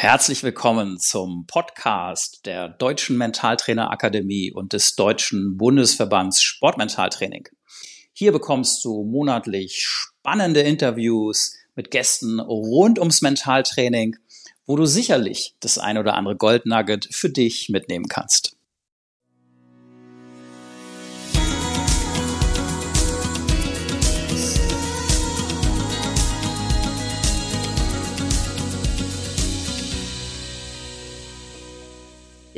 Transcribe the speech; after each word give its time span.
Herzlich 0.00 0.44
willkommen 0.44 1.00
zum 1.00 1.44
Podcast 1.48 2.46
der 2.46 2.68
Deutschen 2.68 3.18
Mentaltrainer 3.18 3.90
Akademie 3.90 4.52
und 4.52 4.72
des 4.72 4.94
Deutschen 4.94 5.56
Bundesverbands 5.56 6.40
Sportmentaltraining. 6.40 7.48
Hier 8.12 8.30
bekommst 8.30 8.84
du 8.84 9.02
monatlich 9.02 9.82
spannende 9.84 10.60
Interviews 10.60 11.56
mit 11.74 11.90
Gästen 11.90 12.38
rund 12.38 13.00
ums 13.00 13.22
Mentaltraining, 13.22 14.14
wo 14.66 14.76
du 14.76 14.86
sicherlich 14.86 15.56
das 15.58 15.78
ein 15.78 15.98
oder 15.98 16.14
andere 16.14 16.36
Goldnugget 16.36 17.08
für 17.10 17.30
dich 17.30 17.68
mitnehmen 17.68 18.06
kannst. 18.06 18.57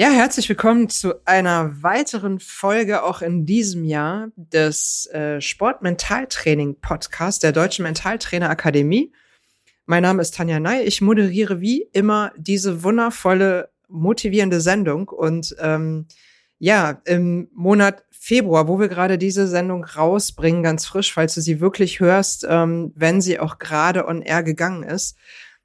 Ja, 0.00 0.08
herzlich 0.08 0.48
willkommen 0.48 0.88
zu 0.88 1.26
einer 1.26 1.82
weiteren 1.82 2.40
Folge 2.40 3.02
auch 3.02 3.20
in 3.20 3.44
diesem 3.44 3.84
Jahr 3.84 4.28
des 4.34 5.04
äh, 5.12 5.42
Sportmentaltraining 5.42 6.80
Podcast 6.80 7.42
der 7.42 7.52
Deutschen 7.52 7.82
Mentaltrainer 7.82 8.48
Akademie. 8.48 9.12
Mein 9.84 10.02
Name 10.02 10.22
ist 10.22 10.34
Tanja 10.34 10.58
Ney. 10.58 10.84
Ich 10.84 11.02
moderiere 11.02 11.60
wie 11.60 11.82
immer 11.92 12.32
diese 12.38 12.82
wundervolle, 12.82 13.72
motivierende 13.88 14.62
Sendung 14.62 15.06
und 15.10 15.54
ähm, 15.60 16.06
ja, 16.58 17.02
im 17.04 17.50
Monat 17.52 18.02
Februar, 18.10 18.68
wo 18.68 18.80
wir 18.80 18.88
gerade 18.88 19.18
diese 19.18 19.46
Sendung 19.46 19.84
rausbringen, 19.84 20.62
ganz 20.62 20.86
frisch, 20.86 21.12
falls 21.12 21.34
du 21.34 21.42
sie 21.42 21.60
wirklich 21.60 22.00
hörst, 22.00 22.46
ähm, 22.48 22.92
wenn 22.94 23.20
sie 23.20 23.38
auch 23.38 23.58
gerade 23.58 24.08
on 24.08 24.22
air 24.22 24.44
gegangen 24.44 24.82
ist, 24.82 25.18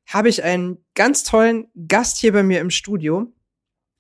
habe 0.06 0.28
ich 0.28 0.44
einen 0.44 0.84
ganz 0.94 1.24
tollen 1.24 1.70
Gast 1.88 2.18
hier 2.18 2.34
bei 2.34 2.44
mir 2.44 2.60
im 2.60 2.70
Studio. 2.70 3.32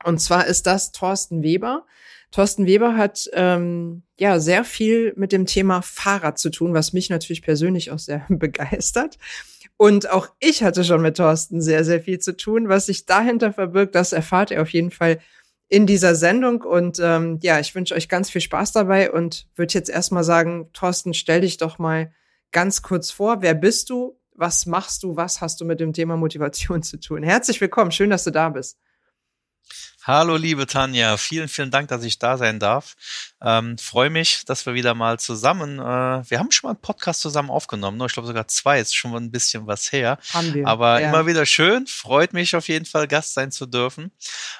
Und 0.05 0.19
zwar 0.19 0.45
ist 0.45 0.67
das 0.67 0.91
Thorsten 0.91 1.41
Weber. 1.41 1.83
Thorsten 2.29 2.67
Weber 2.67 2.95
hat 2.95 3.27
ähm, 3.33 4.03
ja 4.19 4.39
sehr 4.39 4.63
viel 4.63 5.13
mit 5.15 5.31
dem 5.31 5.47
Thema 5.47 5.81
Fahrrad 5.81 6.37
zu 6.37 6.51
tun, 6.51 6.75
was 6.75 6.93
mich 6.93 7.09
natürlich 7.09 7.41
persönlich 7.41 7.89
auch 7.89 7.97
sehr 7.97 8.23
begeistert. 8.29 9.17
Und 9.77 10.09
auch 10.11 10.29
ich 10.39 10.63
hatte 10.63 10.83
schon 10.83 11.01
mit 11.01 11.17
Thorsten 11.17 11.59
sehr, 11.59 11.83
sehr 11.83 12.01
viel 12.01 12.19
zu 12.19 12.37
tun. 12.37 12.69
Was 12.69 12.85
sich 12.85 13.07
dahinter 13.07 13.51
verbirgt, 13.51 13.95
das 13.95 14.13
erfahrt 14.13 14.51
ihr 14.51 14.61
auf 14.61 14.69
jeden 14.69 14.91
Fall 14.91 15.19
in 15.69 15.87
dieser 15.87 16.13
Sendung. 16.13 16.61
Und 16.61 16.99
ähm, 17.01 17.39
ja, 17.41 17.59
ich 17.59 17.73
wünsche 17.73 17.95
euch 17.95 18.07
ganz 18.07 18.29
viel 18.29 18.41
Spaß 18.41 18.73
dabei 18.73 19.11
und 19.11 19.47
würde 19.55 19.73
jetzt 19.73 19.89
erstmal 19.89 20.23
sagen, 20.23 20.69
Thorsten, 20.71 21.15
stell 21.15 21.41
dich 21.41 21.57
doch 21.57 21.79
mal 21.79 22.13
ganz 22.51 22.83
kurz 22.83 23.09
vor. 23.09 23.41
Wer 23.41 23.55
bist 23.55 23.89
du? 23.89 24.19
Was 24.35 24.67
machst 24.67 25.01
du? 25.01 25.15
Was 25.15 25.41
hast 25.41 25.61
du 25.61 25.65
mit 25.65 25.79
dem 25.79 25.93
Thema 25.93 26.15
Motivation 26.15 26.83
zu 26.83 26.99
tun? 26.99 27.23
Herzlich 27.23 27.59
willkommen. 27.59 27.91
Schön, 27.91 28.11
dass 28.11 28.23
du 28.23 28.29
da 28.29 28.49
bist. 28.49 28.77
Hallo, 30.07 30.35
liebe 30.35 30.67
Tanja. 30.67 31.17
Vielen, 31.17 31.47
vielen 31.47 31.71
Dank, 31.71 31.87
dass 31.87 32.03
ich 32.03 32.19
da 32.19 32.37
sein 32.37 32.59
darf. 32.59 32.95
Ähm, 33.41 33.75
Freue 33.79 34.11
mich, 34.11 34.45
dass 34.45 34.63
wir 34.67 34.75
wieder 34.75 34.93
mal 34.93 35.19
zusammen, 35.19 35.79
äh, 35.79 36.29
wir 36.29 36.37
haben 36.37 36.51
schon 36.51 36.67
mal 36.67 36.73
einen 36.73 36.81
Podcast 36.81 37.21
zusammen 37.21 37.49
aufgenommen, 37.49 37.97
ne? 37.97 38.05
ich 38.05 38.13
glaube 38.13 38.27
sogar 38.27 38.47
zwei, 38.47 38.79
ist 38.79 38.95
schon 38.95 39.09
mal 39.09 39.19
ein 39.19 39.31
bisschen 39.31 39.65
was 39.65 39.91
her. 39.91 40.19
Haben 40.31 40.53
wir. 40.53 40.67
Aber 40.67 41.01
ja. 41.01 41.09
immer 41.09 41.25
wieder 41.25 41.47
schön, 41.47 41.87
freut 41.87 42.33
mich 42.33 42.55
auf 42.55 42.67
jeden 42.67 42.85
Fall, 42.85 43.07
Gast 43.07 43.33
sein 43.33 43.51
zu 43.51 43.65
dürfen 43.65 44.11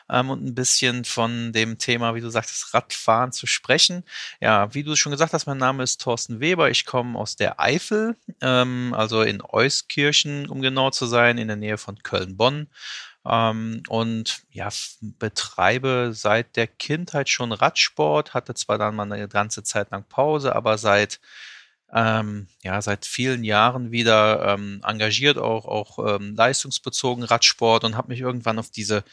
ähm, 0.10 0.32
und 0.32 0.44
ein 0.44 0.56
bisschen 0.56 1.06
von 1.06 1.54
dem 1.54 1.78
Thema, 1.78 2.16
wie 2.16 2.22
du 2.22 2.32
sagtest, 2.32 2.74
Radfahren 2.74 3.32
zu 3.32 3.46
sprechen. 3.46 4.04
Ja, 4.42 4.74
wie 4.74 4.84
du 4.84 4.96
schon 4.96 5.12
gesagt 5.12 5.34
hast, 5.34 5.46
mein 5.46 5.60
Name 5.60 5.84
ist 5.84 6.02
Thorsten 6.02 6.40
Weber, 6.40 6.72
ich 6.72 6.86
komme 6.86 7.20
aus 7.20 7.36
der 7.36 7.60
Eifel, 7.60 8.16
ähm, 8.42 8.96
also 8.98 9.22
in 9.22 9.44
Euskirchen, 9.44 10.50
um 10.50 10.64
genau 10.64 10.90
zu 10.90 11.06
sein, 11.06 11.38
in 11.38 11.50
der 11.50 11.58
Nähe 11.58 11.78
von 11.78 12.02
Köln-Bonn 12.02 12.68
ähm, 13.28 13.84
und 13.90 14.44
ja, 14.52 14.70
betreibe 15.02 16.12
seit 16.14 16.56
der 16.56 16.68
Kindheit 16.68 17.30
schon 17.30 17.52
Radsport, 17.52 18.34
hatte 18.34 18.54
zwar 18.54 18.78
dann 18.78 18.96
mal 18.96 19.12
eine 19.12 19.28
ganze 19.28 19.64
Zeit 19.64 19.92
lang 19.92 20.06
Pause, 20.08 20.56
aber 20.56 20.78
seit 20.78 21.20
ähm, 21.94 22.48
ja, 22.62 22.82
seit 22.82 23.06
vielen 23.06 23.44
Jahren 23.44 23.92
wieder 23.92 24.54
ähm, 24.54 24.82
engagiert, 24.84 25.38
auch, 25.38 25.66
auch 25.66 26.16
ähm, 26.16 26.36
leistungsbezogen 26.36 27.24
Radsport 27.24 27.84
und 27.84 27.96
habe 27.96 28.10
mich 28.10 28.20
irgendwann 28.20 28.60
auf 28.60 28.72
diese 28.72 29.04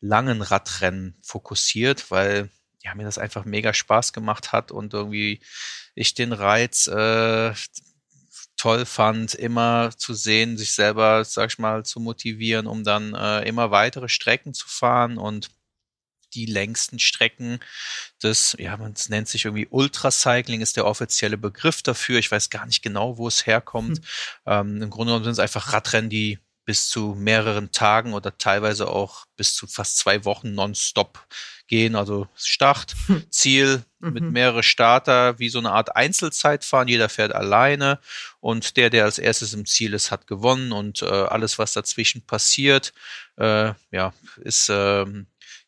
langen 0.00 0.42
Radrennen 0.42 1.16
fokussiert, 1.22 2.10
weil 2.10 2.50
ja, 2.84 2.94
mir 2.94 3.04
das 3.04 3.18
einfach 3.18 3.44
mega 3.44 3.74
Spaß 3.74 4.12
gemacht 4.12 4.52
hat 4.52 4.70
und 4.70 4.94
irgendwie 4.94 5.40
ich 5.94 6.14
den 6.14 6.32
Reiz 6.32 6.86
äh, 6.86 7.52
toll 8.58 8.84
fand, 8.84 9.34
immer 9.34 9.90
zu 9.96 10.12
sehen, 10.12 10.58
sich 10.58 10.72
selber, 10.72 11.24
sag 11.24 11.50
ich 11.52 11.58
mal, 11.58 11.84
zu 11.84 12.00
motivieren, 12.00 12.66
um 12.66 12.84
dann 12.84 13.14
äh, 13.14 13.48
immer 13.48 13.70
weitere 13.70 14.08
Strecken 14.08 14.52
zu 14.52 14.68
fahren 14.68 15.16
und 15.16 15.50
die 16.34 16.44
längsten 16.44 16.98
Strecken 16.98 17.60
des, 18.22 18.54
ja, 18.58 18.76
man 18.76 18.94
nennt 19.08 19.28
sich 19.28 19.46
irgendwie 19.46 19.68
Ultracycling, 19.70 20.60
ist 20.60 20.76
der 20.76 20.84
offizielle 20.84 21.38
Begriff 21.38 21.82
dafür. 21.82 22.18
Ich 22.18 22.30
weiß 22.30 22.50
gar 22.50 22.66
nicht 22.66 22.82
genau, 22.82 23.16
wo 23.16 23.28
es 23.28 23.46
herkommt. 23.46 23.98
Hm. 23.98 24.04
Ähm, 24.44 24.82
Im 24.82 24.90
Grunde 24.90 25.12
genommen 25.12 25.24
sind 25.24 25.32
es 25.32 25.38
einfach 25.38 25.72
Radrennen, 25.72 26.10
die 26.10 26.38
bis 26.68 26.90
zu 26.90 27.16
mehreren 27.18 27.72
Tagen 27.72 28.12
oder 28.12 28.36
teilweise 28.36 28.88
auch 28.88 29.24
bis 29.38 29.54
zu 29.54 29.66
fast 29.66 29.96
zwei 29.96 30.26
Wochen 30.26 30.52
nonstop 30.52 31.26
gehen. 31.66 31.96
Also 31.96 32.28
Start, 32.34 32.94
hm. 33.06 33.24
Ziel 33.30 33.84
mit 34.00 34.22
mhm. 34.22 34.32
mehrere 34.32 34.62
Starter, 34.62 35.38
wie 35.38 35.48
so 35.48 35.60
eine 35.60 35.72
Art 35.72 35.96
Einzelzeitfahren. 35.96 36.86
Jeder 36.86 37.08
fährt 37.08 37.34
alleine 37.34 38.00
und 38.40 38.76
der, 38.76 38.90
der 38.90 39.04
als 39.04 39.18
erstes 39.18 39.54
im 39.54 39.64
Ziel 39.64 39.94
ist, 39.94 40.10
hat 40.10 40.26
gewonnen 40.26 40.72
und 40.72 41.00
äh, 41.00 41.06
alles, 41.06 41.58
was 41.58 41.72
dazwischen 41.72 42.26
passiert, 42.26 42.92
äh, 43.38 43.72
ja, 43.90 44.12
ist 44.42 44.68
äh, 44.68 45.06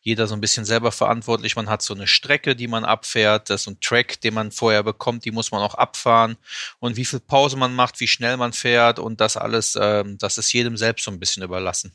jeder 0.01 0.27
so 0.27 0.33
ein 0.33 0.41
bisschen 0.41 0.65
selber 0.65 0.91
verantwortlich. 0.91 1.55
Man 1.55 1.69
hat 1.69 1.81
so 1.81 1.93
eine 1.93 2.07
Strecke, 2.07 2.55
die 2.55 2.67
man 2.67 2.83
abfährt, 2.83 3.49
das 3.49 3.61
ist 3.61 3.67
ein 3.67 3.79
Track, 3.79 4.19
den 4.21 4.33
man 4.33 4.51
vorher 4.51 4.83
bekommt, 4.83 5.25
die 5.25 5.31
muss 5.31 5.51
man 5.51 5.61
auch 5.61 5.75
abfahren. 5.75 6.37
Und 6.79 6.97
wie 6.97 7.05
viel 7.05 7.19
Pause 7.19 7.57
man 7.57 7.75
macht, 7.75 7.99
wie 7.99 8.07
schnell 8.07 8.37
man 8.37 8.53
fährt 8.53 8.99
und 8.99 9.21
das 9.21 9.37
alles, 9.37 9.75
äh, 9.75 10.03
das 10.17 10.37
ist 10.37 10.51
jedem 10.53 10.75
selbst 10.75 11.05
so 11.05 11.11
ein 11.11 11.19
bisschen 11.19 11.43
überlassen. 11.43 11.93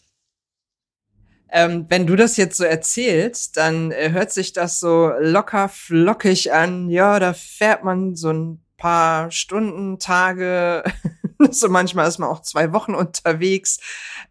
Ähm, 1.50 1.86
wenn 1.88 2.06
du 2.06 2.16
das 2.16 2.36
jetzt 2.36 2.56
so 2.56 2.64
erzählst, 2.64 3.56
dann 3.56 3.92
äh, 3.92 4.10
hört 4.10 4.32
sich 4.32 4.52
das 4.52 4.80
so 4.80 5.12
locker 5.18 5.68
flockig 5.68 6.52
an. 6.52 6.90
Ja, 6.90 7.18
da 7.20 7.34
fährt 7.34 7.84
man 7.84 8.16
so 8.16 8.32
ein 8.32 8.64
paar 8.76 9.30
Stunden, 9.30 9.98
Tage, 9.98 10.84
so 11.50 11.68
manchmal 11.68 12.08
ist 12.08 12.18
man 12.18 12.28
auch 12.28 12.42
zwei 12.42 12.72
Wochen 12.72 12.94
unterwegs. 12.94 13.78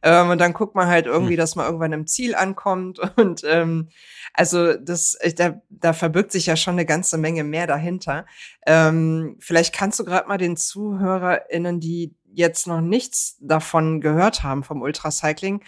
Ähm, 0.02 0.30
und 0.30 0.40
dann 0.40 0.54
guckt 0.54 0.76
man 0.76 0.88
halt 0.88 1.06
irgendwie, 1.06 1.34
hm. 1.34 1.38
dass 1.38 1.56
man 1.56 1.66
irgendwann 1.66 1.94
im 1.94 2.08
Ziel 2.08 2.36
ankommt. 2.36 3.00
Und 3.18 3.44
ähm, 3.46 3.90
also 4.34 4.74
das, 4.74 5.18
da, 5.38 5.62
da 5.70 5.94
verbirgt 5.94 6.32
sich 6.32 6.46
ja 6.46 6.56
schon 6.56 6.74
eine 6.74 6.86
ganze 6.86 7.18
Menge 7.18 7.44
mehr 7.44 7.68
dahinter. 7.68 8.26
Ähm, 8.66 9.38
vielleicht 9.40 9.74
kannst 9.74 10.00
du 10.00 10.06
gerade 10.06 10.28
mal 10.28 10.38
den 10.38 10.58
ZuhörerInnen, 10.58 11.80
die 11.80 12.16
jetzt 12.34 12.68
noch 12.68 12.82
nichts 12.82 13.38
davon 13.40 14.02
gehört 14.02 14.44
haben 14.44 14.64
vom 14.64 14.82
Ultracycling, 14.82 15.64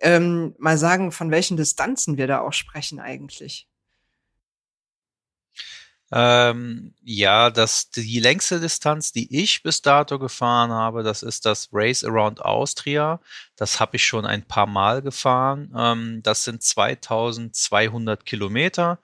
ähm, 0.00 0.54
mal 0.58 0.78
sagen, 0.78 1.12
von 1.12 1.30
welchen 1.30 1.56
Distanzen 1.56 2.16
wir 2.16 2.26
da 2.26 2.40
auch 2.40 2.52
sprechen 2.52 3.00
eigentlich. 3.00 3.67
Ähm, 6.10 6.94
ja, 7.02 7.50
das, 7.50 7.90
die 7.90 8.20
längste 8.20 8.60
Distanz, 8.60 9.12
die 9.12 9.42
ich 9.42 9.62
bis 9.62 9.82
dato 9.82 10.18
gefahren 10.18 10.70
habe, 10.70 11.02
das 11.02 11.22
ist 11.22 11.44
das 11.44 11.68
Race 11.72 12.02
Around 12.02 12.40
Austria. 12.42 13.20
Das 13.56 13.78
habe 13.78 13.96
ich 13.96 14.06
schon 14.06 14.24
ein 14.24 14.42
paar 14.42 14.66
Mal 14.66 15.02
gefahren. 15.02 15.72
Ähm, 15.76 16.22
das 16.22 16.44
sind 16.44 16.62
2200 16.62 18.24
Kilometer 18.24 18.98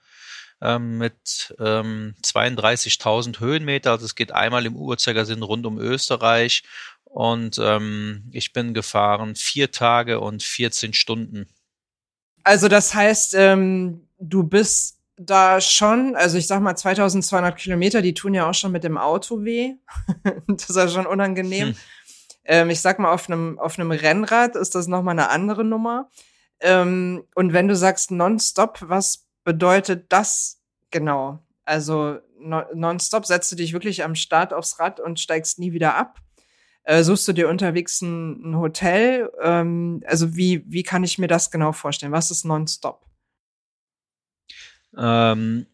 ähm, 0.63 0.97
mit 0.97 1.55
ähm, 1.59 2.15
32.000 2.23 3.39
Höhenmeter. 3.39 3.93
Also 3.93 4.07
es 4.07 4.15
geht 4.15 4.33
einmal 4.33 4.65
im 4.65 4.77
Uhrzeigersinn 4.77 5.43
rund 5.43 5.67
um 5.67 5.79
Österreich 5.79 6.63
und 7.05 7.59
ähm, 7.63 8.25
ich 8.33 8.53
bin 8.53 8.73
gefahren 8.73 9.37
vier 9.37 9.71
Tage 9.71 10.21
und 10.21 10.43
14 10.43 10.95
Stunden. 10.95 11.49
Also 12.43 12.69
das 12.69 12.95
heißt, 12.95 13.35
ähm, 13.35 14.09
du 14.19 14.43
bist 14.43 14.94
da 15.17 15.61
schon, 15.61 16.17
also 16.17 16.39
ich 16.39 16.47
sag 16.47 16.61
mal 16.61 16.77
2200 16.77 17.57
Kilometer, 17.57 18.03
die 18.03 18.15
tun 18.15 18.35
ja 18.35 18.49
auch 18.49 18.55
schon 18.55 18.73
mit 18.73 18.85
dem 18.85 18.99
Auto 18.99 19.45
weh. 19.45 19.75
das 20.49 20.71
ist 20.71 20.77
ja 20.77 20.89
schon 20.89 21.07
unangenehm. 21.07 21.69
Hm. 21.69 21.77
Ähm, 22.45 22.71
ich 22.71 22.81
sag 22.81 22.99
mal, 22.99 23.13
auf 23.13 23.29
einem, 23.29 23.59
auf 23.59 23.79
einem 23.79 23.91
Rennrad 23.91 24.57
ist 24.57 24.75
das 24.75 24.87
nochmal 24.87 25.13
eine 25.13 25.31
andere 25.31 25.65
Nummer. 25.65 26.11
Ähm, 26.61 27.25
und 27.35 27.53
wenn 27.53 27.69
du 27.69 27.77
sagst 27.77 28.11
nonstop, 28.11 28.79
was 28.83 29.27
bedeutet 29.45 30.07
das 30.11 30.61
genau? 30.91 31.41
Also 31.65 32.19
nonstop 32.39 33.25
setzt 33.25 33.51
du 33.53 33.57
dich 33.57 33.73
wirklich 33.73 34.05
am 34.05 34.15
Start 34.15 34.53
aufs 34.53 34.79
Rad 34.79 35.01
und 35.01 35.21
steigst 35.21 35.59
nie 35.59 35.73
wieder 35.73 35.95
ab? 35.95 36.19
Äh, 36.83 37.03
suchst 37.03 37.27
du 37.27 37.33
dir 37.33 37.49
unterwegs 37.49 38.03
ein, 38.03 38.51
ein 38.51 38.59
Hotel? 38.59 39.31
Ähm, 39.41 40.03
also 40.07 40.37
wie, 40.37 40.65
wie 40.67 40.83
kann 40.83 41.05
ich 41.05 41.19
mir 41.19 41.29
das 41.29 41.51
genau 41.51 41.73
vorstellen? 41.73 42.13
Was 42.13 42.31
ist 42.31 42.45
nonstop? 42.45 43.07
Ähm, 44.97 45.67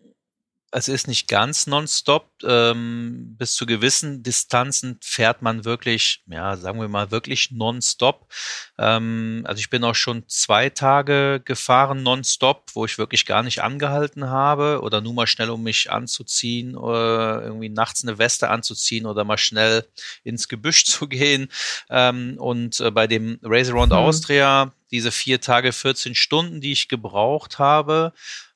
es 0.73 0.89
ist 0.89 1.09
nicht 1.09 1.29
ganz 1.29 1.67
nonstop. 1.67 2.31
Ähm, 2.45 3.37
bis 3.37 3.55
zu 3.55 3.67
gewissen 3.67 4.23
Distanzen 4.23 4.99
fährt 5.03 5.43
man 5.43 5.65
wirklich, 5.65 6.23
ja, 6.27 6.57
sagen 6.57 6.81
wir 6.81 6.89
mal, 6.89 7.11
wirklich 7.11 7.51
nonstop. 7.51 8.33
Ähm, 8.79 9.43
also 9.47 9.59
ich 9.59 9.71
bin 9.71 9.83
auch 9.83 9.95
schon 9.95 10.29
zwei 10.29 10.71
Tage 10.71 11.41
gefahren 11.45 12.03
nonstop, 12.03 12.71
wo 12.75 12.85
ich 12.85 12.99
wirklich 12.99 13.27
gar 13.27 13.43
nicht 13.43 13.63
angehalten 13.63 14.29
habe 14.29 14.81
oder 14.83 15.01
nur 15.01 15.15
mal 15.15 15.27
schnell, 15.27 15.51
um 15.51 15.63
mich 15.63 15.91
anzuziehen 15.91 16.77
oder 16.77 17.43
irgendwie 17.43 17.69
nachts 17.69 18.05
eine 18.05 18.19
Weste 18.19 18.49
anzuziehen 18.49 19.07
oder 19.07 19.25
mal 19.25 19.39
schnell 19.39 19.87
ins 20.23 20.49
Gebüsch 20.49 20.85
zu 20.87 21.09
gehen. 21.09 21.49
Ähm, 21.89 22.37
und 22.39 22.81
äh, 22.81 22.91
bei 22.93 23.07
dem 23.09 23.41
Race 23.43 23.71
Around 23.71 23.93
hm. 23.93 23.99
Austria, 23.99 24.73
diese 24.93 25.11
vier 25.11 25.41
Tage, 25.41 25.73
14 25.73 26.15
Stunden, 26.15 26.61
die 26.61 26.73
ich 26.73 26.89
gebraucht 26.89 27.59
habe, 27.59 28.13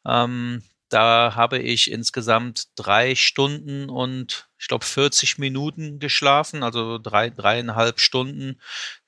ähm, 0.06 0.62
da 0.94 1.34
habe 1.34 1.58
ich 1.58 1.90
insgesamt 1.90 2.68
drei 2.76 3.16
Stunden 3.16 3.90
und 3.90 4.48
ich 4.58 4.68
glaube 4.68 4.84
40 4.84 5.38
Minuten 5.38 5.98
geschlafen, 5.98 6.62
also 6.62 6.98
drei, 6.98 7.30
dreieinhalb 7.30 7.98
Stunden. 7.98 8.60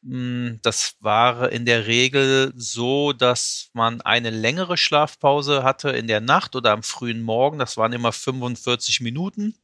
Hm, 0.02 0.58
das 0.62 0.96
war 0.98 1.52
in 1.52 1.64
der 1.64 1.86
Regel 1.86 2.52
so, 2.56 3.12
dass 3.12 3.70
man 3.72 4.00
eine 4.00 4.30
längere 4.30 4.76
Schlafpause 4.76 5.62
hatte 5.62 5.90
in 5.90 6.08
der 6.08 6.20
Nacht 6.20 6.56
oder 6.56 6.72
am 6.72 6.82
frühen 6.82 7.22
Morgen. 7.22 7.60
Das 7.60 7.76
waren 7.76 7.92
immer 7.92 8.12
45 8.12 9.00
Minuten. 9.00 9.54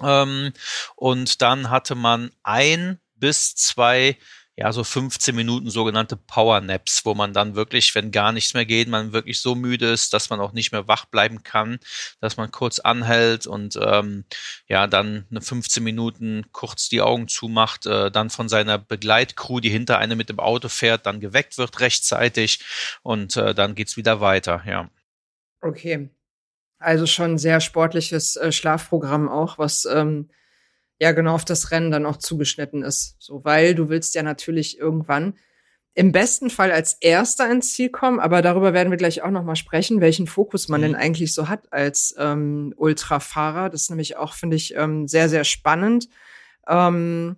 Ähm, 0.00 0.52
und 0.94 1.42
dann 1.42 1.70
hatte 1.70 1.96
man 1.96 2.30
ein 2.44 3.00
bis 3.16 3.56
zwei 3.56 4.16
ja, 4.56 4.72
so 4.72 4.84
15 4.84 5.34
Minuten 5.34 5.68
sogenannte 5.68 6.16
Power 6.16 6.60
Naps, 6.60 7.04
wo 7.04 7.14
man 7.14 7.32
dann 7.32 7.56
wirklich, 7.56 7.94
wenn 7.94 8.12
gar 8.12 8.30
nichts 8.30 8.54
mehr 8.54 8.64
geht, 8.64 8.88
man 8.88 9.12
wirklich 9.12 9.40
so 9.40 9.56
müde 9.56 9.90
ist, 9.90 10.12
dass 10.12 10.30
man 10.30 10.40
auch 10.40 10.52
nicht 10.52 10.70
mehr 10.70 10.86
wach 10.86 11.06
bleiben 11.06 11.42
kann, 11.42 11.78
dass 12.20 12.36
man 12.36 12.52
kurz 12.52 12.78
anhält 12.78 13.48
und 13.48 13.76
ähm, 13.82 14.24
ja, 14.68 14.86
dann 14.86 15.26
eine 15.30 15.40
15 15.40 15.82
Minuten 15.82 16.46
kurz 16.52 16.88
die 16.88 17.00
Augen 17.00 17.26
zumacht, 17.26 17.86
äh, 17.86 18.12
dann 18.12 18.30
von 18.30 18.48
seiner 18.48 18.78
Begleitcrew, 18.78 19.58
die 19.58 19.70
hinter 19.70 19.98
einem 19.98 20.18
mit 20.18 20.28
dem 20.28 20.38
Auto 20.38 20.68
fährt, 20.68 21.06
dann 21.06 21.18
geweckt 21.18 21.58
wird 21.58 21.80
rechtzeitig 21.80 22.60
und 23.02 23.36
äh, 23.36 23.54
dann 23.54 23.74
geht's 23.74 23.96
wieder 23.96 24.20
weiter, 24.20 24.62
ja. 24.66 24.88
Okay. 25.60 26.10
Also 26.78 27.06
schon 27.06 27.38
sehr 27.38 27.60
sportliches 27.60 28.36
äh, 28.36 28.52
Schlafprogramm 28.52 29.28
auch, 29.28 29.58
was 29.58 29.84
ähm, 29.86 30.28
ja 31.04 31.12
genau 31.12 31.34
auf 31.34 31.44
das 31.44 31.70
Rennen 31.70 31.90
dann 31.90 32.06
auch 32.06 32.16
zugeschnitten 32.16 32.82
ist. 32.82 33.16
So, 33.18 33.44
weil 33.44 33.74
du 33.74 33.90
willst 33.90 34.14
ja 34.14 34.22
natürlich 34.22 34.78
irgendwann 34.78 35.34
im 35.92 36.10
besten 36.10 36.50
Fall 36.50 36.72
als 36.72 36.94
Erster 36.94 37.48
ins 37.50 37.74
Ziel 37.74 37.90
kommen, 37.90 38.18
aber 38.18 38.42
darüber 38.42 38.72
werden 38.72 38.90
wir 38.90 38.96
gleich 38.96 39.22
auch 39.22 39.30
noch 39.30 39.44
mal 39.44 39.54
sprechen, 39.54 40.00
welchen 40.00 40.26
Fokus 40.26 40.68
man 40.68 40.80
mhm. 40.80 40.84
denn 40.84 40.94
eigentlich 40.96 41.34
so 41.34 41.48
hat 41.48 41.72
als 41.72 42.14
ähm, 42.18 42.72
Ultrafahrer. 42.76 43.68
Das 43.68 43.82
ist 43.82 43.90
nämlich 43.90 44.16
auch, 44.16 44.32
finde 44.32 44.56
ich, 44.56 44.74
ähm, 44.74 45.06
sehr, 45.06 45.28
sehr 45.28 45.44
spannend. 45.44 46.08
Ähm, 46.66 47.36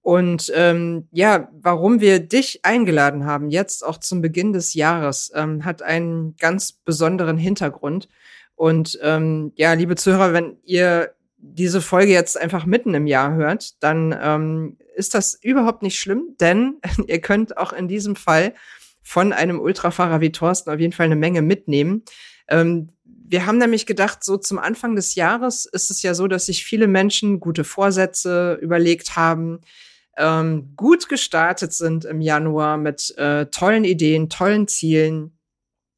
und 0.00 0.50
ähm, 0.56 1.06
ja, 1.12 1.48
warum 1.52 2.00
wir 2.00 2.18
dich 2.18 2.64
eingeladen 2.64 3.26
haben, 3.26 3.50
jetzt 3.50 3.84
auch 3.84 3.98
zum 3.98 4.22
Beginn 4.22 4.52
des 4.52 4.74
Jahres, 4.74 5.30
ähm, 5.34 5.64
hat 5.64 5.82
einen 5.82 6.34
ganz 6.38 6.72
besonderen 6.72 7.36
Hintergrund. 7.36 8.08
Und 8.56 8.98
ähm, 9.02 9.52
ja, 9.54 9.74
liebe 9.74 9.96
Zuhörer, 9.96 10.32
wenn 10.32 10.56
ihr 10.64 11.14
diese 11.42 11.80
Folge 11.80 12.12
jetzt 12.12 12.40
einfach 12.40 12.64
mitten 12.66 12.94
im 12.94 13.06
Jahr 13.06 13.34
hört, 13.34 13.82
dann 13.82 14.16
ähm, 14.20 14.76
ist 14.94 15.14
das 15.14 15.34
überhaupt 15.42 15.82
nicht 15.82 15.98
schlimm, 15.98 16.36
denn 16.40 16.76
ihr 17.06 17.20
könnt 17.20 17.56
auch 17.56 17.72
in 17.72 17.88
diesem 17.88 18.16
Fall 18.16 18.54
von 19.02 19.32
einem 19.32 19.60
Ultrafahrer 19.60 20.20
wie 20.20 20.32
Thorsten 20.32 20.70
auf 20.70 20.78
jeden 20.78 20.92
Fall 20.92 21.06
eine 21.06 21.16
Menge 21.16 21.42
mitnehmen. 21.42 22.04
Ähm, 22.48 22.88
wir 23.04 23.46
haben 23.46 23.58
nämlich 23.58 23.86
gedacht, 23.86 24.22
so 24.22 24.36
zum 24.36 24.58
Anfang 24.58 24.94
des 24.94 25.14
Jahres 25.16 25.66
ist 25.66 25.90
es 25.90 26.02
ja 26.02 26.14
so, 26.14 26.28
dass 26.28 26.46
sich 26.46 26.64
viele 26.64 26.86
Menschen 26.86 27.40
gute 27.40 27.64
Vorsätze 27.64 28.58
überlegt 28.60 29.16
haben, 29.16 29.60
ähm, 30.16 30.74
gut 30.76 31.08
gestartet 31.08 31.72
sind 31.72 32.04
im 32.04 32.20
Januar 32.20 32.76
mit 32.76 33.16
äh, 33.16 33.46
tollen 33.46 33.84
Ideen, 33.84 34.28
tollen 34.28 34.68
Zielen, 34.68 35.38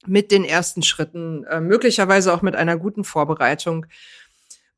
mit 0.07 0.31
den 0.31 0.45
ersten 0.45 0.83
Schritten, 0.83 1.45
äh, 1.45 1.61
möglicherweise 1.61 2.33
auch 2.33 2.43
mit 2.43 2.57
einer 2.57 2.77
guten 2.77 3.05
Vorbereitung. 3.05 3.87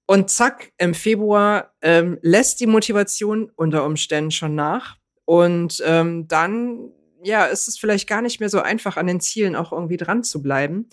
Und 0.07 0.31
zack, 0.31 0.73
im 0.79 0.95
Februar 0.95 1.75
ähm, 1.83 2.19
lässt 2.23 2.61
die 2.61 2.69
Motivation 2.69 3.51
unter 3.57 3.85
Umständen 3.85 4.31
schon 4.31 4.55
nach. 4.55 4.97
Und 5.25 5.83
ähm, 5.85 6.29
dann, 6.29 6.93
ja, 7.23 7.47
ist 7.47 7.67
es 7.67 7.79
vielleicht 7.79 8.09
gar 8.09 8.23
nicht 8.23 8.39
mehr 8.39 8.49
so 8.49 8.61
einfach, 8.61 8.97
an 8.97 9.09
den 9.09 9.21
Zielen 9.21 9.57
auch 9.57 9.73
irgendwie 9.73 9.97
dran 9.97 10.23
zu 10.23 10.41
bleiben. 10.43 10.89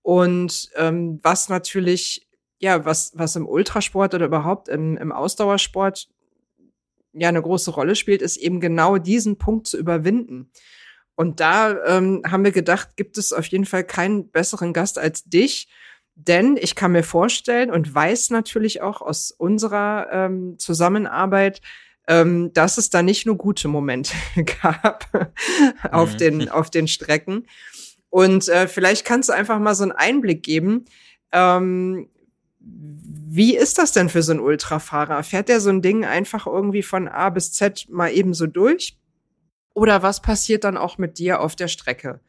Und 0.00 0.70
ähm, 0.76 1.20
was 1.22 1.50
natürlich, 1.50 2.26
ja, 2.58 2.86
was, 2.86 3.12
was 3.14 3.36
im 3.36 3.46
Ultrasport 3.46 4.14
oder 4.14 4.26
überhaupt 4.26 4.68
im, 4.68 4.96
im 4.96 5.12
Ausdauersport 5.12 6.08
ja 7.12 7.28
eine 7.28 7.42
große 7.42 7.70
Rolle 7.70 7.94
spielt, 7.94 8.22
ist 8.22 8.38
eben 8.38 8.60
genau 8.60 8.96
diesen 8.96 9.36
Punkt 9.36 9.66
zu 9.66 9.78
überwinden. 9.78 10.50
Und 11.16 11.40
da 11.40 11.84
ähm, 11.84 12.22
haben 12.26 12.44
wir 12.44 12.52
gedacht, 12.52 12.96
gibt 12.96 13.18
es 13.18 13.32
auf 13.32 13.46
jeden 13.46 13.66
Fall 13.66 13.84
keinen 13.84 14.30
besseren 14.30 14.72
Gast 14.72 14.98
als 14.98 15.24
dich, 15.24 15.68
denn 16.16 16.56
ich 16.56 16.74
kann 16.74 16.92
mir 16.92 17.02
vorstellen 17.02 17.70
und 17.70 17.92
weiß 17.92 18.30
natürlich 18.30 18.82
auch 18.82 19.00
aus 19.02 19.30
unserer 19.30 20.08
ähm, 20.12 20.58
Zusammenarbeit, 20.58 21.60
ähm, 22.06 22.52
dass 22.52 22.78
es 22.78 22.90
da 22.90 23.02
nicht 23.02 23.26
nur 23.26 23.36
gute 23.36 23.68
Momente 23.68 24.14
gab 24.62 25.08
auf, 25.90 26.12
mhm. 26.14 26.18
den, 26.18 26.48
auf 26.50 26.70
den 26.70 26.88
Strecken. 26.88 27.46
Und 28.10 28.48
äh, 28.48 28.68
vielleicht 28.68 29.04
kannst 29.04 29.28
du 29.28 29.32
einfach 29.32 29.58
mal 29.58 29.74
so 29.74 29.82
einen 29.82 29.92
Einblick 29.92 30.42
geben. 30.42 30.84
Ähm, 31.32 32.08
wie 32.60 33.56
ist 33.56 33.78
das 33.78 33.92
denn 33.92 34.08
für 34.08 34.22
so 34.22 34.32
einen 34.32 34.40
Ultrafahrer? 34.40 35.22
Fährt 35.24 35.48
der 35.48 35.60
so 35.60 35.70
ein 35.70 35.82
Ding 35.82 36.04
einfach 36.04 36.46
irgendwie 36.46 36.82
von 36.82 37.08
A 37.08 37.30
bis 37.30 37.52
Z 37.52 37.86
mal 37.90 38.12
eben 38.12 38.32
so 38.32 38.46
durch? 38.46 38.96
Oder 39.74 40.02
was 40.02 40.22
passiert 40.22 40.62
dann 40.62 40.76
auch 40.76 40.98
mit 40.98 41.18
dir 41.18 41.40
auf 41.40 41.56
der 41.56 41.68
Strecke? 41.68 42.20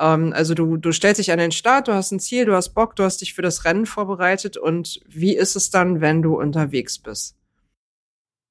Ähm, 0.00 0.32
also 0.32 0.54
du, 0.54 0.76
du 0.76 0.92
stellst 0.92 1.18
dich 1.18 1.30
an 1.30 1.38
den 1.38 1.52
Start, 1.52 1.88
du 1.88 1.92
hast 1.92 2.10
ein 2.10 2.20
Ziel, 2.20 2.46
du 2.46 2.54
hast 2.54 2.70
Bock, 2.70 2.96
du 2.96 3.04
hast 3.04 3.20
dich 3.20 3.34
für 3.34 3.42
das 3.42 3.64
Rennen 3.64 3.86
vorbereitet 3.86 4.56
und 4.56 5.00
wie 5.06 5.36
ist 5.36 5.54
es 5.54 5.70
dann, 5.70 6.00
wenn 6.00 6.22
du 6.22 6.40
unterwegs 6.40 6.98
bist? 6.98 7.36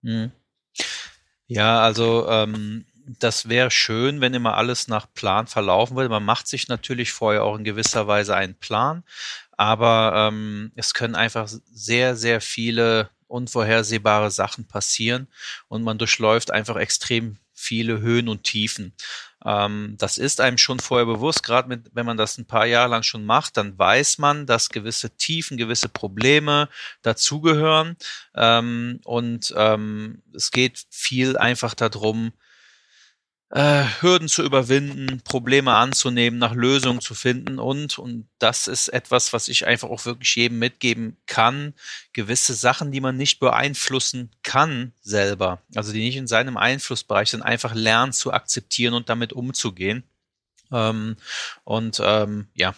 Hm. 0.04 0.32
Ja, 1.48 1.82
also 1.82 2.28
ähm, 2.30 2.86
das 3.20 3.50
wäre 3.50 3.72
schön, 3.72 4.22
wenn 4.22 4.36
immer 4.36 4.56
alles 4.56 4.88
nach 4.88 5.08
Plan 5.14 5.48
verlaufen 5.48 5.98
würde. 5.98 6.10
Man 6.10 6.24
macht 6.24 6.48
sich 6.48 6.68
natürlich 6.68 7.12
vorher 7.12 7.44
auch 7.44 7.58
in 7.58 7.64
gewisser 7.64 8.08
Weise 8.08 8.36
einen 8.36 8.56
Plan, 8.56 9.04
aber 9.58 10.14
ähm, 10.16 10.72
es 10.76 10.94
können 10.94 11.16
einfach 11.16 11.50
sehr, 11.72 12.16
sehr 12.16 12.40
viele 12.40 13.10
unvorhersehbare 13.28 14.32
Sachen 14.32 14.66
passieren 14.66 15.28
und 15.68 15.84
man 15.84 15.98
durchläuft 15.98 16.52
einfach 16.52 16.76
extrem 16.76 17.38
viele 17.54 18.00
Höhen 18.00 18.30
und 18.30 18.44
Tiefen. 18.44 18.94
Ähm, 19.46 19.96
das 19.98 20.18
ist 20.18 20.42
einem 20.42 20.58
schon 20.58 20.80
vorher 20.80 21.06
bewusst, 21.06 21.44
gerade 21.44 21.82
wenn 21.94 22.06
man 22.06 22.18
das 22.18 22.38
ein 22.38 22.46
paar 22.46 22.66
Jahre 22.66 22.90
lang 22.90 23.04
schon 23.04 23.26
macht, 23.26 23.58
dann 23.58 23.78
weiß 23.78 24.18
man, 24.18 24.46
dass 24.46 24.70
gewisse 24.70 25.12
Tiefen, 25.12 25.58
gewisse 25.58 25.90
Probleme 25.90 26.70
dazugehören. 27.02 27.96
Ähm, 28.36 29.00
und 29.06 29.54
ähm, 29.56 30.22
es 30.34 30.52
geht 30.52 30.86
viel 30.90 31.38
einfach 31.38 31.74
darum, 31.74 32.34
äh, 33.52 33.84
Hürden 34.02 34.28
zu 34.28 34.44
überwinden, 34.44 35.22
Probleme 35.22 35.74
anzunehmen, 35.74 36.38
nach 36.38 36.54
Lösungen 36.54 37.02
zu 37.02 37.16
finden 37.16 37.58
und, 37.58 37.98
und 37.98 38.30
das 38.38 38.68
ist 38.68 38.90
etwas, 38.90 39.34
was 39.34 39.48
ich 39.48 39.66
einfach 39.66 39.90
auch 39.90 40.06
wirklich 40.06 40.36
jedem 40.36 40.60
mitgeben 40.60 41.18
kann, 41.26 41.74
gewisse 42.14 42.54
Sachen, 42.54 42.92
die 42.92 43.02
man 43.02 43.18
nicht 43.18 43.40
beeinflussen 43.40 44.30
kann 44.44 44.94
selber, 45.02 45.62
also 45.76 45.92
die 45.92 46.04
nicht 46.04 46.18
in 46.18 46.28
seinem 46.28 46.58
Einflussbereich 46.58 47.32
sind, 47.32 47.42
einfach 47.42 47.74
lernen 47.74 48.14
zu 48.14 48.32
akzeptieren 48.32 48.94
und 48.94 49.10
damit 49.10 49.34
umzugehen. 49.34 50.04
Ähm, 50.72 51.18
und 51.64 52.00
ähm, 52.04 52.48
ja, 52.54 52.76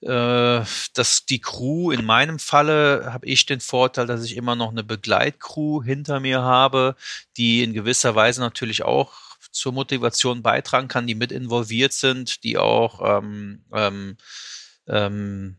äh, 0.00 0.64
dass 0.94 1.26
die 1.26 1.40
Crew, 1.40 1.92
in 1.92 2.04
meinem 2.04 2.40
Falle 2.40 3.12
habe 3.12 3.26
ich 3.26 3.46
den 3.46 3.60
Vorteil, 3.60 4.08
dass 4.08 4.24
ich 4.24 4.36
immer 4.36 4.56
noch 4.56 4.70
eine 4.72 4.82
Begleitcrew 4.82 5.84
hinter 5.84 6.18
mir 6.18 6.42
habe, 6.42 6.96
die 7.36 7.62
in 7.62 7.72
gewisser 7.72 8.16
Weise 8.16 8.40
natürlich 8.40 8.82
auch 8.82 9.12
zur 9.52 9.72
Motivation 9.72 10.42
beitragen 10.42 10.88
kann, 10.88 11.06
die 11.06 11.14
mit 11.14 11.30
involviert 11.30 11.92
sind, 11.92 12.42
die 12.44 12.58
auch 12.58 13.18
ähm, 13.18 13.64
ähm, 13.72 14.16
ähm, 14.88 15.56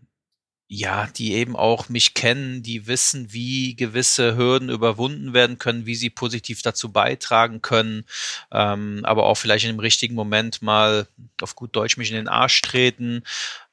ja, 0.76 1.08
die 1.16 1.34
eben 1.34 1.56
auch 1.56 1.88
mich 1.88 2.16
kennen, 2.16 2.64
die 2.64 2.88
wissen, 2.88 3.32
wie 3.32 3.76
gewisse 3.76 4.36
Hürden 4.36 4.70
überwunden 4.70 5.34
werden 5.34 5.60
können, 5.60 5.86
wie 5.86 5.94
sie 5.94 6.10
positiv 6.10 6.64
dazu 6.64 6.92
beitragen 6.92 7.62
können, 7.62 8.06
ähm, 8.52 9.02
aber 9.04 9.26
auch 9.26 9.36
vielleicht 9.36 9.66
in 9.66 9.76
dem 9.76 9.80
richtigen 9.80 10.16
Moment 10.16 10.64
mal 10.64 11.08
auf 11.42 11.56
gut 11.56 11.76
Deutsch 11.76 11.98
mich 11.98 12.10
in 12.10 12.16
den 12.16 12.28
Arsch 12.28 12.60
treten, 12.62 13.24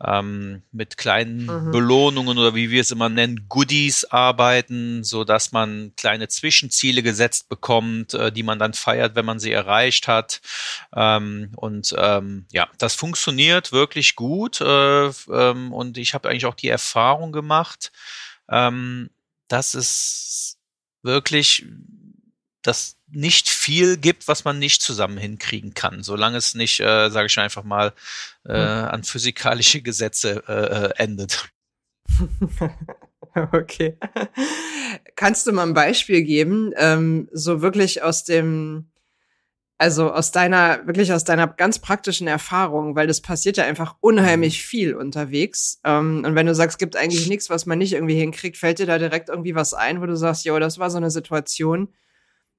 ähm, 0.04 0.62
mit 0.73 0.99
kleinen 0.99 1.47
mhm. 1.47 1.71
Belohnungen 1.71 2.37
oder 2.37 2.54
wie 2.54 2.71
wir 2.71 2.83
es 2.83 2.90
immer 2.90 3.09
nennen, 3.09 3.47
Goodies 3.49 4.04
arbeiten, 4.04 5.02
so 5.02 5.25
dass 5.25 5.52
man 5.52 5.92
kleine 5.97 6.28
Zwischenziele 6.28 7.02
gesetzt 7.02 7.49
bekommt, 7.49 8.12
äh, 8.12 8.30
die 8.30 8.42
man 8.42 8.59
dann 8.59 8.75
feiert, 8.75 9.14
wenn 9.14 9.25
man 9.25 9.40
sie 9.40 9.52
erreicht 9.52 10.07
hat. 10.07 10.42
Ähm, 10.95 11.52
und 11.57 11.95
ähm, 11.97 12.45
ja, 12.52 12.69
das 12.76 12.95
funktioniert 12.95 13.73
wirklich 13.73 14.16
gut 14.16 14.61
äh, 14.61 15.07
ähm, 15.07 15.73
und 15.73 15.97
ich 15.97 16.12
habe 16.12 16.28
eigentlich 16.28 16.45
auch 16.47 16.54
die 16.54 16.69
Erfahrung 16.69 16.89
gemacht, 17.32 17.92
ähm, 18.49 19.11
dass 19.49 19.75
es 19.75 20.59
wirklich 21.02 21.66
das 22.62 22.97
nicht 23.09 23.49
viel 23.49 23.97
gibt, 23.97 24.28
was 24.28 24.44
man 24.44 24.59
nicht 24.59 24.82
zusammen 24.82 25.18
hinkriegen 25.18 25.75
kann, 25.75 26.02
solange 26.02 26.37
es 26.37 26.54
nicht, 26.54 26.80
äh, 26.80 27.11
sage 27.11 27.26
ich 27.26 27.38
einfach 27.38 27.64
mal, 27.64 27.92
äh, 28.44 28.52
hm. 28.52 28.88
an 28.88 29.04
physikalische 29.04 29.82
Gesetze 29.82 30.44
äh, 30.47 30.87
äh 30.87 30.92
endet. 30.97 31.49
okay. 33.52 33.97
Kannst 35.16 35.47
du 35.47 35.52
mal 35.52 35.66
ein 35.66 35.75
Beispiel 35.75 36.23
geben, 36.23 36.73
ähm, 36.76 37.28
so 37.32 37.62
wirklich 37.62 38.02
aus 38.02 38.25
dem, 38.25 38.90
also 39.80 40.12
aus 40.12 40.30
deiner, 40.30 40.87
wirklich 40.87 41.10
aus 41.10 41.25
deiner 41.25 41.46
ganz 41.46 41.78
praktischen 41.78 42.26
Erfahrung, 42.26 42.96
weil 42.96 43.06
das 43.06 43.22
passiert 43.22 43.56
ja 43.56 43.64
einfach 43.64 43.96
unheimlich 44.00 44.58
mhm. 44.58 44.66
viel 44.66 44.94
unterwegs. 44.94 45.80
Ähm, 45.84 46.22
und 46.26 46.34
wenn 46.34 46.44
du 46.44 46.54
sagst, 46.54 46.78
gibt 46.78 46.96
eigentlich 46.96 47.26
nichts, 47.30 47.49
was 47.49 47.64
man 47.64 47.78
nicht 47.78 47.94
irgendwie 47.94 48.18
hinkriegt, 48.18 48.58
fällt 48.58 48.78
dir 48.78 48.84
da 48.84 48.99
direkt 48.99 49.30
irgendwie 49.30 49.54
was 49.54 49.72
ein, 49.72 50.02
wo 50.02 50.06
du 50.06 50.18
sagst, 50.18 50.44
jo, 50.44 50.58
das 50.58 50.78
war 50.78 50.90
so 50.90 50.99
eine 50.99 51.10
Situation, 51.10 51.88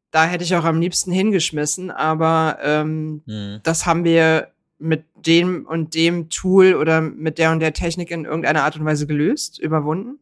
da 0.10 0.26
hätte 0.26 0.44
ich 0.44 0.56
auch 0.56 0.64
am 0.64 0.82
liebsten 0.82 1.12
hingeschmissen, 1.12 1.92
aber 1.92 2.58
ähm, 2.64 3.22
mhm. 3.28 3.60
das 3.62 3.86
haben 3.86 4.04
wir 4.04 4.48
mit 4.80 5.06
dem 5.16 5.68
und 5.68 5.94
dem 5.94 6.32
Tool 6.32 6.74
oder 6.74 7.02
mit 7.02 7.38
der 7.38 7.52
und 7.52 7.60
der 7.60 7.74
Technik 7.74 8.10
in 8.10 8.26
irgendeiner 8.26 8.64
Art 8.64 8.78
und 8.78 8.86
Weise 8.86 9.06
gelöst, 9.06 9.60
überwunden? 9.60 10.18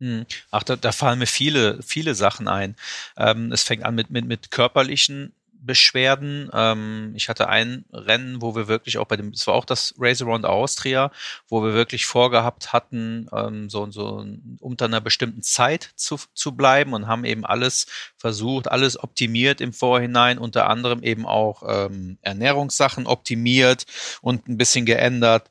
Hm. 0.00 0.26
Ach, 0.52 0.62
da, 0.62 0.76
da 0.76 0.92
fallen 0.92 1.18
mir 1.18 1.26
viele, 1.26 1.82
viele 1.82 2.14
Sachen 2.14 2.46
ein. 2.46 2.76
Ähm, 3.16 3.50
es 3.50 3.64
fängt 3.64 3.84
an 3.84 3.96
mit, 3.96 4.10
mit, 4.10 4.26
mit 4.26 4.52
körperlichen 4.52 5.32
Beschwerden. 5.60 6.50
Ähm, 6.52 7.12
ich 7.14 7.28
hatte 7.28 7.48
ein 7.48 7.84
Rennen, 7.92 8.40
wo 8.42 8.54
wir 8.56 8.68
wirklich 8.68 8.98
auch 8.98 9.06
bei 9.06 9.16
dem, 9.16 9.30
es 9.30 9.46
war 9.46 9.54
auch 9.54 9.64
das 9.64 9.94
Race 9.98 10.22
Around 10.22 10.46
Austria, 10.46 11.10
wo 11.48 11.62
wir 11.62 11.74
wirklich 11.74 12.06
vorgehabt 12.06 12.72
hatten, 12.72 13.28
ähm, 13.32 13.68
so, 13.68 13.90
so 13.90 14.26
unter 14.60 14.86
einer 14.86 15.00
bestimmten 15.00 15.42
Zeit 15.42 15.90
zu, 15.96 16.18
zu 16.34 16.52
bleiben 16.52 16.94
und 16.94 17.06
haben 17.06 17.24
eben 17.24 17.44
alles 17.44 17.86
versucht, 18.16 18.70
alles 18.70 19.02
optimiert 19.02 19.60
im 19.60 19.72
Vorhinein, 19.72 20.38
unter 20.38 20.68
anderem 20.68 21.02
eben 21.02 21.26
auch 21.26 21.62
ähm, 21.66 22.18
Ernährungssachen 22.22 23.06
optimiert 23.06 23.84
und 24.22 24.48
ein 24.48 24.58
bisschen 24.58 24.86
geändert. 24.86 25.50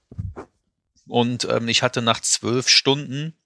Und 1.07 1.47
ähm, 1.49 1.67
ich 1.67 1.83
hatte 1.83 2.01
nach 2.01 2.21
zwölf 2.21 2.67
Stunden 2.67 3.36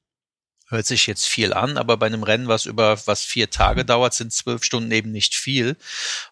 hört 0.71 0.85
sich 0.85 1.07
jetzt 1.07 1.27
viel 1.27 1.53
an, 1.53 1.77
aber 1.77 1.97
bei 1.97 2.07
einem 2.07 2.23
Rennen, 2.23 2.47
was 2.47 2.65
über 2.65 2.97
was 3.05 3.23
vier 3.23 3.49
Tage 3.49 3.85
dauert, 3.85 4.13
sind 4.13 4.33
zwölf 4.33 4.63
Stunden 4.63 4.91
eben 4.91 5.11
nicht 5.11 5.35
viel. 5.35 5.77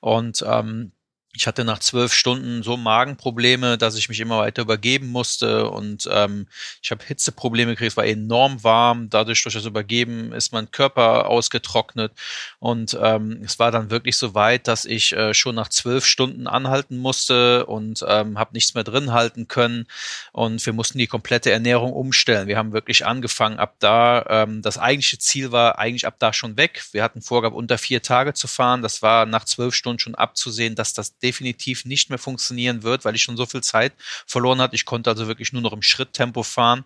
Und 0.01 0.43
ähm, 0.48 0.91
ich 1.36 1.45
hatte 1.45 1.63
nach 1.63 1.77
zwölf 1.77 2.12
Stunden 2.12 2.63
so 2.63 2.75
Magenprobleme, 2.75 3.77
dass 3.77 3.95
ich 3.95 4.09
mich 4.09 4.19
immer 4.19 4.39
weiter 4.39 4.63
übergeben 4.63 5.07
musste 5.09 5.69
und 5.69 6.09
ähm, 6.12 6.48
ich 6.81 6.89
habe 6.89 7.05
Hitzeprobleme 7.05 7.74
gekriegt, 7.74 7.91
es 7.91 7.98
war 7.98 8.05
enorm 8.05 8.63
warm. 8.63 9.09
Dadurch 9.12 9.43
durch 9.43 9.53
das 9.53 9.65
Übergeben 9.65 10.33
ist 10.33 10.51
mein 10.53 10.71
Körper 10.71 11.27
ausgetrocknet 11.27 12.13
und 12.57 12.98
ähm, 13.00 13.41
es 13.45 13.59
war 13.59 13.69
dann 13.69 13.91
wirklich 13.91 14.17
so 14.17 14.33
weit, 14.33 14.67
dass 14.67 14.86
ich 14.86 15.13
äh, 15.13 15.36
schon 15.36 15.53
nach 15.53 15.69
zwölf 15.69 16.03
Stunden 16.03 16.48
anhalten 16.48 16.98
musste 16.98 17.67
und 17.67 18.03
ähm, 18.07 18.39
habe 18.39 18.53
nichts 18.53 18.74
mehr 18.74 18.83
drin 18.83 19.13
halten 19.13 19.48
können 19.48 19.86
und 20.31 20.65
wir 20.65 20.74
mussten 20.74 20.98
die 20.98 21.07
komplette 21.07 21.51
Ernährung 21.51 21.93
umstellen. 21.93 22.48
Wir 22.48 22.57
haben 22.57 22.74
wirklich 22.74 23.05
angefangen 23.05 23.59
ab 23.59 23.75
da. 23.77 24.25
Ähm, 24.29 24.63
das 24.63 24.79
eigentliche 24.79 25.19
Ziel 25.19 25.51
war 25.51 25.77
eigentlich 25.77 26.07
ab 26.07 26.15
da 26.17 26.33
schon 26.33 26.57
weg. 26.57 26.83
Wir 26.91 27.03
hatten 27.03 27.21
Vorgabe 27.21 27.55
unter 27.55 27.77
vier 27.77 28.01
Tage 28.01 28.33
zu 28.33 28.48
fahren. 28.48 28.81
Das 28.81 29.03
war 29.03 29.27
nach 29.27 29.45
zwölf 29.45 29.75
Stunden 29.75 30.00
schon 30.00 30.15
abzusehen, 30.15 30.74
dass 30.74 30.93
das 30.93 31.18
definitiv 31.23 31.85
nicht 31.85 32.09
mehr 32.09 32.19
funktionieren 32.19 32.83
wird, 32.83 33.05
weil 33.05 33.15
ich 33.15 33.21
schon 33.21 33.38
so 33.38 33.45
viel 33.45 33.61
Zeit 33.61 33.93
verloren 34.25 34.61
hatte. 34.61 34.75
Ich 34.75 34.85
konnte 34.85 35.09
also 35.09 35.27
wirklich 35.27 35.53
nur 35.53 35.61
noch 35.61 35.73
im 35.73 35.81
Schritttempo 35.81 36.43
fahren. 36.43 36.85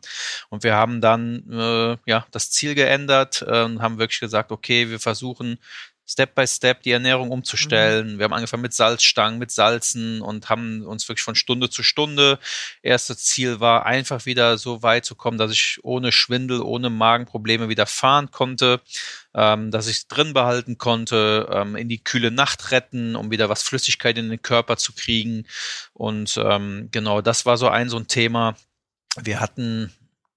Und 0.49 0.63
wir 0.63 0.75
haben 0.75 1.01
dann 1.01 1.49
äh, 1.51 1.97
ja 2.05 2.25
das 2.31 2.51
Ziel 2.51 2.75
geändert 2.75 3.43
äh, 3.47 3.63
und 3.63 3.81
haben 3.81 3.97
wirklich 3.97 4.19
gesagt, 4.19 4.51
okay, 4.51 4.89
wir 4.89 4.99
versuchen 4.99 5.57
Step 6.05 6.35
by 6.35 6.45
Step 6.45 6.83
die 6.83 6.91
Ernährung 6.91 7.31
umzustellen. 7.31 8.13
Mhm. 8.13 8.17
Wir 8.19 8.25
haben 8.25 8.33
angefangen 8.33 8.61
mit 8.61 8.73
Salzstangen, 8.73 9.39
mit 9.39 9.51
Salzen 9.51 10.21
und 10.21 10.49
haben 10.49 10.85
uns 10.85 11.07
wirklich 11.07 11.23
von 11.23 11.35
Stunde 11.35 11.69
zu 11.69 11.81
Stunde. 11.81 12.39
Erstes 12.81 13.19
Ziel 13.19 13.61
war 13.61 13.85
einfach 13.85 14.25
wieder 14.25 14.57
so 14.57 14.83
weit 14.83 15.05
zu 15.05 15.15
kommen, 15.15 15.37
dass 15.37 15.51
ich 15.51 15.79
ohne 15.83 16.11
Schwindel, 16.11 16.61
ohne 16.61 16.89
Magenprobleme 16.89 17.69
wieder 17.69 17.85
fahren 17.85 18.31
konnte, 18.31 18.81
ähm, 19.33 19.71
dass 19.71 19.87
ich 19.87 19.97
es 19.97 20.07
drin 20.07 20.33
behalten 20.33 20.77
konnte, 20.77 21.47
ähm, 21.51 21.77
in 21.77 21.87
die 21.87 22.03
kühle 22.03 22.31
Nacht 22.31 22.71
retten, 22.71 23.15
um 23.15 23.31
wieder 23.31 23.47
was 23.47 23.63
Flüssigkeit 23.63 24.17
in 24.17 24.29
den 24.29 24.41
Körper 24.41 24.75
zu 24.75 24.91
kriegen. 24.93 25.45
Und 25.93 26.37
ähm, 26.37 26.89
genau, 26.91 27.21
das 27.21 27.45
war 27.45 27.57
so 27.57 27.69
ein 27.69 27.87
so 27.87 27.97
ein 27.97 28.07
Thema. 28.07 28.57
Wir 29.21 29.39
hatten 29.39 29.93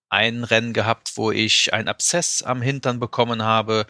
ein 0.08 0.44
Rennen 0.44 0.72
gehabt, 0.72 1.16
wo 1.16 1.32
ich 1.32 1.74
einen 1.74 1.88
Abszess 1.88 2.42
am 2.42 2.62
Hintern 2.62 3.00
bekommen 3.00 3.42
habe 3.42 3.86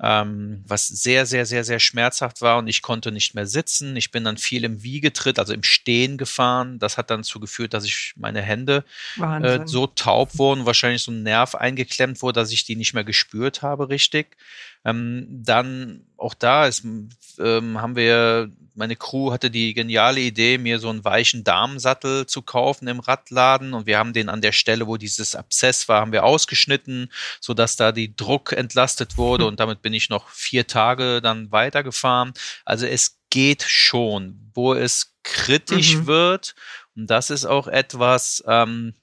ähm, 0.00 0.62
was 0.66 0.86
sehr, 0.86 1.26
sehr, 1.26 1.44
sehr, 1.44 1.64
sehr 1.64 1.80
schmerzhaft 1.80 2.40
war 2.40 2.58
und 2.58 2.68
ich 2.68 2.82
konnte 2.82 3.10
nicht 3.10 3.34
mehr 3.34 3.46
sitzen. 3.46 3.96
Ich 3.96 4.10
bin 4.10 4.24
dann 4.24 4.36
viel 4.36 4.64
im 4.64 4.82
Wiegetritt, 4.82 5.38
also 5.38 5.52
im 5.52 5.64
Stehen 5.64 6.18
gefahren. 6.18 6.78
Das 6.78 6.96
hat 6.96 7.10
dann 7.10 7.22
dazu 7.22 7.40
geführt, 7.40 7.74
dass 7.74 7.84
ich 7.84 8.14
meine 8.16 8.40
Hände 8.40 8.84
äh, 9.18 9.66
so 9.66 9.88
taub 9.88 10.38
wurden, 10.38 10.66
wahrscheinlich 10.66 11.02
so 11.02 11.10
ein 11.10 11.24
Nerv 11.24 11.54
eingeklemmt 11.54 12.22
wurde, 12.22 12.40
dass 12.40 12.52
ich 12.52 12.64
die 12.64 12.76
nicht 12.76 12.94
mehr 12.94 13.04
gespürt 13.04 13.62
habe 13.62 13.88
richtig. 13.88 14.36
Ähm, 14.84 15.26
dann 15.28 16.06
auch 16.16 16.34
da 16.34 16.66
ist, 16.66 16.84
ähm, 16.84 17.80
haben 17.80 17.96
wir, 17.96 18.50
meine 18.74 18.96
Crew 18.96 19.32
hatte 19.32 19.50
die 19.50 19.74
geniale 19.74 20.20
Idee, 20.20 20.58
mir 20.58 20.78
so 20.78 20.88
einen 20.88 21.04
weichen 21.04 21.44
Damensattel 21.44 22.26
zu 22.26 22.42
kaufen 22.42 22.88
im 22.88 23.00
Radladen 23.00 23.72
und 23.74 23.86
wir 23.86 23.98
haben 23.98 24.12
den 24.12 24.28
an 24.28 24.40
der 24.40 24.52
Stelle, 24.52 24.86
wo 24.86 24.96
dieses 24.96 25.34
Abszess 25.34 25.88
war, 25.88 26.00
haben 26.00 26.12
wir 26.12 26.24
ausgeschnitten, 26.24 27.12
so 27.40 27.54
dass 27.54 27.76
da 27.76 27.92
die 27.92 28.14
Druck 28.16 28.52
entlastet 28.52 29.16
wurde 29.16 29.46
und 29.46 29.60
damit 29.60 29.82
bin 29.82 29.94
ich 29.94 30.08
noch 30.08 30.28
vier 30.30 30.66
Tage 30.66 31.20
dann 31.22 31.52
weitergefahren. 31.52 32.32
Also 32.64 32.86
es 32.86 33.18
geht 33.30 33.62
schon, 33.62 34.50
wo 34.54 34.74
es 34.74 35.14
kritisch 35.22 35.96
mhm. 35.96 36.06
wird 36.06 36.54
und 36.96 37.08
das 37.08 37.30
ist 37.30 37.44
auch 37.44 37.68
etwas, 37.68 38.42
ähm, 38.46 38.94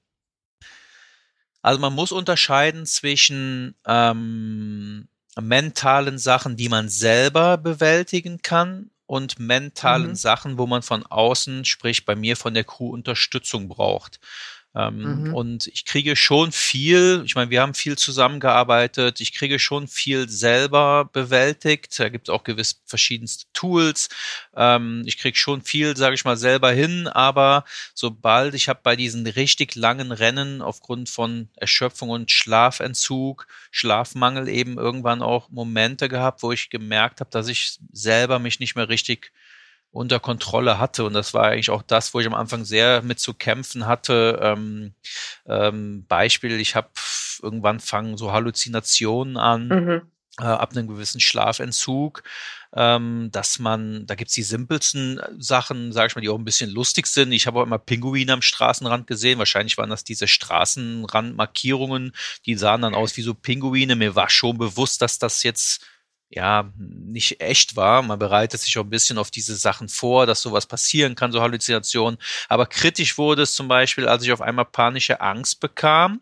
also 1.62 1.80
man 1.80 1.94
muss 1.94 2.12
unterscheiden 2.12 2.86
zwischen 2.86 3.76
ähm, 3.88 5.08
mentalen 5.42 6.18
Sachen, 6.18 6.56
die 6.56 6.70
man 6.70 6.90
selber 6.90 7.58
bewältigen 7.58 8.42
kann 8.42 8.90
und 9.06 9.40
mentalen 9.40 10.10
mhm. 10.10 10.16
Sachen, 10.16 10.58
wo 10.58 10.66
man 10.66 10.82
von 10.82 11.06
außen, 11.06 11.66
sprich 11.66 12.06
bei 12.06 12.16
mir 12.16 12.36
von 12.36 12.54
der 12.54 12.64
Crew 12.64 12.90
Unterstützung 12.90 13.68
braucht. 13.68 14.20
Ähm, 14.76 15.28
mhm. 15.28 15.34
Und 15.34 15.68
ich 15.68 15.86
kriege 15.86 16.16
schon 16.16 16.52
viel, 16.52 17.24
ich 17.26 17.36
meine, 17.36 17.50
wir 17.50 17.62
haben 17.62 17.74
viel 17.74 17.98
zusammengearbeitet, 17.98 19.22
ich 19.22 19.34
kriege 19.34 19.58
schon 19.58 19.88
viel 19.88 20.28
selber 20.28 21.10
bewältigt. 21.14 21.98
Da 21.98 22.10
gibt 22.10 22.28
es 22.28 22.34
auch 22.34 22.44
gewiss 22.44 22.82
verschiedenste 22.86 23.46
Tools. 23.54 24.10
Ähm, 24.56 25.04
ich 25.06 25.18
kriege 25.18 25.38
schon 25.38 25.62
viel, 25.62 25.96
sage 25.96 26.16
ich 26.16 26.26
mal, 26.26 26.36
selber 26.36 26.72
hin, 26.72 27.08
aber 27.08 27.64
sobald 27.94 28.54
ich 28.54 28.68
habe 28.68 28.82
bei 28.84 28.98
diesen 28.98 29.26
richtig 29.26 29.76
langen 29.76 30.12
Rennen 30.12 30.62
aufgrund 30.62 31.10
von 31.10 31.48
Erschöpfung 31.56 32.10
und 32.10 32.30
Schlafentzug, 32.30 33.48
Schlafmangel 33.72 34.50
eben 34.50 34.78
irgendwann 34.78 35.22
auch 35.22 35.50
Momente 35.50 36.10
gehabt, 36.10 36.44
wo 36.44 36.52
ich 36.52 36.70
gemerkt 36.70 37.22
habe, 37.22 37.30
dass 37.30 37.48
ich 37.48 37.80
selber 37.94 38.40
mich 38.40 38.60
nicht 38.60 38.76
mehr 38.76 38.90
richtig 38.90 39.32
unter 39.96 40.20
Kontrolle 40.20 40.78
hatte. 40.78 41.06
Und 41.06 41.14
das 41.14 41.34
war 41.34 41.46
eigentlich 41.46 41.70
auch 41.70 41.82
das, 41.82 42.14
wo 42.14 42.20
ich 42.20 42.28
am 42.28 42.34
Anfang 42.34 42.66
sehr 42.66 43.02
mit 43.02 43.20
zu 43.20 43.34
kämpfen 43.34 43.88
hatte. 43.88 44.40
Ähm, 44.42 44.94
ähm, 45.48 46.06
Beispiel, 46.08 46.60
ich 46.60 46.76
habe 46.76 46.90
irgendwann 47.42 47.80
fangen 47.80 48.18
so 48.18 48.34
Halluzinationen 48.34 49.38
an. 49.38 49.68
Mhm. 49.68 50.02
Äh, 50.38 50.44
ab 50.44 50.72
einem 50.72 50.90
gewissen 50.90 51.22
Schlafentzug, 51.22 52.22
ähm, 52.76 53.30
dass 53.32 53.58
man, 53.58 54.06
da 54.06 54.16
gibt's 54.16 54.34
die 54.34 54.44
simpelsten 54.44 55.22
Sachen, 55.38 55.94
sage 55.94 56.08
ich 56.08 56.16
mal, 56.18 56.22
die 56.22 56.28
auch 56.28 56.38
ein 56.38 56.44
bisschen 56.44 56.72
lustig 56.72 57.08
sind. 57.08 57.32
Ich 57.32 57.48
habe 57.48 57.62
auch 57.62 57.64
immer 57.64 57.78
Pinguine 57.78 58.34
am 58.34 58.42
Straßenrand 58.42 59.08
gesehen. 59.08 59.40
Wahrscheinlich 59.40 59.78
waren 59.78 59.90
das 59.90 60.04
diese 60.04 60.28
Straßenrandmarkierungen, 60.28 62.12
die 62.46 62.56
sahen 62.56 62.82
dann 62.82 62.96
aus 62.96 63.16
wie 63.16 63.22
so 63.22 63.34
Pinguine. 63.34 63.96
Mir 63.96 64.16
war 64.16 64.30
schon 64.30 64.58
bewusst, 64.58 65.02
dass 65.02 65.20
das 65.20 65.42
jetzt 65.44 65.86
ja, 66.30 66.72
nicht 66.78 67.40
echt 67.42 67.76
war. 67.76 68.02
Man 68.02 68.20
bereitet 68.20 68.60
sich 68.62 68.78
auch 68.78 68.84
ein 68.84 68.90
bisschen 68.90 69.18
auf 69.18 69.32
diese 69.32 69.56
Sachen 69.56 69.90
vor, 69.90 70.26
dass 70.26 70.42
sowas 70.42 70.66
passieren 70.66 71.16
kann, 71.16 71.32
so 71.32 71.42
Halluzinationen. 71.42 72.20
Aber 72.50 72.66
kritisch 72.66 73.18
wurde 73.18 73.44
es 73.44 73.54
zum 73.54 73.68
Beispiel, 73.68 74.08
als 74.08 74.24
ich 74.24 74.32
auf 74.32 74.42
einmal 74.42 74.66
panische 74.66 75.22
Angst 75.22 75.60
bekam, 75.60 76.22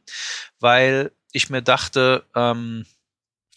weil 0.59 1.11
ich 1.31 1.49
mir 1.49 1.61
dachte, 1.61 2.25
ähm, 2.35 2.85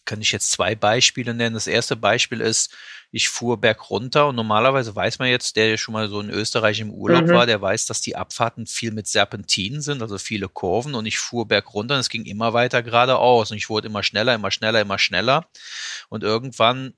kann 0.05 0.21
ich 0.23 0.33
jetzt 0.33 0.53
zwei 0.53 0.75
Beispiele 0.75 1.35
nennen. 1.35 1.55
Das 1.55 1.67
erste 1.67 1.97
Beispiel 1.97 2.41
ist, 2.41 2.75
ich 3.11 3.29
fuhr 3.29 3.61
berg 3.61 3.91
runter 3.91 4.29
und 4.29 4.37
normalerweise 4.37 4.95
weiß 4.95 5.19
man 5.19 5.29
jetzt, 5.29 5.57
der 5.57 5.77
schon 5.77 5.93
mal 5.93 6.09
so 6.09 6.21
in 6.21 6.31
Österreich 6.31 6.81
im 6.81 6.91
Urlaub 6.91 7.25
mhm. 7.25 7.31
war, 7.31 7.47
der 7.47 7.61
weiß, 7.61 7.87
dass 7.87 8.01
die 8.01 8.17
Abfahrten 8.17 8.67
viel 8.67 8.93
mit 8.93 9.07
Serpentinen 9.07 9.81
sind, 9.81 10.03
also 10.03 10.19
viele 10.19 10.49
Kurven 10.49 10.95
und 10.95 11.07
ich 11.07 11.19
fuhr 11.19 11.47
berg 11.47 11.73
runter 11.75 11.95
und 11.95 12.01
es 12.01 12.09
ging 12.09 12.25
immer 12.25 12.53
weiter 12.53 12.83
geradeaus 12.83 13.51
und 13.51 13.57
ich 13.57 13.69
wurde 13.69 13.89
immer 13.89 14.03
schneller, 14.03 14.35
immer 14.35 14.51
schneller, 14.51 14.81
immer 14.81 14.99
schneller 14.99 15.49
und 16.09 16.23
irgendwann 16.23 16.95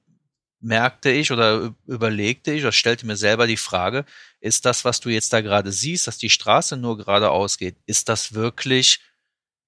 merkte 0.61 1.11
ich 1.11 1.31
oder 1.31 1.75
überlegte 1.87 2.53
ich 2.53 2.63
oder 2.63 2.73
stellte 2.73 3.07
mir 3.07 3.17
selber 3.17 3.47
die 3.47 3.57
Frage, 3.57 4.05
ist 4.41 4.65
das, 4.65 4.85
was 4.85 5.01
du 5.01 5.09
jetzt 5.09 5.33
da 5.33 5.41
gerade 5.41 5.73
siehst, 5.73 6.07
dass 6.07 6.19
die 6.19 6.31
Straße 6.31 6.77
nur 6.77 6.99
geradeaus 6.99 7.59
geht, 7.59 7.77
ist 7.87 8.09
das 8.09 8.35
wirklich 8.35 9.01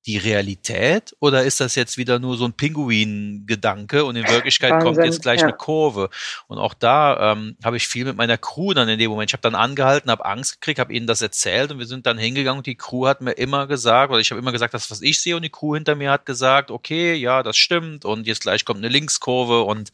die 0.07 0.16
Realität 0.16 1.14
oder 1.21 1.42
ist 1.45 1.61
das 1.61 1.75
jetzt 1.75 1.99
wieder 1.99 2.19
nur 2.19 2.37
so 2.37 2.47
ein 2.47 2.54
Pinguin-Gedanke 2.54 4.04
und 4.04 4.16
in 4.16 4.26
Wirklichkeit 4.28 4.73
Wahnsinn, 4.73 4.95
kommt 4.95 5.04
jetzt 5.04 5.23
gleich 5.23 5.40
ja. 5.40 5.49
eine 5.49 5.57
Kurve? 5.57 6.09
Und 6.47 6.59
auch 6.59 6.73
da 6.73 7.33
ähm, 7.33 7.57
habe 7.62 7.76
ich 7.76 7.87
viel 7.87 8.07
mit 8.07 8.16
meiner 8.16 8.38
Crew 8.38 8.73
dann 8.73 8.88
in 8.88 8.99
dem 8.99 9.11
Moment. 9.11 9.30
Ich 9.30 9.35
habe 9.35 9.42
dann 9.42 9.54
angehalten, 9.54 10.11
habe 10.11 10.25
Angst 10.25 10.61
gekriegt, 10.61 10.78
habe 10.78 10.92
ihnen 10.92 11.07
das 11.07 11.21
erzählt 11.21 11.71
und 11.71 11.78
wir 11.78 11.87
sind 11.87 12.07
dann 12.07 12.16
hingegangen 12.16 12.59
und 12.59 12.66
die 12.66 12.76
Crew 12.76 13.07
hat 13.07 13.21
mir 13.21 13.33
immer 13.33 13.66
gesagt, 13.66 14.11
oder 14.11 14.21
ich 14.21 14.30
habe 14.30 14.40
immer 14.40 14.52
gesagt, 14.52 14.73
das, 14.73 14.90
was 14.90 15.02
ich 15.02 15.21
sehe 15.21 15.37
und 15.37 15.42
die 15.42 15.50
Crew 15.50 15.75
hinter 15.75 15.95
mir 15.95 16.11
hat 16.11 16.25
gesagt, 16.25 16.71
okay, 16.71 17.14
ja, 17.14 17.42
das 17.42 17.59
stimmt 17.59 18.04
und 18.07 18.26
jetzt 18.26 18.40
gleich 18.40 18.64
kommt 18.64 18.78
eine 18.78 18.88
Linkskurve 18.88 19.62
und 19.62 19.92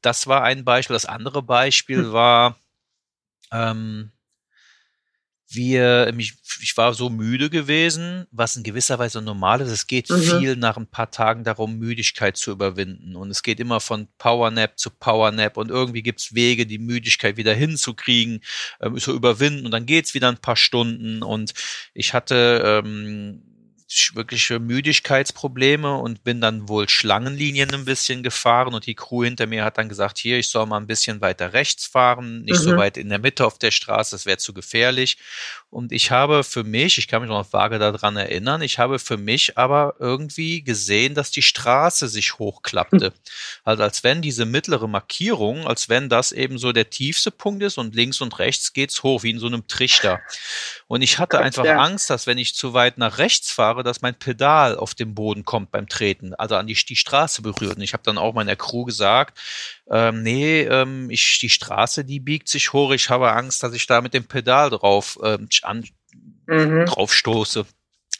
das 0.00 0.26
war 0.26 0.42
ein 0.42 0.64
Beispiel. 0.64 0.94
Das 0.94 1.06
andere 1.06 1.42
Beispiel 1.42 2.04
Hm. 2.04 2.12
war, 2.12 2.56
ähm, 3.50 4.10
wir, 5.48 6.10
mich, 6.14 6.34
ich 6.60 6.76
war 6.76 6.94
so 6.94 7.10
müde 7.10 7.50
gewesen, 7.50 8.26
was 8.30 8.56
in 8.56 8.62
gewisser 8.62 8.98
Weise 8.98 9.22
normal 9.22 9.60
ist. 9.60 9.70
Es 9.70 9.86
geht 9.86 10.10
Mhm. 10.10 10.38
viel 10.38 10.56
nach 10.56 10.76
ein 10.76 10.86
paar 10.86 11.10
Tagen 11.10 11.44
darum, 11.44 11.78
Müdigkeit 11.78 12.36
zu 12.36 12.50
überwinden. 12.50 13.14
Und 13.16 13.30
es 13.30 13.42
geht 13.42 13.60
immer 13.60 13.80
von 13.80 14.08
Powernap 14.18 14.78
zu 14.78 14.90
Powernap 14.90 15.56
und 15.56 15.70
irgendwie 15.70 16.02
gibt's 16.02 16.34
Wege, 16.34 16.66
die 16.66 16.78
Müdigkeit 16.78 17.36
wieder 17.36 17.54
hinzukriegen, 17.54 18.40
ähm, 18.80 18.96
zu 18.98 19.12
überwinden. 19.14 19.64
Und 19.66 19.70
dann 19.72 19.86
geht's 19.86 20.14
wieder 20.14 20.28
ein 20.28 20.38
paar 20.38 20.56
Stunden. 20.56 21.22
Und 21.22 21.54
ich 21.92 22.14
hatte 22.14 22.82
ähm, 22.84 23.42
wirkliche 24.14 24.58
Müdigkeitsprobleme 24.58 25.96
und 25.96 26.24
bin 26.24 26.40
dann 26.40 26.68
wohl 26.68 26.88
Schlangenlinien 26.88 27.72
ein 27.74 27.84
bisschen 27.84 28.22
gefahren 28.22 28.74
und 28.74 28.86
die 28.86 28.94
Crew 28.94 29.24
hinter 29.24 29.46
mir 29.46 29.64
hat 29.64 29.78
dann 29.78 29.88
gesagt, 29.88 30.18
hier, 30.18 30.38
ich 30.38 30.48
soll 30.48 30.66
mal 30.66 30.78
ein 30.78 30.86
bisschen 30.86 31.20
weiter 31.20 31.52
rechts 31.52 31.86
fahren, 31.86 32.42
nicht 32.42 32.60
so 32.60 32.72
Mhm. 32.72 32.76
weit 32.76 32.96
in 32.96 33.08
der 33.10 33.18
Mitte 33.18 33.46
auf 33.46 33.58
der 33.58 33.70
Straße, 33.70 34.14
das 34.14 34.26
wäre 34.26 34.38
zu 34.38 34.54
gefährlich. 34.54 35.18
Und 35.70 35.92
ich 35.92 36.10
habe 36.10 36.44
für 36.44 36.64
mich, 36.64 36.98
ich 36.98 37.08
kann 37.08 37.20
mich 37.22 37.28
noch 37.28 37.52
vage 37.52 37.78
daran 37.78 38.16
erinnern, 38.16 38.62
ich 38.62 38.78
habe 38.78 38.98
für 38.98 39.16
mich 39.16 39.58
aber 39.58 39.94
irgendwie 39.98 40.62
gesehen, 40.62 41.14
dass 41.14 41.30
die 41.30 41.42
Straße 41.42 42.08
sich 42.08 42.38
hochklappte. 42.38 43.12
Also 43.64 43.82
als 43.82 44.04
wenn 44.04 44.22
diese 44.22 44.44
mittlere 44.46 44.88
Markierung, 44.88 45.66
als 45.66 45.88
wenn 45.88 46.08
das 46.08 46.32
eben 46.32 46.58
so 46.58 46.72
der 46.72 46.90
tiefste 46.90 47.30
Punkt 47.30 47.62
ist 47.62 47.76
und 47.78 47.94
links 47.94 48.20
und 48.20 48.38
rechts 48.38 48.72
geht's 48.72 49.02
hoch, 49.02 49.22
wie 49.24 49.30
in 49.30 49.38
so 49.38 49.46
einem 49.46 49.66
Trichter. 49.66 50.20
Und 50.94 51.02
ich 51.02 51.18
hatte 51.18 51.40
einfach 51.40 51.64
ja. 51.64 51.78
Angst, 51.78 52.08
dass 52.08 52.28
wenn 52.28 52.38
ich 52.38 52.54
zu 52.54 52.72
weit 52.72 52.98
nach 52.98 53.18
rechts 53.18 53.50
fahre, 53.50 53.82
dass 53.82 54.00
mein 54.00 54.14
Pedal 54.14 54.76
auf 54.76 54.94
den 54.94 55.12
Boden 55.12 55.44
kommt 55.44 55.72
beim 55.72 55.88
Treten, 55.88 56.34
also 56.34 56.54
an 56.54 56.68
die, 56.68 56.74
die 56.74 56.94
Straße 56.94 57.42
berührt. 57.42 57.78
Und 57.78 57.82
ich 57.82 57.94
habe 57.94 58.04
dann 58.04 58.16
auch 58.16 58.32
meiner 58.32 58.54
Crew 58.54 58.84
gesagt, 58.84 59.36
ähm, 59.90 60.22
nee, 60.22 60.60
ähm, 60.60 61.10
ich, 61.10 61.40
die 61.40 61.50
Straße, 61.50 62.04
die 62.04 62.20
biegt 62.20 62.48
sich 62.48 62.72
hoch. 62.72 62.92
Ich 62.92 63.10
habe 63.10 63.32
Angst, 63.32 63.64
dass 63.64 63.74
ich 63.74 63.88
da 63.88 64.02
mit 64.02 64.14
dem 64.14 64.26
Pedal 64.26 64.70
drauf 64.70 65.18
ähm, 65.24 65.48
an, 65.62 65.84
Mhm. 66.46 66.84
drauf 66.86 67.12
stoße 67.12 67.64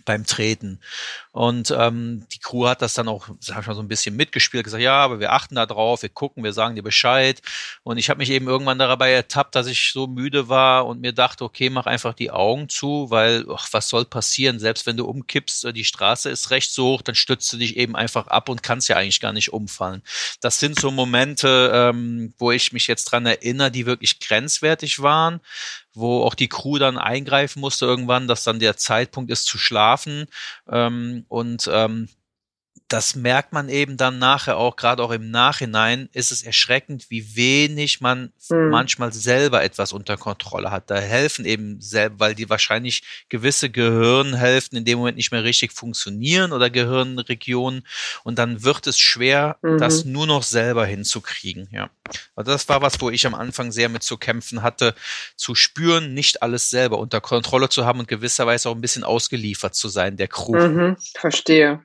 beim 0.05 0.27
Treten. 0.27 0.81
Und 1.33 1.75
ähm, 1.77 2.27
die 2.33 2.39
Crew 2.39 2.67
hat 2.67 2.83
das 2.83 2.95
dann 2.95 3.09
auch, 3.09 3.29
sag 3.41 3.61
ich 3.61 3.67
mal, 3.67 3.75
so 3.75 3.81
ein 3.81 3.89
bisschen 3.89 4.17
mitgespielt, 4.17 4.65
gesagt, 4.65 4.83
ja, 4.83 4.97
aber 4.97 5.21
wir 5.21 5.33
achten 5.33 5.55
da 5.55 5.67
drauf, 5.67 6.03
wir 6.03 6.09
gucken, 6.09 6.45
wir 6.45 6.53
sagen 6.53 6.77
dir 6.77 6.83
Bescheid. 6.83 7.41
Und 7.83 7.99
ich 7.99 8.11
habe 8.11 8.19
mich 8.19 8.31
eben 8.31 8.47
irgendwann 8.47 8.79
dabei 8.79 9.13
ertappt, 9.13 9.55
dass 9.55 9.67
ich 9.67 9.93
so 9.93 10.07
müde 10.07 10.49
war 10.49 10.87
und 10.87 11.01
mir 11.01 11.13
dachte, 11.13 11.45
okay, 11.45 11.71
mach 11.71 11.87
einfach 11.87 12.15
die 12.15 12.31
Augen 12.31 12.69
zu, 12.69 13.11
weil, 13.11 13.47
ach, 13.53 13.69
was 13.73 13.89
soll 13.89 14.05
passieren? 14.05 14.59
Selbst 14.59 14.87
wenn 14.87 14.97
du 14.97 15.07
umkippst, 15.07 15.65
äh, 15.65 15.73
die 15.73 15.85
Straße 15.85 16.31
ist 16.31 16.51
recht 16.51 16.73
so 16.73 16.95
hoch, 16.95 17.03
dann 17.03 17.15
stützt 17.15 17.53
du 17.53 17.57
dich 17.57 17.77
eben 17.77 17.97
einfach 17.97 18.27
ab 18.29 18.49
und 18.49 18.63
kannst 18.63 18.89
ja 18.89 18.97
eigentlich 18.97 19.21
gar 19.21 19.33
nicht 19.33 19.53
umfallen. 19.53 20.03
Das 20.41 20.61
sind 20.61 20.79
so 20.79 20.91
Momente, 20.91 21.73
ähm, 21.75 22.35
wo 22.39 22.53
ich 22.53 22.73
mich 22.73 22.87
jetzt 22.87 23.05
dran 23.07 23.27
erinnere, 23.27 23.71
die 23.71 23.87
wirklich 23.87 24.21
grenzwertig 24.21 25.01
waren 25.03 25.41
wo 25.95 26.23
auch 26.23 26.35
die 26.35 26.49
Crew 26.49 26.79
dann 26.79 26.99
eingreifen 26.99 27.61
musste 27.61 27.87
irgendwann, 27.87 28.29
dass 28.29 28.45
dann 28.45 28.59
der 28.59 28.77
Zeitpunkt 28.77 29.31
ist 29.31 29.47
zu 29.47 29.59
schlafen. 29.59 30.27
Ähm, 30.69 31.25
und 31.29 31.69
ähm, 31.73 32.09
das 32.95 33.17
merkt 33.17 33.53
man 33.53 33.69
eben 33.69 33.97
dann 33.97 34.21
nachher 34.21 34.57
auch, 34.57 34.77
gerade 34.77 35.03
auch 35.03 35.11
im 35.11 35.33
Nachhinein, 35.33 36.09
ist 36.13 36.31
es 36.31 36.45
erschreckend, 36.45 37.11
wie 37.11 37.35
wenig 37.35 38.01
man 38.01 38.33
Mhm. 38.51 38.71
manchmal 38.71 39.13
selber 39.13 39.65
etwas 39.65 39.93
unter 39.93 40.17
Kontrolle 40.17 40.71
hat. 40.71 40.91
Da 40.91 40.97
helfen 40.97 41.45
eben 41.45 41.81
selber, 41.81 42.21
weil 42.21 42.35
die 42.37 42.49
wahrscheinlich 42.49 43.03
gewisse 43.29 43.69
Gehirnhälften 43.69 44.79
in 44.79 44.85
dem 44.85 44.99
Moment 44.99 45.17
nicht 45.17 45.33
mehr 45.33 45.43
richtig 45.43 45.73
funktionieren 45.73 46.53
oder 46.53 46.71
Gehirnregionen 46.71 47.85
und 48.23 48.38
dann 48.38 48.62
wird 48.62 48.87
es 48.87 48.99
schwer, 48.99 49.57
Mhm. 49.62 49.79
das 49.79 50.05
nur 50.05 50.29
noch 50.29 50.45
selber 50.45 50.87
hinzukriegen. 50.87 51.68
Ja, 51.73 51.90
also 52.37 52.53
das 52.53 52.68
war 52.68 52.81
was, 52.81 53.01
wo 53.01 53.11
ich 53.11 53.27
am 53.27 53.35
Anfang 53.35 53.73
sehr 53.73 53.88
mit 53.88 54.05
zu 54.05 54.18
kämpfen 54.18 54.62
hatte, 54.62 54.95
zu 55.35 55.57
spüren, 55.57 56.14
nicht 56.14 56.42
alles 56.42 56.71
selber 56.71 56.99
unter 56.99 57.21
Kontrolle 57.21 57.68
zu 57.71 57.85
haben 57.87 57.99
und 57.99 58.07
gewisserweise 58.09 58.68
auch 58.68 58.75
ein 58.77 58.81
bisschen 58.81 59.03
ausgeliefert 59.03 59.75
zu 59.75 59.88
sein 59.88 60.16
der 60.16 60.29
Crew. 60.29 60.57
Mhm. 60.57 60.97
Verstehe. 61.18 61.83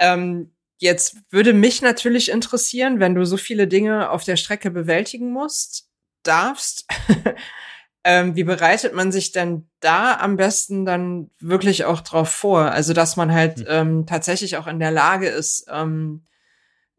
Ähm, 0.00 0.52
jetzt 0.78 1.18
würde 1.30 1.52
mich 1.52 1.82
natürlich 1.82 2.30
interessieren, 2.30 2.98
wenn 2.98 3.14
du 3.14 3.24
so 3.24 3.36
viele 3.36 3.68
Dinge 3.68 4.10
auf 4.10 4.24
der 4.24 4.36
Strecke 4.36 4.70
bewältigen 4.72 5.30
musst, 5.30 5.88
darfst. 6.24 6.86
ähm, 8.04 8.34
wie 8.34 8.44
bereitet 8.44 8.94
man 8.94 9.12
sich 9.12 9.30
denn 9.32 9.68
da 9.80 10.16
am 10.16 10.36
besten 10.36 10.84
dann 10.86 11.30
wirklich 11.38 11.84
auch 11.84 12.00
drauf 12.00 12.30
vor? 12.30 12.72
Also, 12.72 12.94
dass 12.94 13.16
man 13.16 13.32
halt 13.32 13.58
Hm. 13.58 13.66
ähm, 13.68 14.06
tatsächlich 14.06 14.56
auch 14.56 14.66
in 14.66 14.80
der 14.80 14.90
Lage 14.90 15.28
ist, 15.28 15.66
ähm, 15.70 16.24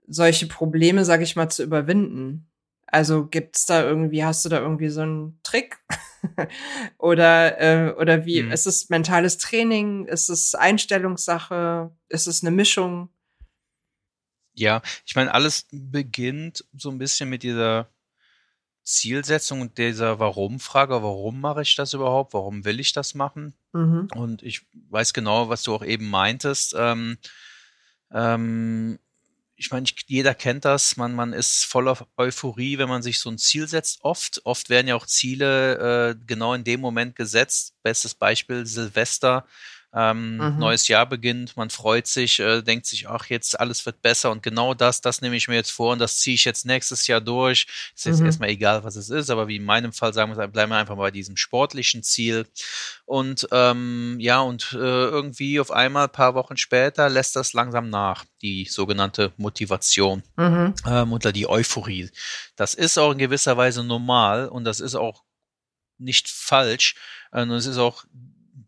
solche 0.08 0.48
Probleme, 0.48 1.06
sag 1.06 1.22
ich 1.22 1.36
mal, 1.36 1.50
zu 1.50 1.64
überwinden. 1.64 2.51
Also 2.92 3.26
gibt's 3.26 3.66
da 3.66 3.84
irgendwie, 3.84 4.24
hast 4.26 4.44
du 4.44 4.50
da 4.50 4.60
irgendwie 4.60 4.90
so 4.90 5.02
einen 5.02 5.40
Trick? 5.44 5.78
oder, 6.98 7.60
äh, 7.60 7.94
oder 7.94 8.26
wie, 8.26 8.42
Hm. 8.42 8.52
ist 8.52 8.68
es 8.68 8.90
mentales 8.90 9.38
Training? 9.38 10.06
Ist 10.06 10.30
es 10.30 10.54
Einstellungssache? 10.56 11.92
Ist 12.10 12.28
es 12.28 12.44
eine 12.44 12.52
Mischung? 12.52 13.10
Ja, 14.54 14.82
ich 15.06 15.16
meine, 15.16 15.34
alles 15.34 15.68
beginnt 15.72 16.66
so 16.74 16.90
ein 16.92 16.98
bisschen 16.98 17.30
mit 17.30 17.44
dieser 17.44 17.90
Zielsetzung 18.84 19.62
und 19.62 19.78
dieser 19.78 20.20
Warum-Frage. 20.20 21.02
Warum 21.02 21.40
mache 21.40 21.62
ich 21.62 21.76
das 21.76 21.94
überhaupt? 21.94 22.34
Warum 22.34 22.66
will 22.66 22.80
ich 22.82 22.92
das 22.92 23.14
machen? 23.16 23.54
Mhm. 23.72 24.10
Und 24.14 24.44
ich 24.44 24.66
weiß 24.90 25.14
genau, 25.14 25.48
was 25.48 25.64
du 25.64 25.74
auch 25.74 25.86
eben 25.86 26.10
meintest. 26.10 26.76
Ähm, 26.78 27.18
ähm, 28.12 29.00
ich 29.62 29.70
meine, 29.70 29.86
jeder 30.08 30.34
kennt 30.34 30.66
das. 30.66 30.98
Man, 30.98 31.14
man 31.14 31.34
ist 31.34 31.66
voller 31.66 31.96
Euphorie, 32.18 32.80
wenn 32.80 32.90
man 32.90 33.04
sich 33.04 33.20
so 33.20 33.30
ein 33.30 33.38
Ziel 33.38 33.68
setzt. 33.68 34.00
Oft, 34.02 34.42
oft 34.44 34.70
werden 34.70 34.88
ja 34.88 34.96
auch 34.96 35.06
Ziele 35.06 36.10
äh, 36.10 36.16
genau 36.26 36.56
in 36.56 36.64
dem 36.64 36.82
Moment 36.82 37.16
gesetzt. 37.16 37.76
Bestes 37.84 38.16
Beispiel 38.16 38.66
Silvester. 38.66 39.46
Ähm, 39.94 40.38
Mhm. 40.38 40.60
Neues 40.60 40.88
Jahr 40.88 41.06
beginnt, 41.06 41.58
man 41.58 41.70
freut 41.70 42.08
sich, 42.08 42.40
äh, 42.40 42.62
denkt 42.62 42.86
sich, 42.86 43.10
ach, 43.10 43.26
jetzt 43.26 43.60
alles 43.60 43.86
wird 43.86 44.02
besser 44.02 44.32
und 44.32 44.42
genau 44.42 44.74
das, 44.74 45.02
das 45.02 45.20
nehme 45.22 45.36
ich 45.36 45.50
mir 45.50 45.56
jetzt 45.56 45.72
vor 45.72 45.92
und 45.92 46.00
das 46.00 46.18
ziehe 46.20 46.36
ich 46.36 46.46
jetzt 46.46 46.66
nächstes 46.66 47.08
Jahr 47.08 47.20
durch. 47.20 47.68
Ist 47.94 48.06
jetzt 48.06 48.22
Mhm. 48.22 48.26
erstmal 48.28 48.50
egal, 48.50 48.84
was 48.86 48.96
es 48.96 49.10
ist, 49.10 49.30
aber 49.30 49.50
wie 49.50 49.58
in 49.58 49.66
meinem 49.66 49.92
Fall 49.92 50.14
sagen 50.14 50.36
wir, 50.38 50.48
bleiben 50.48 50.72
wir 50.72 50.78
einfach 50.78 50.96
bei 50.96 51.12
diesem 51.12 51.36
sportlichen 51.36 52.04
Ziel. 52.04 52.48
Und 53.06 53.48
ähm, 53.52 54.16
ja, 54.20 54.40
und 54.40 54.72
äh, 54.74 54.78
irgendwie 54.78 55.60
auf 55.60 55.72
einmal, 55.72 56.08
paar 56.08 56.36
Wochen 56.36 56.56
später, 56.56 57.10
lässt 57.10 57.36
das 57.36 57.52
langsam 57.52 57.90
nach, 57.90 58.24
die 58.42 58.66
sogenannte 58.70 59.34
Motivation 59.36 60.24
Mhm. 60.38 60.74
ähm, 60.88 61.12
oder 61.12 61.34
die 61.34 61.48
Euphorie. 61.50 62.10
Das 62.56 62.74
ist 62.76 62.98
auch 62.98 63.12
in 63.12 63.18
gewisser 63.18 63.58
Weise 63.58 63.84
normal 63.84 64.48
und 64.48 64.64
das 64.64 64.80
ist 64.80 64.96
auch 64.96 65.24
nicht 65.98 66.30
falsch. 66.30 66.96
Äh, 67.34 67.42
und 67.42 67.52
es 67.52 67.66
ist 67.66 67.78
auch 67.78 68.06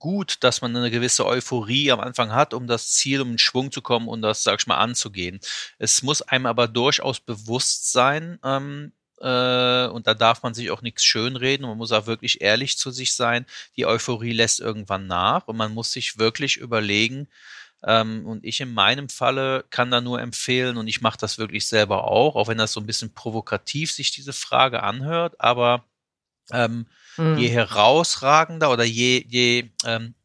gut, 0.03 0.43
dass 0.43 0.61
man 0.61 0.75
eine 0.75 0.91
gewisse 0.91 1.25
Euphorie 1.25 1.89
am 1.89 2.01
Anfang 2.01 2.33
hat, 2.33 2.53
um 2.53 2.67
das 2.67 2.91
Ziel, 2.91 3.21
um 3.21 3.31
in 3.31 3.37
Schwung 3.37 3.71
zu 3.71 3.81
kommen 3.81 4.09
und 4.09 4.21
das, 4.21 4.43
sag 4.43 4.59
ich 4.59 4.67
mal, 4.67 4.75
anzugehen. 4.75 5.39
Es 5.79 6.03
muss 6.03 6.21
einem 6.21 6.45
aber 6.45 6.67
durchaus 6.67 7.21
bewusst 7.21 7.89
sein, 7.93 8.37
ähm, 8.43 8.91
äh, 9.21 9.87
und 9.87 10.05
da 10.05 10.13
darf 10.13 10.43
man 10.43 10.53
sich 10.53 10.71
auch 10.71 10.81
nichts 10.81 11.05
schönreden, 11.05 11.65
man 11.65 11.77
muss 11.77 11.93
auch 11.93 12.05
wirklich 12.05 12.41
ehrlich 12.41 12.77
zu 12.77 12.91
sich 12.91 13.15
sein. 13.15 13.45
Die 13.77 13.85
Euphorie 13.85 14.33
lässt 14.33 14.59
irgendwann 14.59 15.07
nach 15.07 15.47
und 15.47 15.55
man 15.55 15.73
muss 15.73 15.93
sich 15.93 16.17
wirklich 16.19 16.57
überlegen, 16.57 17.29
ähm, 17.85 18.25
und 18.25 18.43
ich 18.43 18.59
in 18.59 18.73
meinem 18.73 19.07
Falle 19.07 19.63
kann 19.69 19.89
da 19.89 20.01
nur 20.01 20.19
empfehlen, 20.19 20.75
und 20.75 20.87
ich 20.89 20.99
mache 20.99 21.17
das 21.17 21.37
wirklich 21.37 21.65
selber 21.65 22.03
auch, 22.09 22.35
auch 22.35 22.49
wenn 22.49 22.57
das 22.57 22.73
so 22.73 22.81
ein 22.81 22.85
bisschen 22.87 23.13
provokativ 23.13 23.93
sich 23.93 24.11
diese 24.11 24.33
Frage 24.33 24.83
anhört, 24.83 25.39
aber 25.39 25.85
ähm, 26.51 26.87
Mhm. 27.17 27.37
je 27.37 27.49
herausragender 27.49 28.71
oder 28.71 28.83
je, 28.83 29.23
je, 29.27 29.71
ähm, 29.85 30.15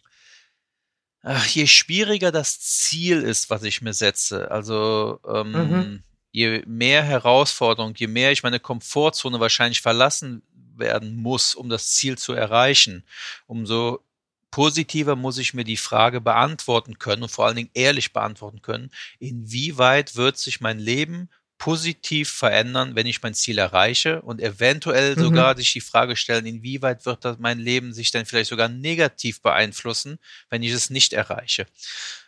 ach, 1.23 1.47
je 1.49 1.67
schwieriger 1.67 2.33
das 2.33 2.61
Ziel 2.61 3.23
ist, 3.23 3.51
was 3.51 3.63
ich 3.63 3.83
mir 3.83 3.93
setze, 3.93 4.51
also 4.51 5.21
ähm, 5.27 5.53
Mhm. 5.53 6.03
je 6.31 6.63
mehr 6.67 7.03
Herausforderung, 7.03 7.95
je 7.97 8.07
mehr 8.07 8.33
ich 8.33 8.43
meine 8.43 8.61
Komfortzone 8.61 9.41
wahrscheinlich 9.41 9.81
verlassen 9.81 10.43
werden 10.77 11.17
muss, 11.17 11.55
um 11.55 11.69
das 11.69 11.91
Ziel 11.91 12.17
zu 12.19 12.33
erreichen, 12.35 13.05
umso 13.47 14.01
positiver 14.51 15.17
muss 15.17 15.39
ich 15.39 15.55
mir 15.55 15.65
die 15.65 15.77
Frage 15.77 16.21
beantworten 16.21 16.99
können 16.99 17.23
und 17.25 17.29
vor 17.31 17.47
allen 17.47 17.57
Dingen 17.57 17.71
ehrlich 17.75 18.13
beantworten 18.13 18.63
können, 18.63 18.91
inwieweit 19.19 20.17
wird 20.17 20.39
sich 20.39 20.61
mein 20.61 20.79
Leben 20.79 21.29
positiv 21.59 22.31
verändern, 22.31 22.95
wenn 22.95 23.07
ich 23.07 23.21
mein 23.23 23.35
Ziel 23.35 23.59
erreiche 23.59 24.23
und 24.23 24.41
eventuell 24.41 25.17
mhm. 25.17 25.21
sogar 25.21 25.57
sich 25.57 25.73
die 25.73 25.81
Frage 25.81 26.17
stellen, 26.17 26.47
inwieweit 26.47 27.05
wird 27.05 27.25
das 27.25 27.39
mein 27.39 27.59
Leben 27.59 27.93
sich 27.93 28.11
dann 28.13 28.27
vielleicht 28.27 28.51
sogar 28.51 28.69
negativ 28.69 29.43
beeinflussen, 29.43 30.19
wenn 30.51 30.63
ich 30.63 30.73
es 30.73 30.89
nicht 30.89 31.13
erreiche. 31.13 31.67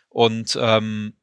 Und 0.09 0.57
ähm, 0.61 1.13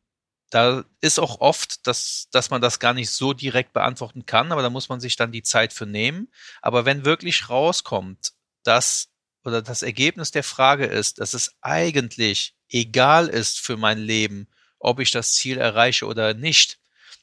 da 0.51 0.85
ist 1.03 1.19
auch 1.19 1.41
oft, 1.41 1.87
dass, 1.87 2.29
dass 2.31 2.49
man 2.49 2.63
das 2.63 2.79
gar 2.79 2.95
nicht 2.95 3.11
so 3.11 3.35
direkt 3.35 3.75
beantworten 3.75 4.25
kann, 4.25 4.51
aber 4.51 4.63
da 4.63 4.71
muss 4.71 4.89
man 4.89 5.01
sich 5.01 5.17
dann 5.17 5.31
die 5.31 5.43
Zeit 5.43 5.75
für 5.75 5.85
nehmen. 5.85 6.29
Aber 6.63 6.87
wenn 6.87 7.05
wirklich 7.05 7.51
rauskommt, 7.51 8.33
dass 8.63 9.11
oder 9.45 9.63
das 9.63 9.83
Ergebnis 9.83 10.31
der 10.31 10.43
Frage 10.43 10.87
ist, 10.87 11.21
dass 11.21 11.35
es 11.35 11.55
eigentlich 11.61 12.55
egal 12.71 13.29
ist 13.29 13.61
für 13.61 13.77
mein 13.77 13.99
Leben, 13.99 14.49
ob 14.79 15.01
ich 15.01 15.11
das 15.11 15.35
Ziel 15.35 15.59
erreiche 15.59 16.07
oder 16.07 16.35
nicht, 16.35 16.79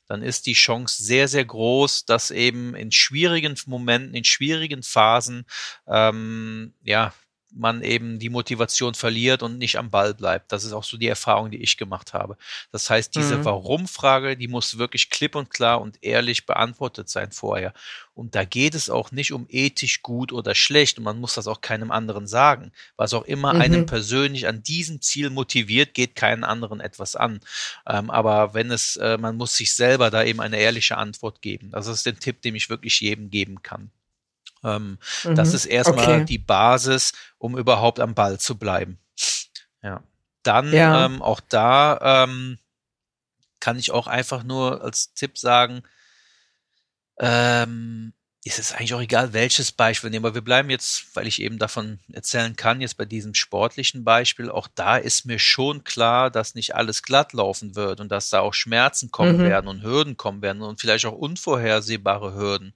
dann 0.08 0.22
ist 0.22 0.46
die 0.46 0.54
Chance 0.54 1.04
sehr, 1.04 1.28
sehr 1.28 1.46
groß, 1.46 2.06
dass 2.06 2.32
eben 2.32 2.76
in 2.76 2.91
schwierigen 2.91 3.56
Momenten, 3.65 4.13
in 4.13 4.24
schwierigen 4.24 4.84
Phasen, 4.84 5.46
ähm, 5.88 6.74
ja, 6.84 7.13
man 7.56 7.82
eben 7.82 8.20
die 8.20 8.30
Motivation 8.30 8.94
verliert 8.94 9.41
und 9.41 9.58
nicht 9.58 9.78
am 9.78 9.89
Ball 9.89 10.13
bleibt. 10.13 10.52
Das 10.52 10.63
ist 10.63 10.74
auch 10.74 10.84
so 10.84 10.98
die 10.98 11.08
Erfahrung, 11.08 11.52
die 11.52 11.62
ich 11.62 11.78
gemacht 11.78 12.13
habe. 12.13 12.38
Das 12.72 12.89
heißt, 12.89 13.15
diese 13.15 13.38
mhm. 13.38 13.46
Warum-Frage, 13.46 14.36
die 14.36 14.48
muss 14.48 14.78
wirklich 14.78 15.10
klipp 15.10 15.36
und 15.36 15.50
klar 15.50 15.82
und 15.82 16.04
ehrlich 16.04 16.46
beantwortet 16.46 17.10
sein 17.10 17.32
vorher. 17.32 17.74
Und 18.13 18.36
da 18.36 18.46
geht 18.46 18.76
es 18.76 18.89
auch 18.89 19.12
nicht 19.12 19.32
um 19.32 19.46
ethisch 19.50 20.02
gut 20.02 20.32
oder 20.32 20.54
schlecht 20.54 20.98
und 20.98 21.04
man 21.06 21.20
muss 21.20 21.36
das 21.36 21.48
auch 21.48 21.62
keinem 21.62 21.91
anderen 21.91 22.28
sagen. 22.28 22.72
Was 22.98 23.13
auch 23.13 23.24
immer 23.24 23.54
mhm. 23.54 23.62
einen 23.62 23.86
persönlich 23.86 24.48
an 24.48 24.62
diesem 24.62 25.02
Ziel 25.02 25.30
motiviert, 25.30 25.94
geht 25.94 26.15
keinen 26.15 26.44
anderen 26.44 26.80
etwas 26.80 27.15
an. 27.15 27.39
Ähm, 27.88 28.10
aber 28.10 28.54
wenn 28.54 28.72
es, 28.72 28.98
äh, 28.98 29.18
man 29.18 29.38
muss 29.38 29.56
sich 29.56 29.74
selber 29.74 30.12
da 30.12 30.24
eben 30.24 30.41
eine 30.41 30.58
ehrliche 30.58 30.98
Antwort 30.98 31.41
geben. 31.41 31.72
Das 31.72 31.88
ist 31.88 32.06
der 32.06 32.20
Tipp, 32.20 32.41
den 32.41 32.56
ich 32.56 32.70
wirklich 32.70 33.00
jedem 33.00 33.30
geben 33.30 33.63
kann. 33.63 33.91
Ähm, 34.65 34.97
mhm. 35.23 35.36
Das 35.36 35.54
ist 35.54 35.65
erstmal 35.65 36.15
okay. 36.15 36.25
die 36.25 36.38
Basis, 36.39 37.13
um 37.38 37.58
überhaupt 37.58 37.99
am 37.99 38.15
Ball 38.15 38.39
zu 38.39 38.58
bleiben. 38.58 38.99
Ja. 39.82 40.01
Dann 40.43 40.73
ja. 40.73 41.06
Ähm, 41.06 41.21
auch 41.21 41.39
da 41.39 42.23
ähm, 42.23 42.58
kann 43.60 43.78
ich 43.80 43.91
auch 43.91 44.08
einfach 44.08 44.43
nur 44.43 44.84
als 44.84 45.13
Tipp 45.13 45.38
sagen, 45.38 45.84
ähm, 47.19 48.13
ist 48.45 48.60
es 48.60 48.73
eigentlich 48.73 48.93
auch 48.93 49.01
egal, 49.01 49.34
welches 49.34 49.71
Beispiel 49.71 50.12
nehmen. 50.12 50.23
Aber 50.23 50.36
wir 50.36 50.43
bleiben 50.43 50.69
jetzt, 50.69 51.15
weil 51.15 51.25
ich 51.25 51.41
eben 51.41 51.58
davon 51.58 51.99
erzählen 52.13 52.55
kann, 52.55 52.79
jetzt 52.79 52.95
bei 52.95 53.05
diesem 53.05 53.34
sportlichen 53.34 54.03
Beispiel. 54.03 54.51
Auch 54.51 54.67
da 54.75 54.97
ist 54.97 55.25
mir 55.25 55.39
schon 55.39 55.84
klar, 55.84 56.29
dass 56.29 56.53
nicht 56.53 56.75
alles 56.75 57.01
glatt 57.01 57.34
laufen 57.34 57.75
wird 57.75 57.99
und 57.99 58.10
dass 58.10 58.29
da 58.29 58.41
auch 58.41 58.53
Schmerzen 58.53 59.10
kommen 59.10 59.38
mhm. 59.38 59.45
werden 59.45 59.67
und 59.67 59.81
Hürden 59.81 60.15
kommen 60.15 60.43
werden 60.43 60.62
und 60.62 60.79
vielleicht 60.79 61.05
auch 61.08 61.17
unvorhersehbare 61.17 62.36
Hürden. 62.36 62.75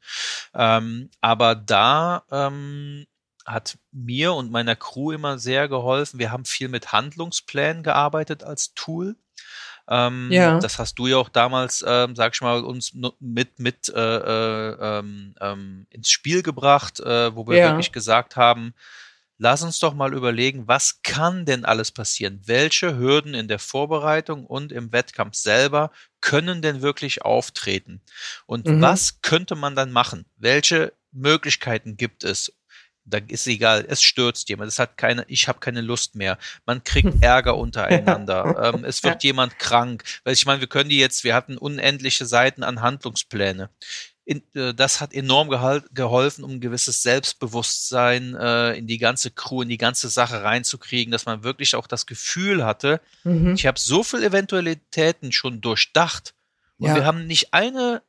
Ähm, 0.55 1.11
aber 1.21 1.53
da 1.53 2.23
ähm, 2.31 3.05
hat 3.45 3.77
mir 3.91 4.33
und 4.33 4.49
meiner 4.49 4.75
Crew 4.75 5.11
immer 5.11 5.37
sehr 5.37 5.67
geholfen. 5.67 6.17
Wir 6.17 6.31
haben 6.31 6.45
viel 6.45 6.69
mit 6.69 6.93
Handlungsplänen 6.93 7.83
gearbeitet 7.83 8.43
als 8.43 8.73
Tool. 8.73 9.17
Ähm, 9.89 10.29
ja. 10.31 10.59
Das 10.59 10.77
hast 10.77 10.99
du 10.99 11.07
ja 11.07 11.17
auch 11.17 11.29
damals, 11.29 11.83
ähm, 11.85 12.15
sag 12.15 12.35
ich 12.35 12.41
mal, 12.41 12.63
uns 12.63 12.93
mit 13.19 13.59
mit 13.59 13.89
äh, 13.89 13.99
äh, 13.99 14.77
ähm, 14.79 15.33
ähm, 15.41 15.87
ins 15.89 16.09
Spiel 16.09 16.43
gebracht, 16.43 16.99
äh, 16.99 17.35
wo 17.35 17.47
wir 17.47 17.57
ja. 17.57 17.69
wirklich 17.69 17.91
gesagt 17.91 18.35
haben, 18.35 18.75
lass 19.39 19.63
uns 19.63 19.79
doch 19.79 19.95
mal 19.95 20.13
überlegen, 20.13 20.67
was 20.67 21.01
kann 21.01 21.45
denn 21.45 21.65
alles 21.65 21.91
passieren? 21.91 22.39
Welche 22.45 22.97
Hürden 22.97 23.33
in 23.33 23.47
der 23.47 23.57
Vorbereitung 23.57 24.45
und 24.45 24.71
im 24.71 24.91
Wettkampf 24.91 25.35
selber 25.35 25.91
können 26.21 26.61
denn 26.61 26.83
wirklich 26.83 27.23
auftreten? 27.23 28.01
Und 28.45 28.67
mhm. 28.67 28.81
was 28.81 29.21
könnte 29.23 29.55
man 29.55 29.75
dann 29.75 29.91
machen? 29.91 30.25
Welche 30.37 30.93
Möglichkeiten 31.11 31.97
gibt 31.97 32.23
es? 32.23 32.53
Da 33.09 33.19
ist 33.27 33.47
egal, 33.47 33.85
es 33.87 34.01
stürzt 34.01 34.49
jemand, 34.49 34.69
es 34.69 34.79
hat 34.79 34.97
keine, 34.97 35.25
ich 35.27 35.47
habe 35.47 35.59
keine 35.59 35.81
Lust 35.81 36.15
mehr. 36.15 36.37
Man 36.65 36.83
kriegt 36.83 37.13
Ärger 37.23 37.57
untereinander. 37.57 38.73
ähm, 38.73 38.83
es 38.85 39.03
wird 39.03 39.23
ja. 39.23 39.29
jemand 39.29 39.59
krank. 39.59 40.03
Weil 40.23 40.33
ich 40.33 40.45
meine, 40.45 40.61
wir 40.61 40.67
können 40.67 40.89
die 40.89 40.99
jetzt, 40.99 41.23
wir 41.23 41.35
hatten 41.35 41.57
unendliche 41.57 42.25
Seiten 42.25 42.63
an 42.63 42.81
Handlungspläne. 42.81 43.69
In, 44.25 44.43
äh, 44.53 44.73
das 44.73 45.01
hat 45.01 45.13
enorm 45.13 45.49
geholfen, 45.49 46.43
um 46.43 46.51
ein 46.51 46.61
gewisses 46.61 47.01
Selbstbewusstsein 47.01 48.35
äh, 48.35 48.73
in 48.73 48.87
die 48.87 48.99
ganze 48.99 49.31
Crew, 49.31 49.63
in 49.63 49.69
die 49.69 49.77
ganze 49.77 50.09
Sache 50.09 50.43
reinzukriegen, 50.43 51.11
dass 51.11 51.25
man 51.25 51.43
wirklich 51.43 51.75
auch 51.75 51.87
das 51.87 52.05
Gefühl 52.05 52.63
hatte, 52.63 53.01
mhm. 53.23 53.55
ich 53.55 53.65
habe 53.65 53.79
so 53.79 54.03
viele 54.03 54.27
Eventualitäten 54.27 55.31
schon 55.31 55.61
durchdacht 55.61 56.35
und 56.77 56.87
ja. 56.87 56.95
wir 56.95 57.05
haben 57.05 57.27
nicht 57.27 57.53
eine 57.53 58.01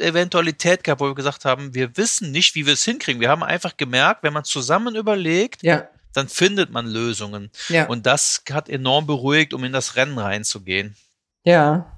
Eventualität 0.00 0.84
gehabt, 0.84 1.00
wo 1.00 1.06
wir 1.06 1.14
gesagt 1.14 1.44
haben, 1.44 1.74
wir 1.74 1.96
wissen 1.96 2.30
nicht, 2.30 2.54
wie 2.54 2.66
wir 2.66 2.74
es 2.74 2.84
hinkriegen. 2.84 3.20
Wir 3.20 3.28
haben 3.28 3.42
einfach 3.42 3.76
gemerkt, 3.76 4.22
wenn 4.22 4.32
man 4.32 4.44
zusammen 4.44 4.96
überlegt, 4.96 5.62
ja. 5.62 5.88
dann 6.12 6.28
findet 6.28 6.70
man 6.70 6.86
Lösungen. 6.86 7.50
Ja. 7.68 7.86
Und 7.86 8.06
das 8.06 8.42
hat 8.50 8.68
enorm 8.68 9.06
beruhigt, 9.06 9.54
um 9.54 9.64
in 9.64 9.72
das 9.72 9.96
Rennen 9.96 10.18
reinzugehen. 10.18 10.96
Ja, 11.44 11.90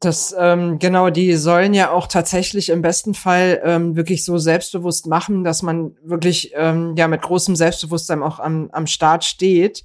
das 0.00 0.34
ähm, 0.36 0.78
genau, 0.78 1.10
die 1.10 1.34
sollen 1.36 1.74
ja 1.74 1.90
auch 1.90 2.06
tatsächlich 2.06 2.70
im 2.70 2.82
besten 2.82 3.14
Fall 3.14 3.60
ähm, 3.64 3.94
wirklich 3.94 4.24
so 4.24 4.38
selbstbewusst 4.38 5.06
machen, 5.06 5.44
dass 5.44 5.62
man 5.62 5.96
wirklich 6.02 6.52
ähm, 6.54 6.94
ja 6.96 7.06
mit 7.08 7.22
großem 7.22 7.54
Selbstbewusstsein 7.54 8.22
auch 8.22 8.40
am, 8.40 8.68
am 8.72 8.86
Start 8.86 9.24
steht. 9.24 9.84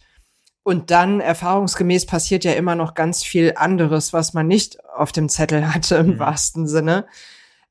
Und 0.63 0.91
dann 0.91 1.21
erfahrungsgemäß 1.21 2.07
passiert 2.07 2.43
ja 2.43 2.51
immer 2.53 2.75
noch 2.75 2.93
ganz 2.93 3.23
viel 3.23 3.53
anderes, 3.55 4.11
was 4.11 4.33
man 4.33 4.47
nicht 4.47 4.83
auf 4.85 5.11
dem 5.11 5.29
Zettel 5.29 5.73
hatte 5.73 5.95
im 5.95 6.15
mhm. 6.15 6.19
wahrsten 6.19 6.67
Sinne. 6.67 7.05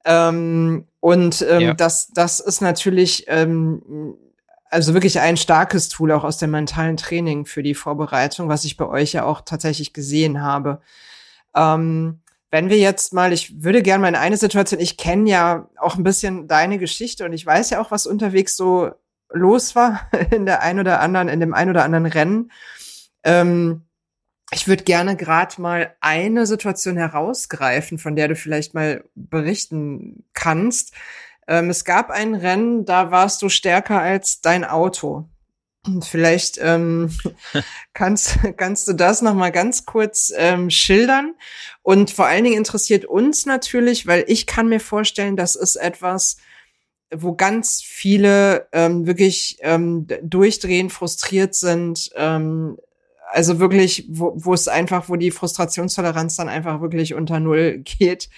Ähm, 0.07 0.87
und 1.01 1.45
ähm, 1.49 1.61
ja. 1.61 1.75
das, 1.75 2.09
das 2.15 2.41
ist 2.41 2.63
natürlich 2.63 3.25
ähm, 3.27 4.17
also 4.71 4.95
wirklich 4.95 5.21
ein 5.21 5.37
starkes 5.37 5.89
Tool 5.89 6.13
auch 6.13 6.25
aus 6.25 6.39
dem 6.39 6.53
mentalen 6.53 6.97
Training 6.97 7.45
für 7.45 7.63
die 7.63 7.75
Vorbereitung, 7.75 8.49
was 8.49 8.65
ich 8.65 8.77
bei 8.77 8.87
euch 8.87 9.13
ja 9.13 9.25
auch 9.25 9.41
tatsächlich 9.41 9.93
gesehen 9.93 10.43
habe. 10.43 10.81
Ähm, 11.55 12.21
wenn 12.51 12.69
wir 12.69 12.79
jetzt 12.79 13.13
mal, 13.13 13.33
ich 13.33 13.63
würde 13.63 13.83
gerne 13.83 14.03
mal 14.03 14.09
in 14.09 14.15
eine 14.15 14.37
Situation, 14.37 14.81
ich 14.81 14.97
kenne 14.97 15.29
ja 15.29 15.69
auch 15.79 15.97
ein 15.97 16.05
bisschen 16.05 16.47
deine 16.47 16.79
Geschichte 16.79 17.25
und 17.25 17.33
ich 17.33 17.45
weiß 17.45 17.71
ja 17.71 17.81
auch, 17.81 17.91
was 17.91 18.07
unterwegs 18.07 18.57
so 18.57 18.91
los 19.31 19.75
war 19.75 20.09
in 20.31 20.47
der 20.47 20.63
ein 20.63 20.79
oder 20.79 21.01
anderen, 21.01 21.29
in 21.29 21.41
dem 21.41 21.55
ein 21.55 21.69
oder 21.69 21.83
anderen 21.83 22.07
Rennen. 22.07 22.53
Ähm, 23.25 23.86
ich 24.53 24.69
würde 24.69 24.85
gerne 24.85 25.17
gerade 25.17 25.61
mal 25.61 25.95
eine 26.01 26.47
Situation 26.47 26.97
herausgreifen, 26.97 27.99
von 27.99 28.15
der 28.15 28.29
du 28.29 28.37
vielleicht 28.37 28.75
mal 28.75 29.05
berichten 29.15 30.25
kannst. 30.35 30.93
Ähm, 31.49 31.71
es 31.71 31.85
gab 31.85 32.11
ein 32.11 32.35
Rennen, 32.35 32.85
da 32.85 33.11
warst 33.11 33.43
du 33.43 33.49
stärker 33.49 34.01
als 34.01 34.41
dein 34.41 34.65
Auto. 34.65 35.29
Vielleicht 36.03 36.59
ähm, 36.61 37.11
kannst, 37.93 38.39
kannst 38.57 38.89
du 38.89 38.93
das 38.93 39.23
noch 39.23 39.35
mal 39.35 39.53
ganz 39.53 39.85
kurz 39.85 40.33
ähm, 40.37 40.71
schildern. 40.71 41.35
Und 41.83 42.11
vor 42.11 42.27
allen 42.27 42.45
Dingen 42.45 42.57
interessiert 42.57 43.05
uns 43.05 43.47
natürlich, 43.47 44.07
weil 44.07 44.25
ich 44.29 44.47
kann 44.47 44.69
mir 44.69 44.81
vorstellen, 44.81 45.37
das 45.37 45.57
ist 45.57 45.77
etwas, 45.77 46.37
wo 47.15 47.35
ganz 47.35 47.83
viele 47.83 48.69
ähm, 48.73 49.07
wirklich 49.07 49.59
ähm, 49.61 50.07
durchdrehen, 50.23 50.91
frustriert 50.91 51.55
sind, 51.55 52.11
ähm, 52.17 52.79
also 53.33 53.59
wirklich, 53.59 54.07
wo, 54.09 54.33
wo 54.37 54.55
es 54.55 54.69
einfach, 54.69 55.09
wo 55.09 55.17
die 55.17 55.31
Frustrationstoleranz 55.31 56.37
dann 56.37 56.49
einfach 56.49 56.81
wirklich 56.81 57.15
unter 57.15 57.41
Null 57.41 57.79
geht, 57.85 58.29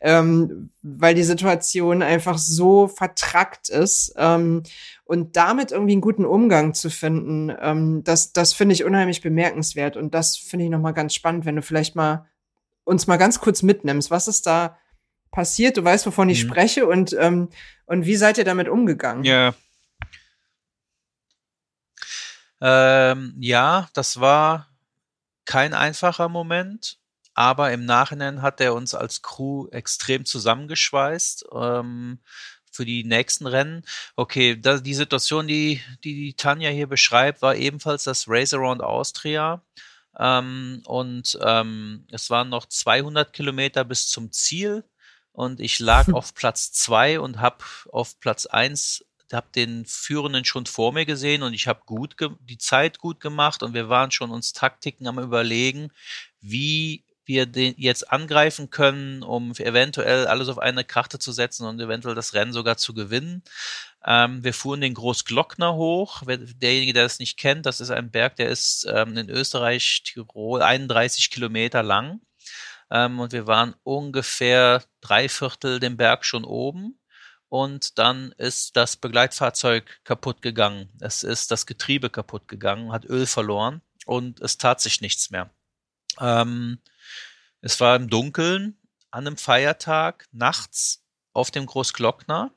ähm, 0.00 0.70
weil 0.82 1.14
die 1.14 1.22
Situation 1.22 2.02
einfach 2.02 2.38
so 2.38 2.88
vertrackt 2.88 3.68
ist. 3.68 4.14
Ähm, 4.16 4.62
und 5.04 5.36
damit 5.36 5.72
irgendwie 5.72 5.92
einen 5.92 6.00
guten 6.00 6.24
Umgang 6.24 6.74
zu 6.74 6.90
finden, 6.90 7.54
ähm, 7.60 8.02
das, 8.04 8.32
das 8.32 8.52
finde 8.52 8.74
ich 8.74 8.84
unheimlich 8.84 9.20
bemerkenswert. 9.20 9.96
Und 9.96 10.14
das 10.14 10.36
finde 10.36 10.66
ich 10.66 10.70
nochmal 10.70 10.94
ganz 10.94 11.14
spannend, 11.14 11.44
wenn 11.44 11.56
du 11.56 11.62
vielleicht 11.62 11.94
mal 11.96 12.26
uns 12.84 13.06
mal 13.06 13.16
ganz 13.16 13.40
kurz 13.40 13.62
mitnimmst. 13.62 14.10
Was 14.10 14.28
ist 14.28 14.46
da 14.46 14.76
passiert? 15.30 15.76
Du 15.76 15.84
weißt, 15.84 16.06
wovon 16.06 16.28
ich 16.28 16.44
mhm. 16.44 16.48
spreche 16.48 16.86
und, 16.86 17.16
ähm, 17.18 17.48
und 17.86 18.06
wie 18.06 18.16
seid 18.16 18.38
ihr 18.38 18.44
damit 18.44 18.68
umgegangen? 18.68 19.24
Ja, 19.24 19.54
ähm, 22.60 23.34
ja, 23.38 23.88
das 23.94 24.20
war 24.20 24.68
kein 25.44 25.74
einfacher 25.74 26.28
Moment, 26.28 26.98
aber 27.34 27.72
im 27.72 27.84
Nachhinein 27.84 28.42
hat 28.42 28.60
er 28.60 28.74
uns 28.74 28.94
als 28.94 29.22
Crew 29.22 29.68
extrem 29.68 30.24
zusammengeschweißt. 30.24 31.46
Ähm, 31.52 32.20
für 32.74 32.84
die 32.84 33.04
nächsten 33.04 33.46
Rennen. 33.46 33.84
Okay, 34.16 34.60
da, 34.60 34.78
die 34.78 34.94
Situation, 34.94 35.46
die, 35.46 35.80
die 36.02 36.14
die 36.14 36.34
Tanja 36.34 36.70
hier 36.70 36.88
beschreibt, 36.88 37.40
war 37.40 37.54
ebenfalls 37.54 38.04
das 38.04 38.26
Race 38.28 38.52
Around 38.52 38.82
Austria. 38.82 39.62
Ähm, 40.18 40.82
und 40.84 41.38
ähm, 41.42 42.06
es 42.10 42.30
waren 42.30 42.48
noch 42.48 42.66
200 42.66 43.32
Kilometer 43.32 43.84
bis 43.84 44.08
zum 44.08 44.32
Ziel 44.32 44.84
und 45.32 45.60
ich 45.60 45.78
lag 45.78 46.08
auf 46.12 46.34
Platz 46.34 46.72
zwei 46.72 47.20
und 47.20 47.40
habe 47.40 47.64
auf 47.90 48.20
Platz 48.20 48.46
eins 48.46 49.04
habe 49.32 49.46
den 49.54 49.86
Führenden 49.86 50.44
schon 50.44 50.66
vor 50.66 50.92
mir 50.92 51.06
gesehen 51.06 51.42
und 51.42 51.54
ich 51.54 51.66
habe 51.66 51.82
gut 51.86 52.16
die 52.40 52.58
Zeit 52.58 52.98
gut 52.98 53.20
gemacht 53.20 53.62
und 53.62 53.74
wir 53.74 53.88
waren 53.88 54.10
schon 54.10 54.30
uns 54.30 54.52
Taktiken 54.52 55.06
am 55.06 55.18
überlegen, 55.18 55.90
wie 56.40 57.04
wir 57.26 57.46
den 57.46 57.74
jetzt 57.78 58.10
angreifen 58.12 58.70
können, 58.70 59.22
um 59.22 59.52
eventuell 59.52 60.26
alles 60.26 60.48
auf 60.48 60.58
eine 60.58 60.84
Karte 60.84 61.18
zu 61.18 61.32
setzen 61.32 61.66
und 61.66 61.80
eventuell 61.80 62.14
das 62.14 62.34
Rennen 62.34 62.52
sogar 62.52 62.76
zu 62.76 62.94
gewinnen. 62.94 63.42
Ähm, 64.04 64.44
wir 64.44 64.52
fuhren 64.52 64.80
den 64.80 64.94
Großglockner 64.94 65.74
hoch. 65.74 66.22
Derjenige, 66.26 66.92
der 66.92 67.06
es 67.06 67.18
nicht 67.18 67.38
kennt, 67.38 67.66
das 67.66 67.80
ist 67.80 67.90
ein 67.90 68.10
Berg, 68.10 68.36
der 68.36 68.48
ist 68.50 68.86
ähm, 68.90 69.16
in 69.16 69.30
Österreich, 69.30 70.02
Tirol, 70.04 70.62
31 70.62 71.30
Kilometer 71.30 71.82
lang. 71.82 72.20
Ähm, 72.90 73.20
und 73.20 73.32
wir 73.32 73.46
waren 73.46 73.74
ungefähr 73.82 74.84
drei 75.00 75.28
Viertel 75.28 75.80
den 75.80 75.96
Berg 75.96 76.24
schon 76.24 76.44
oben. 76.44 76.98
Und 77.54 78.00
dann 78.00 78.32
ist 78.32 78.76
das 78.76 78.96
Begleitfahrzeug 78.96 80.00
kaputt 80.02 80.42
gegangen. 80.42 80.88
Es 80.98 81.22
ist 81.22 81.52
das 81.52 81.66
Getriebe 81.66 82.10
kaputt 82.10 82.48
gegangen, 82.48 82.90
hat 82.90 83.04
Öl 83.04 83.26
verloren 83.26 83.80
und 84.06 84.40
es 84.40 84.58
tat 84.58 84.80
sich 84.80 85.00
nichts 85.00 85.30
mehr. 85.30 85.54
Ähm, 86.18 86.80
es 87.60 87.78
war 87.78 87.94
im 87.94 88.10
Dunkeln 88.10 88.76
an 89.12 89.28
einem 89.28 89.36
Feiertag 89.36 90.26
nachts 90.32 91.04
auf 91.32 91.52
dem 91.52 91.66
Großglockner 91.66 92.52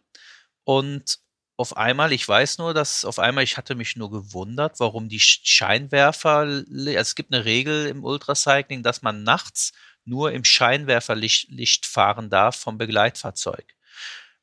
und 0.64 1.20
auf 1.58 1.78
einmal, 1.78 2.12
ich 2.12 2.28
weiß 2.28 2.58
nur, 2.58 2.74
dass 2.74 3.06
auf 3.06 3.20
einmal, 3.20 3.44
ich 3.44 3.56
hatte 3.58 3.76
mich 3.76 3.98
nur 3.98 4.10
gewundert, 4.10 4.80
warum 4.80 5.10
die 5.10 5.20
Scheinwerfer, 5.20 6.38
also 6.38 6.64
es 6.90 7.14
gibt 7.14 7.32
eine 7.32 7.46
Regel 7.46 7.86
im 7.86 8.04
Ultracycling, 8.04 8.82
dass 8.82 9.04
man 9.04 9.22
nachts 9.22 9.74
nur 10.06 10.32
im 10.32 10.44
Scheinwerferlicht 10.44 11.52
Licht 11.52 11.86
fahren 11.86 12.32
darf 12.32 12.56
vom 12.56 12.80
Begleitfahrzeug. 12.80 13.77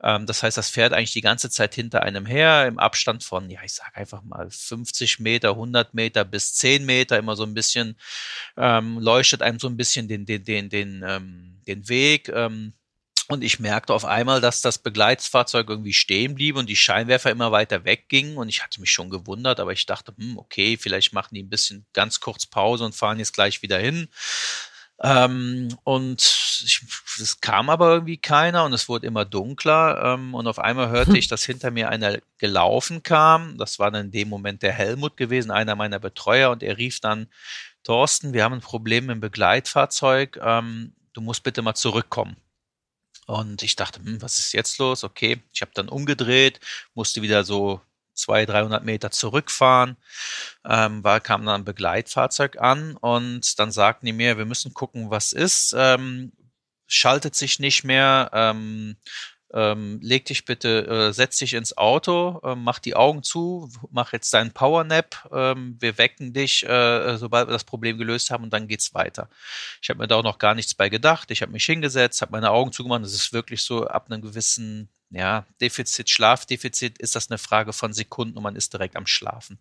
Ähm, 0.04 0.26
das 0.26 0.42
heißt, 0.42 0.58
das 0.58 0.68
fährt 0.68 0.92
eigentlich 0.92 1.14
die 1.14 1.22
ganze 1.22 1.48
Zeit 1.48 1.74
hinter 1.74 2.02
einem 2.02 2.26
her, 2.26 2.66
im 2.66 2.78
Abstand 2.78 3.24
von, 3.24 3.48
ja, 3.48 3.60
ich 3.64 3.72
sage 3.72 3.96
einfach 3.96 4.22
mal 4.22 4.50
50 4.50 5.18
Meter, 5.18 5.50
100 5.50 5.94
Meter 5.94 6.24
bis 6.26 6.52
10 6.54 6.84
Meter, 6.84 7.18
immer 7.18 7.36
so 7.36 7.44
ein 7.44 7.54
bisschen, 7.54 7.96
ähm, 8.58 8.98
leuchtet 8.98 9.40
einem 9.40 9.58
so 9.58 9.66
ein 9.66 9.78
bisschen 9.78 10.06
den, 10.06 10.26
den, 10.26 10.44
den, 10.44 10.68
den, 10.68 11.02
ähm, 11.06 11.62
den 11.66 11.88
Weg. 11.88 12.28
Ähm, 12.28 12.74
und 13.28 13.42
ich 13.42 13.58
merkte 13.58 13.94
auf 13.94 14.04
einmal, 14.04 14.42
dass 14.42 14.60
das 14.60 14.76
Begleitfahrzeug 14.76 15.70
irgendwie 15.70 15.94
stehen 15.94 16.34
blieb 16.34 16.56
und 16.56 16.68
die 16.68 16.76
Scheinwerfer 16.76 17.30
immer 17.30 17.52
weiter 17.52 17.86
weggingen. 17.86 18.36
Und 18.36 18.50
ich 18.50 18.62
hatte 18.62 18.82
mich 18.82 18.90
schon 18.90 19.08
gewundert, 19.08 19.60
aber 19.60 19.72
ich 19.72 19.86
dachte, 19.86 20.12
hm, 20.18 20.36
okay, 20.36 20.76
vielleicht 20.76 21.14
machen 21.14 21.34
die 21.34 21.42
ein 21.42 21.48
bisschen 21.48 21.86
ganz 21.94 22.20
kurz 22.20 22.44
Pause 22.44 22.84
und 22.84 22.94
fahren 22.94 23.18
jetzt 23.18 23.32
gleich 23.32 23.62
wieder 23.62 23.78
hin. 23.78 24.08
Ähm, 25.02 25.76
und 25.82 26.20
es 26.20 27.40
kam 27.40 27.68
aber 27.68 27.90
irgendwie 27.94 28.16
keiner 28.16 28.64
und 28.64 28.72
es 28.72 28.88
wurde 28.88 29.06
immer 29.06 29.24
dunkler. 29.24 30.14
Ähm, 30.14 30.34
und 30.34 30.46
auf 30.46 30.58
einmal 30.58 30.88
hörte 30.88 31.10
hm. 31.10 31.16
ich, 31.16 31.28
dass 31.28 31.44
hinter 31.44 31.70
mir 31.70 31.88
einer 31.88 32.18
gelaufen 32.38 33.02
kam. 33.02 33.58
Das 33.58 33.78
war 33.78 33.90
dann 33.90 34.06
in 34.06 34.12
dem 34.12 34.28
Moment 34.28 34.62
der 34.62 34.72
Helmut 34.72 35.16
gewesen, 35.16 35.50
einer 35.50 35.74
meiner 35.76 35.98
Betreuer. 35.98 36.50
Und 36.50 36.62
er 36.62 36.78
rief 36.78 37.00
dann, 37.00 37.28
Thorsten, 37.82 38.32
wir 38.32 38.44
haben 38.44 38.54
ein 38.54 38.60
Problem 38.60 39.10
im 39.10 39.20
Begleitfahrzeug. 39.20 40.38
Ähm, 40.42 40.94
du 41.12 41.20
musst 41.20 41.42
bitte 41.42 41.62
mal 41.62 41.74
zurückkommen. 41.74 42.36
Und 43.26 43.62
ich 43.62 43.76
dachte, 43.76 44.00
hm, 44.00 44.22
was 44.22 44.38
ist 44.38 44.52
jetzt 44.52 44.78
los? 44.78 45.04
Okay, 45.04 45.42
ich 45.52 45.62
habe 45.62 45.72
dann 45.74 45.88
umgedreht, 45.88 46.60
musste 46.94 47.22
wieder 47.22 47.44
so 47.44 47.80
200, 48.14 48.48
300 48.54 48.84
Meter 48.84 49.10
zurückfahren, 49.10 49.96
ähm, 50.64 51.04
war, 51.04 51.20
kam 51.20 51.44
dann 51.44 51.62
ein 51.62 51.64
Begleitfahrzeug 51.64 52.58
an 52.60 52.96
und 52.96 53.58
dann 53.58 53.70
sagten 53.72 54.06
die 54.06 54.12
mir, 54.12 54.38
wir 54.38 54.46
müssen 54.46 54.74
gucken, 54.74 55.10
was 55.10 55.32
ist, 55.32 55.74
ähm, 55.76 56.32
schaltet 56.86 57.34
sich 57.34 57.58
nicht 57.58 57.84
mehr, 57.84 58.30
ähm, 58.32 58.96
ähm, 59.54 60.00
leg 60.02 60.24
dich 60.24 60.44
bitte, 60.44 60.86
äh, 60.86 61.12
setz 61.12 61.38
dich 61.38 61.54
ins 61.54 61.76
Auto, 61.78 62.40
äh, 62.42 62.56
mach 62.56 62.80
die 62.80 62.96
Augen 62.96 63.22
zu, 63.22 63.70
mach 63.90 64.12
jetzt 64.12 64.34
deinen 64.34 64.52
Powernap, 64.52 65.28
ähm, 65.32 65.76
wir 65.78 65.96
wecken 65.96 66.32
dich, 66.32 66.66
äh, 66.68 67.16
sobald 67.16 67.48
wir 67.48 67.52
das 67.52 67.64
Problem 67.64 67.96
gelöst 67.96 68.30
haben 68.30 68.44
und 68.44 68.52
dann 68.52 68.66
geht's 68.66 68.94
weiter. 68.94 69.28
Ich 69.80 69.88
habe 69.90 70.00
mir 70.00 70.08
da 70.08 70.16
auch 70.16 70.24
noch 70.24 70.38
gar 70.38 70.54
nichts 70.54 70.74
bei 70.74 70.88
gedacht. 70.88 71.30
Ich 71.30 71.40
habe 71.40 71.52
mich 71.52 71.64
hingesetzt, 71.64 72.20
habe 72.20 72.32
meine 72.32 72.50
Augen 72.50 72.72
zugemacht. 72.72 73.02
Es 73.04 73.14
ist 73.14 73.32
wirklich 73.32 73.62
so 73.62 73.86
ab 73.86 74.10
einem 74.10 74.22
gewissen 74.22 74.88
ja, 75.10 75.46
Defizit, 75.60 76.10
Schlafdefizit 76.10 76.98
ist 76.98 77.14
das 77.14 77.30
eine 77.30 77.38
Frage 77.38 77.72
von 77.72 77.92
Sekunden 77.92 78.36
und 78.36 78.42
man 78.42 78.56
ist 78.56 78.72
direkt 78.72 78.96
am 78.96 79.06
Schlafen. 79.06 79.58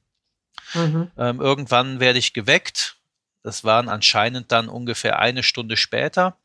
Mhm. 0.74 1.12
Ähm, 1.18 1.40
irgendwann 1.40 2.00
werde 2.00 2.20
ich 2.20 2.34
geweckt. 2.34 2.98
Das 3.44 3.66
waren 3.66 3.90
anscheinend 3.90 4.52
dann 4.54 4.70
ungefähr 4.70 5.20
eine 5.20 5.44
Stunde 5.44 5.76
später, 5.76 6.38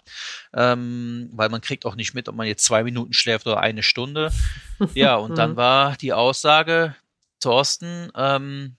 ähm, 0.53 1.31
weil 1.33 1.49
man 1.49 1.61
kriegt 1.61 1.87
auch 1.87 1.95
nicht 1.95 2.13
mit, 2.13 2.29
ob 2.29 2.35
man 2.35 2.49
jetzt 2.49 2.65
zwei 2.65 2.83
Minuten 2.83 3.13
schläft 3.13 3.47
oder 3.47 3.61
eine 3.61 3.83
Stunde. 3.83 4.33
Ja, 4.95 5.17
und 5.17 5.37
dann 5.37 5.53
mhm. 5.53 5.57
war 5.57 5.97
die 5.97 6.13
Aussage, 6.13 6.95
Thorsten, 7.41 8.13
ähm, 8.15 8.77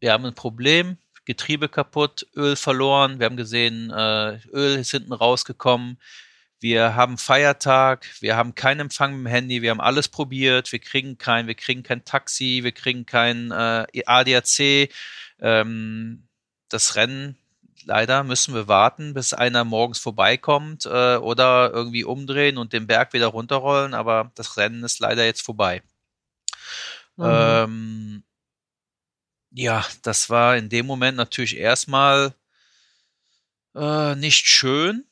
wir 0.00 0.12
haben 0.12 0.24
ein 0.24 0.34
Problem, 0.34 0.96
Getriebe 1.26 1.68
kaputt, 1.68 2.26
Öl 2.34 2.56
verloren, 2.56 3.18
wir 3.18 3.26
haben 3.26 3.36
gesehen, 3.36 3.90
äh, 3.90 4.38
Öl 4.54 4.78
ist 4.78 4.92
hinten 4.92 5.12
rausgekommen, 5.12 5.98
wir 6.60 6.94
haben 6.94 7.18
Feiertag, 7.18 8.06
wir 8.20 8.36
haben 8.36 8.54
keinen 8.54 8.80
Empfang 8.80 9.12
mit 9.12 9.26
dem 9.26 9.34
Handy, 9.34 9.60
wir 9.60 9.70
haben 9.70 9.82
alles 9.82 10.08
probiert, 10.08 10.72
wir 10.72 10.78
kriegen 10.78 11.18
kein, 11.18 11.46
wir 11.46 11.54
kriegen 11.54 11.82
kein 11.82 12.06
Taxi, 12.06 12.60
wir 12.62 12.72
kriegen 12.72 13.04
kein 13.04 13.50
äh, 13.50 13.84
ADAC. 14.06 14.88
Ähm, 15.40 16.26
das 16.70 16.96
Rennen, 16.96 17.36
leider 17.84 18.24
müssen 18.24 18.54
wir 18.54 18.68
warten, 18.68 19.14
bis 19.14 19.32
einer 19.32 19.64
morgens 19.64 19.98
vorbeikommt 19.98 20.86
äh, 20.86 21.16
oder 21.16 21.70
irgendwie 21.72 22.04
umdrehen 22.04 22.58
und 22.58 22.72
den 22.72 22.86
Berg 22.86 23.12
wieder 23.12 23.28
runterrollen, 23.28 23.94
aber 23.94 24.32
das 24.34 24.56
Rennen 24.56 24.84
ist 24.84 24.98
leider 25.00 25.24
jetzt 25.24 25.42
vorbei. 25.42 25.82
Mhm. 27.16 27.24
Ähm, 27.24 28.24
ja, 29.50 29.84
das 30.02 30.30
war 30.30 30.56
in 30.56 30.68
dem 30.68 30.86
Moment 30.86 31.16
natürlich 31.16 31.56
erstmal 31.56 32.34
äh, 33.74 34.14
nicht 34.16 34.46
schön 34.46 35.04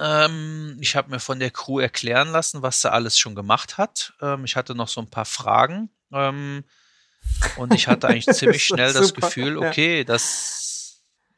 ähm, 0.00 0.76
ich 0.80 0.94
habe 0.94 1.10
mir 1.10 1.20
von 1.20 1.40
der 1.40 1.50
Crew 1.50 1.80
erklären 1.80 2.30
lassen, 2.30 2.62
was 2.62 2.80
sie 2.80 2.92
alles 2.92 3.18
schon 3.18 3.34
gemacht 3.34 3.78
hat. 3.78 4.12
Ähm, 4.20 4.44
ich 4.44 4.56
hatte 4.56 4.74
noch 4.74 4.88
so 4.88 5.00
ein 5.00 5.10
paar 5.10 5.24
Fragen. 5.24 5.90
Ähm, 6.12 6.64
und 7.56 7.74
ich 7.74 7.88
hatte 7.88 8.08
eigentlich 8.08 8.26
ziemlich 8.36 8.64
schnell 8.64 8.92
das 8.92 9.12
Gefühl, 9.12 9.58
okay, 9.58 10.04
das, 10.04 10.67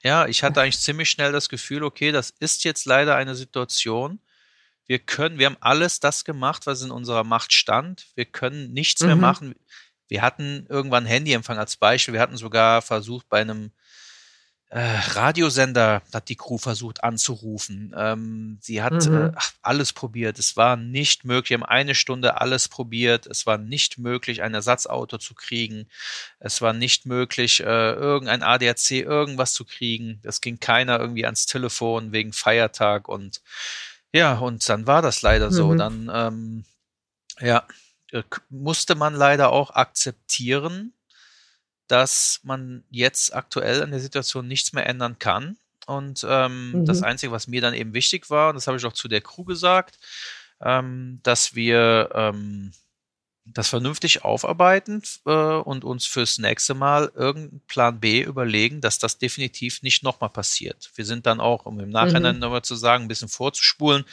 ja, 0.03 0.27
ich 0.27 0.43
hatte 0.43 0.63
eigentlich 0.63 0.81
ziemlich 0.81 1.11
schnell 1.11 1.33
das 1.33 1.49
Gefühl, 1.49 1.83
okay, 1.85 2.13
das 2.13 2.31
ist 2.39 2.65
jetzt 2.65 2.87
leider 2.87 3.17
eine 3.17 3.35
Situation. 3.35 4.21
Wir 4.87 4.99
können, 4.99 5.39
wir 5.39 5.47
haben 5.47 5.59
alles 5.61 6.01
das 6.01 6.25
gemacht, 6.25 6.67
was 6.67 6.83
in 6.83 6.91
unserer 6.91 7.23
Macht 7.23 7.53
stand. 7.53 8.07
Wir 8.15 8.25
können 8.25 8.73
nichts 8.73 9.03
mhm. 9.03 9.07
mehr 9.07 9.17
machen. 9.17 9.55
Wir 10.09 10.23
hatten 10.23 10.67
irgendwann 10.69 11.07
Handyempfang 11.07 11.59
als 11.59 11.77
Beispiel. 11.77 12.15
Wir 12.15 12.21
hatten 12.21 12.37
sogar 12.37 12.83
versucht, 12.83 13.29
bei 13.29 13.41
einem 13.41 13.73
äh, 14.73 14.79
Radiosender 14.79 16.01
hat 16.15 16.29
die 16.29 16.37
Crew 16.37 16.57
versucht 16.57 17.03
anzurufen. 17.03 17.93
Ähm, 17.97 18.59
sie 18.61 18.83
hat 18.83 19.05
mhm. 19.07 19.17
äh, 19.17 19.33
alles 19.63 19.93
probiert. 19.93 20.39
Es 20.39 20.57
war 20.57 20.77
nicht 20.77 21.25
möglich. 21.25 21.51
Wir 21.51 21.59
haben 21.59 21.65
eine 21.65 21.97
Stunde 21.97 22.41
alles 22.41 22.69
probiert. 22.69 23.27
Es 23.27 23.47
war 23.47 23.59
nicht 23.59 23.99
möglich, 23.99 24.43
ein 24.43 24.55
Ersatzauto 24.55 25.19
zu 25.19 25.35
kriegen. 25.35 25.89
Es 26.39 26.63
war 26.63 26.73
nicht 26.73 27.05
möglich, 27.05 27.59
äh, 27.59 27.93
irgendein 27.93 28.45
ADAC 28.45 28.93
irgendwas 28.93 29.55
zu 29.55 29.65
kriegen. 29.65 30.21
Es 30.23 30.41
ging 30.41 30.61
keiner 30.61 31.01
irgendwie 31.01 31.25
ans 31.25 31.47
Telefon 31.47 32.13
wegen 32.13 32.33
Feiertag 32.33 33.09
und 33.09 33.43
ja, 34.13 34.39
und 34.39 34.69
dann 34.69 34.87
war 34.87 35.03
das 35.03 35.23
leider 35.23 35.51
mhm. 35.51 35.55
so. 35.55 35.75
Dann 35.75 36.11
ähm, 36.15 36.65
ja, 37.41 37.67
äh, 38.13 38.23
musste 38.49 38.95
man 38.95 39.15
leider 39.15 39.51
auch 39.51 39.71
akzeptieren, 39.71 40.93
dass 41.91 42.41
man 42.45 42.85
jetzt 42.91 43.35
aktuell 43.35 43.83
an 43.83 43.91
der 43.91 44.01
Situation 44.01 44.47
nichts 44.47 44.73
mehr 44.73 44.87
ändern 44.87 45.19
kann. 45.19 45.59
Und 45.87 46.25
ähm, 46.29 46.73
mhm. 46.73 46.85
das 46.85 47.03
Einzige, 47.03 47.33
was 47.33 47.49
mir 47.49 47.61
dann 47.61 47.75
eben 47.75 47.95
wichtig 47.95 48.31
war, 48.31 48.51
und 48.51 48.55
das 48.55 48.69
habe 48.69 48.77
ich 48.77 48.85
auch 48.85 48.93
zu 48.93 49.09
der 49.09 49.21
Crew 49.21 49.45
gesagt, 49.45 49.99
ähm, 50.61 51.19
dass 51.25 51.55
wir 51.55 52.11
ähm, 52.15 52.73
das 53.45 53.69
vernünftig 53.69 54.25
aufarbeiten 54.25 55.03
äh, 55.27 55.31
und 55.31 55.85
uns 55.85 56.07
fürs 56.07 56.39
nächste 56.39 56.75
Mal 56.75 57.11
irgendeinen 57.15 57.61
Plan 57.67 57.99
B 57.99 58.21
überlegen, 58.21 58.81
dass 58.81 58.99
das 58.99 59.19
definitiv 59.19 59.83
nicht 59.83 60.03
nochmal 60.03 60.31
passiert. 60.31 60.91
Wir 60.95 61.05
sind 61.05 61.27
dann 61.27 61.41
auch, 61.41 61.67
um 61.67 61.81
im 61.81 61.89
Nachhinein 61.89 62.37
mhm. 62.37 62.41
nochmal 62.41 62.63
zu 62.63 62.75
sagen, 62.75 63.05
ein 63.05 63.09
bisschen 63.09 63.29
vorzuspulen, 63.29 64.05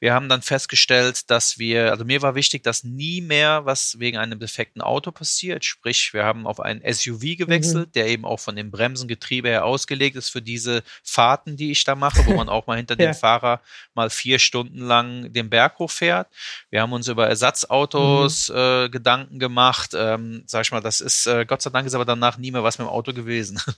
wir 0.00 0.14
haben 0.14 0.28
dann 0.28 0.42
festgestellt, 0.42 1.30
dass 1.30 1.58
wir, 1.58 1.90
also 1.90 2.04
mir 2.04 2.22
war 2.22 2.34
wichtig, 2.34 2.64
dass 2.64 2.84
nie 2.84 3.20
mehr 3.20 3.64
was 3.64 3.98
wegen 3.98 4.18
einem 4.18 4.40
defekten 4.40 4.82
Auto 4.82 5.12
passiert. 5.12 5.64
Sprich, 5.64 6.12
wir 6.12 6.24
haben 6.24 6.46
auf 6.46 6.60
einen 6.60 6.82
SUV 6.92 7.36
gewechselt, 7.36 7.88
mhm. 7.88 7.92
der 7.92 8.08
eben 8.08 8.24
auch 8.24 8.40
von 8.40 8.56
dem 8.56 8.70
Bremsengetriebe 8.70 9.48
her 9.48 9.64
ausgelegt 9.64 10.16
ist 10.16 10.30
für 10.30 10.42
diese 10.42 10.82
Fahrten, 11.02 11.56
die 11.56 11.70
ich 11.70 11.84
da 11.84 11.94
mache, 11.94 12.26
wo 12.26 12.34
man 12.34 12.48
auch 12.48 12.66
mal 12.66 12.76
hinter 12.76 12.94
ja. 12.98 13.12
dem 13.12 13.14
Fahrer 13.14 13.60
mal 13.94 14.10
vier 14.10 14.38
Stunden 14.38 14.78
lang 14.78 15.32
den 15.32 15.50
Berg 15.50 15.78
hochfährt. 15.78 16.28
Wir 16.70 16.82
haben 16.82 16.92
uns 16.92 17.08
über 17.08 17.28
Ersatzautos 17.28 18.48
mhm. 18.48 18.56
äh, 18.56 18.71
Gedanken 18.90 19.38
gemacht. 19.38 19.90
Ähm, 19.94 20.44
sag 20.46 20.62
ich 20.62 20.72
mal, 20.72 20.80
das 20.80 21.00
ist, 21.00 21.26
äh, 21.26 21.44
Gott 21.46 21.62
sei 21.62 21.70
Dank 21.70 21.86
ist 21.86 21.94
aber 21.94 22.04
danach 22.04 22.38
nie 22.38 22.50
mehr 22.50 22.62
was 22.62 22.78
mit 22.78 22.86
dem 22.86 22.90
Auto 22.90 23.12
gewesen. 23.12 23.60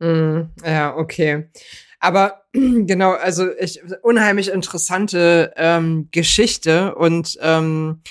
Mm, 0.00 0.50
ja, 0.64 0.96
okay. 0.96 1.48
Aber 2.00 2.42
genau, 2.52 3.12
also 3.12 3.48
ich, 3.56 3.80
unheimlich 4.02 4.48
interessante 4.48 5.52
ähm, 5.56 6.08
Geschichte 6.10 6.96
und 6.96 7.38
ähm, 7.40 8.02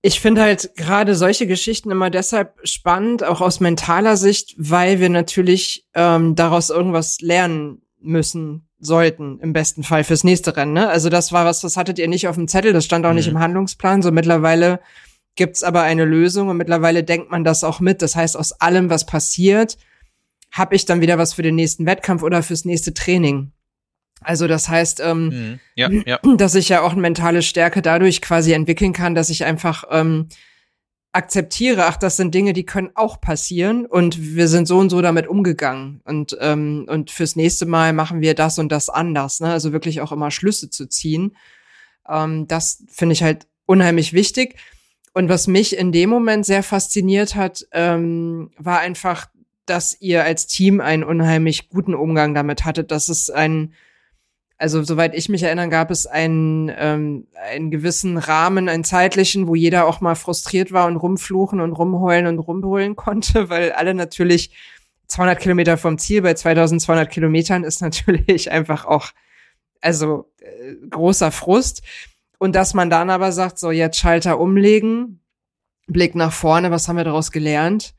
ich 0.00 0.20
finde 0.20 0.40
halt 0.40 0.74
gerade 0.76 1.14
solche 1.14 1.46
Geschichten 1.46 1.90
immer 1.90 2.08
deshalb 2.08 2.58
spannend, 2.64 3.22
auch 3.22 3.42
aus 3.42 3.60
mentaler 3.60 4.16
Sicht, 4.16 4.54
weil 4.56 5.00
wir 5.00 5.10
natürlich 5.10 5.86
ähm, 5.92 6.34
daraus 6.34 6.70
irgendwas 6.70 7.20
lernen 7.20 7.82
müssen 8.00 8.67
sollten, 8.80 9.40
im 9.40 9.52
besten 9.52 9.82
Fall 9.82 10.04
fürs 10.04 10.24
nächste 10.24 10.56
Rennen. 10.56 10.72
Ne? 10.72 10.88
Also 10.88 11.08
das 11.08 11.32
war 11.32 11.44
was, 11.44 11.60
das 11.60 11.76
hattet 11.76 11.98
ihr 11.98 12.08
nicht 12.08 12.28
auf 12.28 12.36
dem 12.36 12.48
Zettel, 12.48 12.72
das 12.72 12.84
stand 12.84 13.04
auch 13.04 13.10
mhm. 13.10 13.16
nicht 13.16 13.28
im 13.28 13.38
Handlungsplan. 13.38 14.02
So 14.02 14.12
mittlerweile 14.12 14.80
gibt's 15.34 15.62
aber 15.62 15.82
eine 15.82 16.04
Lösung 16.04 16.48
und 16.48 16.56
mittlerweile 16.56 17.04
denkt 17.04 17.30
man 17.30 17.44
das 17.44 17.64
auch 17.64 17.80
mit. 17.80 18.02
Das 18.02 18.16
heißt, 18.16 18.36
aus 18.36 18.52
allem, 18.52 18.90
was 18.90 19.06
passiert, 19.06 19.78
habe 20.50 20.74
ich 20.74 20.84
dann 20.84 21.00
wieder 21.00 21.18
was 21.18 21.34
für 21.34 21.42
den 21.42 21.54
nächsten 21.56 21.86
Wettkampf 21.86 22.22
oder 22.22 22.42
fürs 22.42 22.64
nächste 22.64 22.94
Training. 22.94 23.52
Also 24.20 24.46
das 24.46 24.68
heißt, 24.68 25.00
ähm, 25.00 25.28
mhm. 25.28 25.60
ja, 25.74 25.90
ja. 26.06 26.18
dass 26.36 26.54
ich 26.54 26.68
ja 26.68 26.82
auch 26.82 26.92
eine 26.92 27.00
mentale 27.00 27.42
Stärke 27.42 27.82
dadurch 27.82 28.20
quasi 28.20 28.52
entwickeln 28.52 28.92
kann, 28.92 29.14
dass 29.14 29.30
ich 29.30 29.44
einfach 29.44 29.84
ähm, 29.90 30.28
akzeptiere, 31.18 31.86
ach, 31.86 31.96
das 31.96 32.16
sind 32.16 32.32
Dinge, 32.32 32.52
die 32.52 32.64
können 32.64 32.92
auch 32.94 33.20
passieren 33.20 33.86
und 33.86 34.36
wir 34.36 34.46
sind 34.46 34.68
so 34.68 34.78
und 34.78 34.88
so 34.88 35.02
damit 35.02 35.26
umgegangen 35.26 36.00
und 36.04 36.36
ähm, 36.40 36.86
und 36.88 37.10
fürs 37.10 37.34
nächste 37.34 37.66
Mal 37.66 37.92
machen 37.92 38.20
wir 38.20 38.34
das 38.34 38.60
und 38.60 38.70
das 38.70 38.88
anders. 38.88 39.40
Ne? 39.40 39.50
Also 39.50 39.72
wirklich 39.72 40.00
auch 40.00 40.12
immer 40.12 40.30
Schlüsse 40.30 40.70
zu 40.70 40.86
ziehen. 40.86 41.36
Ähm, 42.08 42.46
das 42.46 42.84
finde 42.88 43.14
ich 43.14 43.24
halt 43.24 43.48
unheimlich 43.66 44.12
wichtig. 44.12 44.54
Und 45.12 45.28
was 45.28 45.48
mich 45.48 45.76
in 45.76 45.90
dem 45.90 46.08
Moment 46.08 46.46
sehr 46.46 46.62
fasziniert 46.62 47.34
hat, 47.34 47.66
ähm, 47.72 48.52
war 48.56 48.78
einfach, 48.78 49.26
dass 49.66 50.00
ihr 50.00 50.22
als 50.22 50.46
Team 50.46 50.80
einen 50.80 51.02
unheimlich 51.02 51.68
guten 51.68 51.94
Umgang 51.94 52.32
damit 52.32 52.64
hattet, 52.64 52.92
dass 52.92 53.08
es 53.08 53.28
ein 53.28 53.74
also 54.58 54.82
soweit 54.82 55.14
ich 55.14 55.28
mich 55.28 55.44
erinnern, 55.44 55.70
gab 55.70 55.90
es 55.92 56.06
einen, 56.06 56.70
ähm, 56.76 57.28
einen 57.34 57.70
gewissen 57.70 58.18
Rahmen, 58.18 58.68
einen 58.68 58.82
zeitlichen, 58.82 59.46
wo 59.46 59.54
jeder 59.54 59.86
auch 59.86 60.00
mal 60.00 60.16
frustriert 60.16 60.72
war 60.72 60.88
und 60.88 60.96
rumfluchen 60.96 61.60
und 61.60 61.72
rumheulen 61.72 62.26
und 62.26 62.40
rumbrüllen 62.40 62.96
konnte, 62.96 63.48
weil 63.50 63.72
alle 63.72 63.94
natürlich 63.94 64.50
200 65.06 65.38
Kilometer 65.38 65.78
vom 65.78 65.96
Ziel 65.96 66.22
bei 66.22 66.34
2200 66.34 67.08
Kilometern 67.08 67.62
ist 67.62 67.80
natürlich 67.80 68.50
einfach 68.50 68.84
auch, 68.84 69.12
also 69.80 70.28
äh, 70.40 70.74
großer 70.90 71.30
Frust. 71.30 71.82
Und 72.38 72.54
dass 72.54 72.74
man 72.74 72.90
dann 72.90 73.10
aber 73.10 73.32
sagt, 73.32 73.58
so 73.58 73.70
jetzt 73.70 73.98
Schalter 73.98 74.38
umlegen, 74.38 75.20
Blick 75.86 76.14
nach 76.14 76.32
vorne, 76.32 76.70
was 76.70 76.88
haben 76.88 76.96
wir 76.96 77.04
daraus 77.04 77.32
gelernt? 77.32 77.94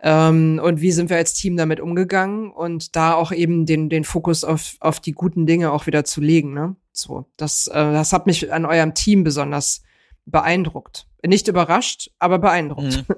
Ähm, 0.00 0.60
und 0.62 0.80
wie 0.80 0.92
sind 0.92 1.10
wir 1.10 1.16
als 1.16 1.34
Team 1.34 1.56
damit 1.56 1.80
umgegangen 1.80 2.52
und 2.52 2.94
da 2.94 3.14
auch 3.14 3.32
eben 3.32 3.66
den, 3.66 3.88
den 3.88 4.04
Fokus 4.04 4.44
auf, 4.44 4.76
auf 4.80 5.00
die 5.00 5.12
guten 5.12 5.46
Dinge 5.46 5.72
auch 5.72 5.86
wieder 5.86 6.04
zu 6.04 6.20
legen. 6.20 6.54
Ne? 6.54 6.76
So, 6.92 7.26
das, 7.36 7.66
äh, 7.66 7.72
das 7.74 8.12
hat 8.12 8.26
mich 8.26 8.52
an 8.52 8.64
eurem 8.64 8.94
Team 8.94 9.24
besonders 9.24 9.82
beeindruckt. 10.24 11.06
Nicht 11.26 11.48
überrascht, 11.48 12.10
aber 12.20 12.38
beeindruckt. 12.38 13.08
Mhm. 13.08 13.16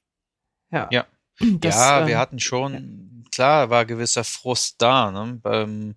ja. 0.70 0.88
Ja, 0.90 1.06
das, 1.40 1.76
ja 1.76 2.06
wir 2.06 2.14
äh, 2.14 2.18
hatten 2.18 2.38
schon, 2.38 3.24
klar, 3.32 3.70
war 3.70 3.86
gewisser 3.86 4.24
Frust 4.24 4.82
da. 4.82 5.10
Ne? 5.10 5.40
Beim, 5.42 5.94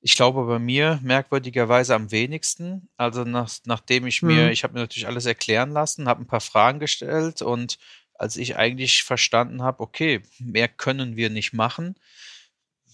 ich 0.00 0.16
glaube 0.16 0.44
bei 0.44 0.58
mir 0.58 0.98
merkwürdigerweise 1.02 1.94
am 1.94 2.10
wenigsten. 2.10 2.88
Also 2.96 3.22
nach, 3.22 3.50
nachdem 3.64 4.06
ich 4.06 4.22
mir, 4.22 4.46
mhm. 4.46 4.50
ich 4.50 4.64
habe 4.64 4.74
mir 4.74 4.80
natürlich 4.80 5.06
alles 5.06 5.26
erklären 5.26 5.70
lassen, 5.70 6.08
habe 6.08 6.22
ein 6.22 6.26
paar 6.26 6.40
Fragen 6.40 6.80
gestellt 6.80 7.42
und 7.42 7.78
als 8.20 8.36
ich 8.36 8.56
eigentlich 8.56 9.02
verstanden 9.02 9.62
habe, 9.62 9.80
okay, 9.80 10.20
mehr 10.38 10.68
können 10.68 11.16
wir 11.16 11.30
nicht 11.30 11.54
machen, 11.54 11.94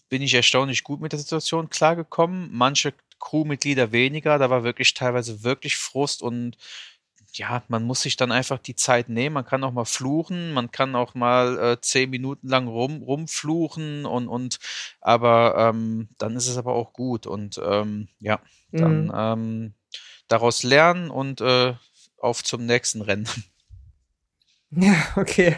bin 0.09 0.23
ich 0.23 0.33
erstaunlich 0.35 0.85
gut 0.85 1.01
mit 1.01 1.11
der 1.11 1.19
Situation 1.19 1.69
klargekommen. 1.69 2.49
Manche 2.53 2.95
Crewmitglieder 3.19 3.91
weniger, 3.91 4.39
da 4.39 4.51
war 4.51 4.63
wirklich 4.63 4.95
teilweise 4.95 5.43
wirklich 5.43 5.77
Frust 5.77 6.23
und 6.23 6.57
ja, 7.33 7.65
man 7.67 7.83
muss 7.83 8.03
sich 8.03 8.17
dann 8.17 8.31
einfach 8.31 8.59
die 8.59 8.77
Zeit 8.77 9.09
nehmen. 9.09 9.35
Man 9.35 9.45
kann 9.45 9.65
auch 9.65 9.73
mal 9.73 9.85
fluchen, 9.85 10.53
man 10.53 10.71
kann 10.71 10.95
auch 10.95 11.15
mal 11.15 11.59
äh, 11.59 11.81
zehn 11.81 12.09
Minuten 12.09 12.47
lang 12.47 12.69
rum, 12.69 13.03
rumfluchen 13.03 14.07
und, 14.07 14.29
und 14.29 14.61
aber 15.01 15.57
ähm, 15.59 16.09
dann 16.19 16.37
ist 16.37 16.47
es 16.47 16.57
aber 16.57 16.75
auch 16.75 16.93
gut 16.93 17.27
und 17.27 17.61
ähm, 17.63 18.07
ja, 18.21 18.39
dann 18.71 19.07
mhm. 19.07 19.13
ähm, 19.13 19.75
daraus 20.29 20.63
lernen 20.63 21.11
und 21.11 21.41
äh, 21.41 21.75
auf 22.17 22.45
zum 22.45 22.65
nächsten 22.65 23.03
Rennen. 23.03 23.29
Ja, 24.77 24.95
okay. 25.17 25.57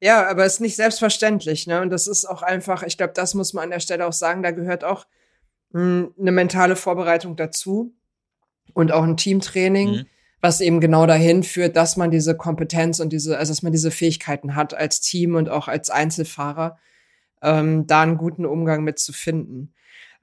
Ja, 0.00 0.28
aber 0.28 0.44
es 0.44 0.54
ist 0.54 0.60
nicht 0.60 0.76
selbstverständlich, 0.76 1.66
ne? 1.66 1.82
Und 1.82 1.90
das 1.90 2.06
ist 2.06 2.24
auch 2.24 2.42
einfach, 2.42 2.82
ich 2.82 2.96
glaube, 2.96 3.12
das 3.14 3.34
muss 3.34 3.52
man 3.52 3.64
an 3.64 3.70
der 3.70 3.80
Stelle 3.80 4.06
auch 4.06 4.12
sagen, 4.12 4.42
da 4.42 4.50
gehört 4.50 4.82
auch 4.82 5.06
mh, 5.72 5.80
hm, 5.80 6.14
eine 6.18 6.32
mentale 6.32 6.76
Vorbereitung 6.76 7.36
dazu 7.36 7.94
und 8.72 8.92
auch 8.92 9.02
ein 9.02 9.16
Teamtraining, 9.16 9.90
mhm. 9.90 10.06
was 10.40 10.60
eben 10.60 10.80
genau 10.80 11.06
dahin 11.06 11.42
führt, 11.42 11.76
dass 11.76 11.96
man 11.96 12.10
diese 12.10 12.36
Kompetenz 12.36 13.00
und 13.00 13.10
diese, 13.12 13.36
also 13.36 13.50
dass 13.50 13.62
man 13.62 13.72
diese 13.72 13.90
Fähigkeiten 13.90 14.56
hat 14.56 14.72
als 14.72 15.00
Team 15.00 15.34
und 15.34 15.50
auch 15.50 15.68
als 15.68 15.90
Einzelfahrer, 15.90 16.78
ähm, 17.42 17.86
da 17.86 18.02
einen 18.02 18.16
guten 18.16 18.46
Umgang 18.46 18.84
mit 18.84 18.98
zu 18.98 19.12
finden. 19.12 19.74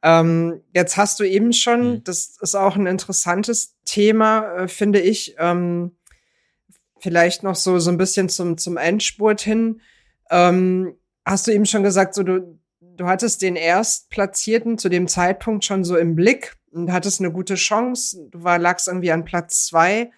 Ähm, 0.01 0.61
jetzt 0.73 0.97
hast 0.97 1.19
du 1.19 1.23
eben 1.23 1.53
schon, 1.53 1.91
mhm. 1.91 2.03
das 2.03 2.37
ist 2.41 2.55
auch 2.55 2.75
ein 2.75 2.87
interessantes 2.87 3.75
Thema, 3.85 4.55
äh, 4.55 4.67
finde 4.67 5.01
ich. 5.01 5.35
Ähm, 5.37 5.97
vielleicht 6.99 7.43
noch 7.43 7.55
so, 7.55 7.79
so 7.79 7.91
ein 7.91 7.97
bisschen 7.97 8.29
zum, 8.29 8.57
zum 8.57 8.77
Endspurt 8.77 9.41
hin. 9.41 9.81
Ähm, 10.29 10.95
hast 11.25 11.47
du 11.47 11.51
eben 11.51 11.65
schon 11.65 11.83
gesagt, 11.83 12.13
so 12.13 12.23
du, 12.23 12.59
du 12.79 13.05
hattest 13.05 13.41
den 13.41 13.55
Erstplatzierten 13.55 14.77
zu 14.77 14.89
dem 14.89 15.07
Zeitpunkt 15.07 15.65
schon 15.65 15.83
so 15.83 15.97
im 15.97 16.15
Blick 16.15 16.57
und 16.71 16.91
hattest 16.91 17.19
eine 17.19 17.31
gute 17.31 17.55
Chance. 17.55 18.27
Du 18.31 18.43
war, 18.43 18.59
lagst 18.59 18.87
irgendwie 18.87 19.11
an 19.11 19.25
Platz 19.25 19.65
zwei. 19.65 20.11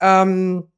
Ähm, 0.00 0.70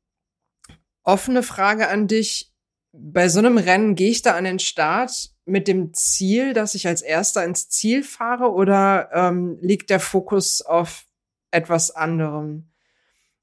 offene 1.02 1.42
Frage 1.42 1.88
an 1.88 2.06
dich. 2.06 2.52
Bei 2.92 3.28
so 3.28 3.38
einem 3.38 3.58
Rennen 3.58 3.94
gehe 3.94 4.10
ich 4.10 4.22
da 4.22 4.34
an 4.34 4.44
den 4.44 4.58
Start 4.58 5.30
mit 5.44 5.68
dem 5.68 5.94
Ziel, 5.94 6.52
dass 6.52 6.74
ich 6.74 6.86
als 6.86 7.02
Erster 7.02 7.44
ins 7.44 7.68
Ziel 7.68 8.02
fahre 8.02 8.52
oder 8.52 9.10
ähm, 9.12 9.58
liegt 9.60 9.90
der 9.90 10.00
Fokus 10.00 10.62
auf 10.62 11.04
etwas 11.50 11.90
anderem? 11.90 12.67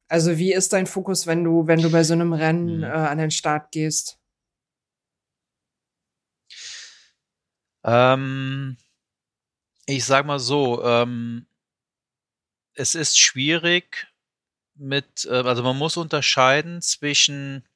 Also 0.08 0.38
wie 0.38 0.54
ist 0.54 0.74
dein 0.74 0.86
Fokus, 0.86 1.26
wenn 1.26 1.44
du, 1.44 1.68
wenn 1.68 1.82
du 1.82 1.92
bei 1.92 2.04
so 2.04 2.14
einem 2.14 2.34
Rennen 2.34 2.78
mhm. 2.78 2.84
äh, 2.84 2.88
an 2.88 3.18
den 3.18 3.32
Start 3.32 3.72
gehst? 3.72 4.20
Ähm, 7.84 8.78
ich 9.86 10.06
sag 10.06 10.26
mal 10.26 10.40
so, 10.40 10.84
ähm, 10.84 11.48
es 12.74 12.96
ist 12.96 13.20
schwierig 13.20 14.08
mit, 14.76 15.26
äh, 15.26 15.44
also 15.44 15.64
man 15.64 15.78
muss 15.78 15.98
unterscheiden 15.98 16.82
zwischen, 16.82 17.68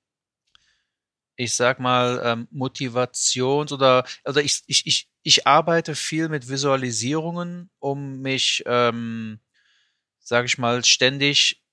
ich 1.36 1.54
sag 1.54 1.80
mal, 1.80 2.22
ähm, 2.24 2.48
Motivations- 2.52 3.72
oder, 3.72 4.06
also 4.24 4.40
ich, 4.40 4.64
ich, 4.68 4.86
ich, 4.86 5.10
ich 5.24 5.48
arbeite 5.48 5.96
viel 5.96 6.28
mit 6.30 6.50
Visualisierungen, 6.50 7.70
um 7.80 8.22
mich, 8.22 8.64
ähm, 8.66 9.40
sag 10.20 10.46
ich 10.46 10.58
mal, 10.58 10.84
ständig 10.84 11.64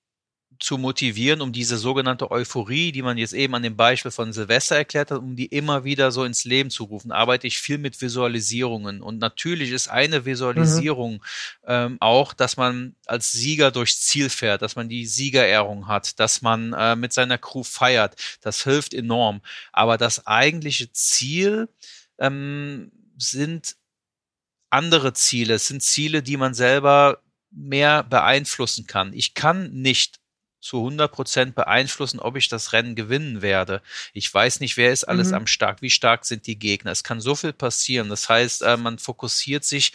zu 0.59 0.77
motivieren, 0.77 1.41
um 1.41 1.51
diese 1.51 1.77
sogenannte 1.77 2.31
Euphorie, 2.31 2.91
die 2.91 3.01
man 3.01 3.17
jetzt 3.17 3.33
eben 3.33 3.53
an 3.55 3.63
dem 3.63 3.75
Beispiel 3.75 4.11
von 4.11 4.33
Silvester 4.33 4.75
erklärt 4.75 5.11
hat, 5.11 5.19
um 5.19 5.35
die 5.35 5.45
immer 5.45 5.83
wieder 5.83 6.11
so 6.11 6.23
ins 6.23 6.45
Leben 6.45 6.69
zu 6.69 6.85
rufen, 6.85 7.11
arbeite 7.11 7.47
ich 7.47 7.59
viel 7.59 7.77
mit 7.77 8.01
Visualisierungen. 8.01 9.01
Und 9.01 9.19
natürlich 9.19 9.71
ist 9.71 9.87
eine 9.87 10.25
Visualisierung 10.25 11.13
mhm. 11.13 11.19
ähm, 11.67 11.97
auch, 11.99 12.33
dass 12.33 12.57
man 12.57 12.95
als 13.05 13.31
Sieger 13.31 13.71
durchs 13.71 14.01
Ziel 14.01 14.29
fährt, 14.29 14.61
dass 14.61 14.75
man 14.75 14.89
die 14.89 15.05
Siegerehrung 15.05 15.87
hat, 15.87 16.19
dass 16.19 16.41
man 16.41 16.73
äh, 16.73 16.95
mit 16.95 17.13
seiner 17.13 17.37
Crew 17.37 17.63
feiert. 17.63 18.15
Das 18.41 18.63
hilft 18.63 18.93
enorm. 18.93 19.41
Aber 19.71 19.97
das 19.97 20.25
eigentliche 20.25 20.91
Ziel 20.91 21.69
ähm, 22.17 22.91
sind 23.17 23.75
andere 24.69 25.13
Ziele, 25.13 25.55
es 25.55 25.67
sind 25.67 25.81
Ziele, 25.81 26.21
die 26.21 26.37
man 26.37 26.53
selber 26.53 27.21
mehr 27.51 28.03
beeinflussen 28.03 28.85
kann. 28.85 29.13
Ich 29.13 29.33
kann 29.33 29.71
nicht 29.71 30.19
zu 30.59 30.77
100 30.77 31.11
Prozent 31.11 31.55
beeinflussen, 31.55 32.19
ob 32.19 32.35
ich 32.35 32.49
das 32.49 32.73
Rennen 32.73 32.95
gewinnen 32.95 33.41
werde. 33.41 33.81
Ich 34.13 34.33
weiß 34.33 34.59
nicht, 34.59 34.77
wer 34.77 34.91
ist 34.91 35.03
alles 35.03 35.29
mhm. 35.29 35.35
am 35.35 35.47
stark, 35.47 35.81
wie 35.81 35.89
stark 35.89 36.25
sind 36.25 36.47
die 36.47 36.59
Gegner. 36.59 36.91
Es 36.91 37.03
kann 37.03 37.21
so 37.21 37.35
viel 37.35 37.53
passieren. 37.53 38.09
Das 38.09 38.29
heißt, 38.29 38.61
äh, 38.63 38.77
man 38.77 38.99
fokussiert 38.99 39.63
sich 39.63 39.93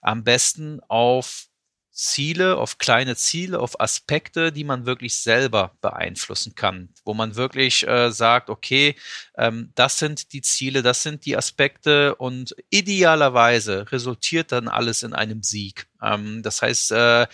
am 0.00 0.24
besten 0.24 0.80
auf 0.88 1.48
Ziele, 1.94 2.56
auf 2.56 2.78
kleine 2.78 3.14
Ziele, 3.14 3.60
auf 3.60 3.80
Aspekte, 3.80 4.50
die 4.50 4.64
man 4.64 4.84
wirklich 4.84 5.16
selber 5.16 5.76
beeinflussen 5.80 6.56
kann, 6.56 6.88
wo 7.04 7.14
man 7.14 7.36
wirklich 7.36 7.86
äh, 7.86 8.10
sagt, 8.10 8.50
okay, 8.50 8.96
ähm, 9.38 9.70
das 9.76 10.00
sind 10.00 10.32
die 10.32 10.42
Ziele, 10.42 10.82
das 10.82 11.04
sind 11.04 11.24
die 11.24 11.36
Aspekte 11.36 12.16
und 12.16 12.56
idealerweise 12.70 13.92
resultiert 13.92 14.50
dann 14.50 14.66
alles 14.66 15.04
in 15.04 15.14
einem 15.14 15.44
Sieg. 15.44 15.86
Ähm, 16.02 16.42
das 16.42 16.62
heißt, 16.62 16.90
äh, 16.90 17.26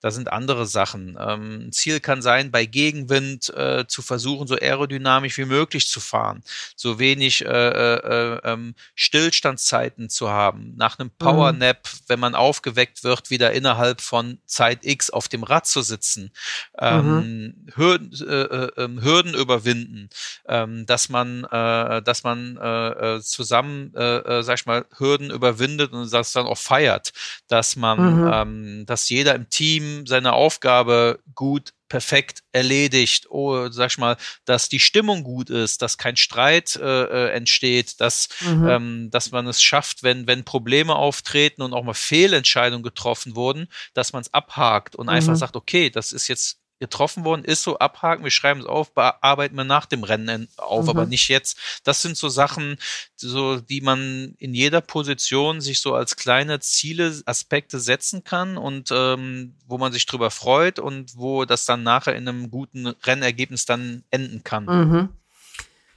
da 0.05 0.11
sind 0.11 0.31
andere 0.31 0.67
Sachen. 0.67 1.17
Ähm, 1.19 1.71
Ziel 1.71 1.99
kann 1.99 2.21
sein, 2.21 2.51
bei 2.51 2.67
Gegenwind 2.67 3.49
äh, 3.55 3.85
zu 3.87 4.03
versuchen, 4.03 4.45
so 4.45 4.53
aerodynamisch 4.53 5.39
wie 5.39 5.45
möglich 5.45 5.87
zu 5.87 5.99
fahren, 5.99 6.43
so 6.75 6.99
wenig 6.99 7.43
äh, 7.43 7.47
äh, 7.47 8.39
ähm, 8.43 8.75
Stillstandszeiten 8.93 10.11
zu 10.11 10.29
haben. 10.29 10.75
Nach 10.77 10.99
einem 10.99 11.09
Mhm. 11.53 11.73
wenn 12.07 12.19
man 12.19 12.35
aufgeweckt 12.35 13.03
wird, 13.03 13.29
wieder 13.29 13.51
innerhalb 13.51 14.01
von 14.01 14.39
Zeit 14.45 14.79
X 14.83 15.09
auf 15.09 15.27
dem 15.27 15.43
Rad 15.43 15.67
zu 15.67 15.81
sitzen, 15.81 16.31
ähm, 16.79 17.05
mhm. 17.05 17.67
Hürden, 17.75 18.11
äh, 18.27 18.41
äh, 18.41 18.71
ähm, 18.77 19.01
Hürden 19.01 19.33
überwinden, 19.33 20.09
ähm, 20.47 20.85
dass 20.85 21.09
man, 21.09 21.43
äh, 21.45 22.01
dass 22.01 22.23
man 22.23 22.57
äh, 22.57 23.15
äh 23.15 23.21
zusammen, 23.21 23.93
äh, 23.95 24.17
äh, 24.39 24.43
sag 24.43 24.59
ich 24.59 24.65
mal, 24.65 24.85
Hürden 24.97 25.29
überwindet 25.29 25.93
und 25.93 26.11
das 26.11 26.31
dann 26.31 26.47
auch 26.47 26.57
feiert, 26.57 27.13
dass 27.47 27.75
man, 27.75 28.21
mhm. 28.21 28.31
ähm, 28.33 28.85
dass 28.85 29.09
jeder 29.09 29.35
im 29.35 29.49
Team 29.49 30.07
seine 30.07 30.33
Aufgabe 30.33 31.19
gut 31.33 31.74
perfekt 31.95 32.43
erledigt, 32.51 33.27
oh, 33.29 33.69
sag 33.69 33.91
ich 33.91 33.97
mal, 33.97 34.17
dass 34.43 34.67
die 34.67 34.81
Stimmung 34.81 35.23
gut 35.23 35.49
ist, 35.49 35.81
dass 35.81 35.97
kein 35.97 36.17
Streit 36.17 36.75
äh, 36.75 37.03
äh, 37.03 37.31
entsteht, 37.31 38.01
dass, 38.01 38.27
mhm. 38.41 38.67
ähm, 38.67 39.09
dass 39.11 39.31
man 39.31 39.47
es 39.47 39.63
schafft, 39.63 40.03
wenn, 40.03 40.27
wenn 40.27 40.43
Probleme 40.43 40.93
auftreten 40.93 41.61
und 41.61 41.71
auch 41.71 41.85
mal 41.85 41.93
Fehlentscheidungen 41.93 42.83
getroffen 42.83 43.37
wurden, 43.37 43.69
dass 43.93 44.11
man 44.11 44.23
es 44.23 44.33
abhakt 44.33 44.97
und 44.97 45.05
mhm. 45.05 45.13
einfach 45.13 45.37
sagt, 45.37 45.55
okay, 45.55 45.89
das 45.89 46.11
ist 46.11 46.27
jetzt 46.27 46.57
getroffen 46.79 47.23
worden 47.23 47.45
ist, 47.45 47.63
so 47.63 47.79
abhaken, 47.79 48.23
wir 48.23 48.31
schreiben 48.31 48.59
es 48.59 48.65
auf, 48.65 48.93
bearbeiten 48.93 49.55
wir 49.55 49.63
nach 49.63 49.85
dem 49.85 50.03
Rennen 50.03 50.49
auf, 50.57 50.83
mhm. 50.83 50.89
aber 50.89 51.05
nicht 51.05 51.29
jetzt. 51.29 51.57
Das 51.83 52.01
sind 52.01 52.17
so 52.17 52.29
Sachen, 52.29 52.77
so, 53.15 53.59
die 53.59 53.81
man 53.81 54.35
in 54.37 54.53
jeder 54.53 54.81
Position 54.81 55.61
sich 55.61 55.79
so 55.79 55.95
als 55.95 56.15
kleine 56.15 56.59
Ziele, 56.59 57.21
Aspekte 57.25 57.79
setzen 57.79 58.23
kann 58.23 58.57
und 58.57 58.89
ähm, 58.91 59.55
wo 59.67 59.77
man 59.77 59.93
sich 59.93 60.05
drüber 60.05 60.31
freut 60.31 60.79
und 60.79 61.15
wo 61.15 61.45
das 61.45 61.65
dann 61.65 61.83
nachher 61.83 62.15
in 62.15 62.27
einem 62.27 62.51
guten 62.51 62.87
Rennergebnis 62.87 63.65
dann 63.65 64.03
enden 64.11 64.43
kann. 64.43 64.65
Mhm. 64.65 65.09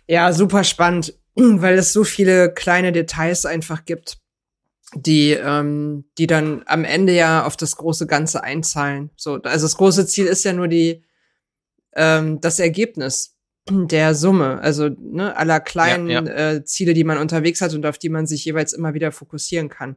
Ja, 0.06 0.32
super 0.32 0.64
spannend, 0.64 1.14
weil 1.34 1.76
es 1.78 1.92
so 1.92 2.04
viele 2.04 2.52
kleine 2.54 2.92
Details 2.92 3.44
einfach 3.46 3.84
gibt 3.84 4.18
die, 4.94 5.32
ähm, 5.32 6.04
die 6.16 6.26
dann 6.26 6.62
am 6.66 6.84
Ende 6.84 7.14
ja 7.14 7.44
auf 7.44 7.56
das 7.56 7.76
große 7.76 8.06
Ganze 8.06 8.42
einzahlen. 8.42 9.10
So, 9.16 9.34
also 9.42 9.64
das 9.66 9.76
große 9.76 10.06
Ziel 10.06 10.26
ist 10.26 10.44
ja 10.44 10.52
nur 10.52 10.68
die, 10.68 11.04
ähm, 11.94 12.40
das 12.40 12.58
Ergebnis 12.58 13.36
der 13.70 14.14
Summe, 14.14 14.60
also 14.60 14.88
ne, 14.88 15.36
aller 15.36 15.60
kleinen 15.60 16.08
ja, 16.08 16.22
ja. 16.22 16.52
Äh, 16.52 16.64
Ziele, 16.64 16.94
die 16.94 17.04
man 17.04 17.18
unterwegs 17.18 17.60
hat 17.60 17.74
und 17.74 17.84
auf 17.84 17.98
die 17.98 18.08
man 18.08 18.26
sich 18.26 18.44
jeweils 18.44 18.72
immer 18.72 18.94
wieder 18.94 19.12
fokussieren 19.12 19.68
kann. 19.68 19.96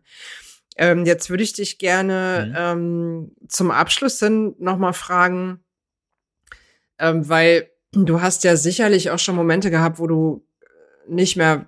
Ähm, 0.78 1.06
jetzt 1.06 1.30
würde 1.30 1.44
ich 1.44 1.54
dich 1.54 1.78
gerne 1.78 2.48
mhm. 2.50 2.56
ähm, 2.58 3.32
zum 3.48 3.72
Abschluss 3.72 4.20
dann 4.20 4.56
nochmal 4.60 4.94
fragen, 4.94 5.64
ähm, 7.00 7.28
weil 7.28 7.70
du 7.92 8.22
hast 8.22 8.44
ja 8.44 8.56
sicherlich 8.56 9.10
auch 9.10 9.20
schon 9.20 9.36
Momente 9.36 9.72
gehabt, 9.72 10.00
wo 10.00 10.08
du 10.08 10.46
nicht 11.08 11.36
mehr 11.36 11.68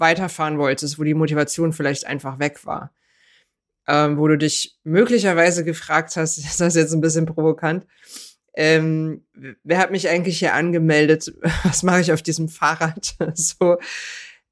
weiterfahren 0.00 0.58
wolltest, 0.58 0.98
wo 0.98 1.04
die 1.04 1.14
Motivation 1.14 1.72
vielleicht 1.72 2.06
einfach 2.06 2.38
weg 2.38 2.66
war. 2.66 2.92
Ähm, 3.86 4.18
wo 4.18 4.28
du 4.28 4.36
dich 4.36 4.78
möglicherweise 4.84 5.64
gefragt 5.64 6.16
hast, 6.16 6.38
ist 6.38 6.60
das 6.60 6.74
jetzt 6.74 6.92
ein 6.92 7.00
bisschen 7.00 7.26
provokant, 7.26 7.86
ähm, 8.54 9.24
wer 9.62 9.78
hat 9.78 9.90
mich 9.90 10.08
eigentlich 10.08 10.38
hier 10.38 10.54
angemeldet? 10.54 11.32
Was 11.64 11.82
mache 11.82 12.00
ich 12.00 12.12
auf 12.12 12.22
diesem 12.22 12.48
Fahrrad? 12.48 13.14
so, 13.34 13.78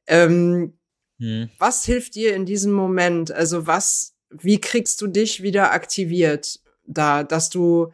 ähm, 0.06 0.78
hm. 1.18 1.50
was 1.58 1.84
hilft 1.84 2.14
dir 2.14 2.34
in 2.34 2.46
diesem 2.46 2.72
Moment? 2.72 3.32
Also 3.32 3.66
was, 3.66 4.14
wie 4.30 4.60
kriegst 4.60 5.00
du 5.00 5.08
dich 5.08 5.42
wieder 5.42 5.72
aktiviert 5.72 6.60
da, 6.86 7.24
dass 7.24 7.50
du, 7.50 7.92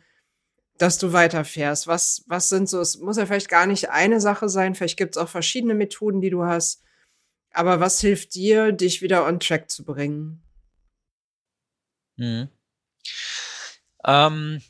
dass 0.76 0.98
du 0.98 1.12
weiterfährst? 1.12 1.86
Was, 1.86 2.22
was 2.26 2.50
sind 2.50 2.68
so, 2.68 2.80
es 2.80 2.98
muss 2.98 3.16
ja 3.16 3.24
vielleicht 3.24 3.48
gar 3.48 3.66
nicht 3.66 3.90
eine 3.90 4.20
Sache 4.20 4.48
sein, 4.48 4.74
vielleicht 4.74 4.98
gibt 4.98 5.16
es 5.16 5.22
auch 5.22 5.28
verschiedene 5.28 5.74
Methoden, 5.74 6.20
die 6.20 6.30
du 6.30 6.44
hast. 6.44 6.82
Aber 7.54 7.78
was 7.78 8.00
hilft 8.00 8.34
dir, 8.34 8.72
dich 8.72 9.00
wieder 9.00 9.26
on 9.26 9.38
track 9.38 9.70
zu 9.70 9.84
bringen? 9.84 10.42
Mhm. 12.16 12.48
Ähm, 14.04 14.60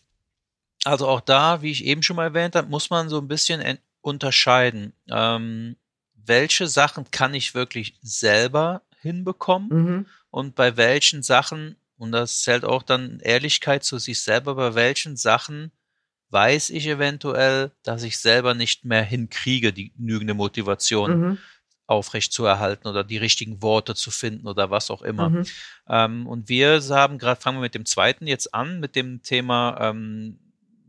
also 0.85 1.09
auch 1.09 1.23
da, 1.23 1.63
wie 1.63 1.71
ich 1.71 1.85
eben 1.85 2.03
schon 2.03 2.17
mal 2.17 2.25
erwähnt 2.25 2.55
habe, 2.55 2.69
muss 2.69 2.91
man 2.91 3.09
so 3.09 3.19
ein 3.19 3.29
bisschen 3.29 3.79
unterscheiden. 4.03 4.93
Ähm, 5.09 5.77
welche 6.15 6.67
Sachen 6.67 7.11
kann 7.11 7.33
ich 7.33 7.55
wirklich 7.55 7.99
selber 8.03 8.83
hinbekommen 9.01 9.69
mhm. 9.69 10.07
und 10.31 10.55
bei 10.55 10.77
welchen 10.77 11.23
Sachen, 11.23 11.77
und 11.97 12.13
das 12.13 12.43
zählt 12.43 12.65
auch 12.65 12.83
dann 12.83 13.19
Ehrlichkeit 13.21 13.85
zu 13.85 13.99
sich 13.99 14.21
selber, 14.21 14.55
bei 14.55 14.75
welchen 14.75 15.17
Sachen 15.17 15.73
weiß 16.31 16.71
ich 16.71 16.87
eventuell, 16.87 17.71
dass 17.83 18.03
ich 18.03 18.19
selber 18.19 18.55
nicht 18.55 18.85
mehr 18.85 19.03
hinkriege, 19.03 19.73
die 19.73 19.93
genügende 19.93 20.35
Motivation. 20.35 21.21
Mhm 21.21 21.39
aufrecht 21.87 22.33
zu 22.33 22.45
erhalten 22.45 22.89
oder 22.89 23.05
die 23.05 23.19
richtigen 23.19 23.63
Worte 23.63 23.95
zu 23.95 24.11
finden 24.11 24.47
oder 24.47 24.71
was 24.71 24.91
auch 24.91 25.03
immer. 25.03 25.29
Mhm. 25.31 25.47
Ähm, 25.89 26.27
und 26.27 26.49
wir 26.49 26.81
haben 26.91 27.19
gerade, 27.19 27.41
fangen 27.41 27.59
wir 27.59 27.63
mit 27.63 27.75
dem 27.75 27.85
zweiten 27.85 28.27
jetzt 28.27 28.55
an, 28.55 28.81
mit 28.81 28.97
dem 28.97 29.23
Thema 29.23 29.77
ähm, 29.81 30.39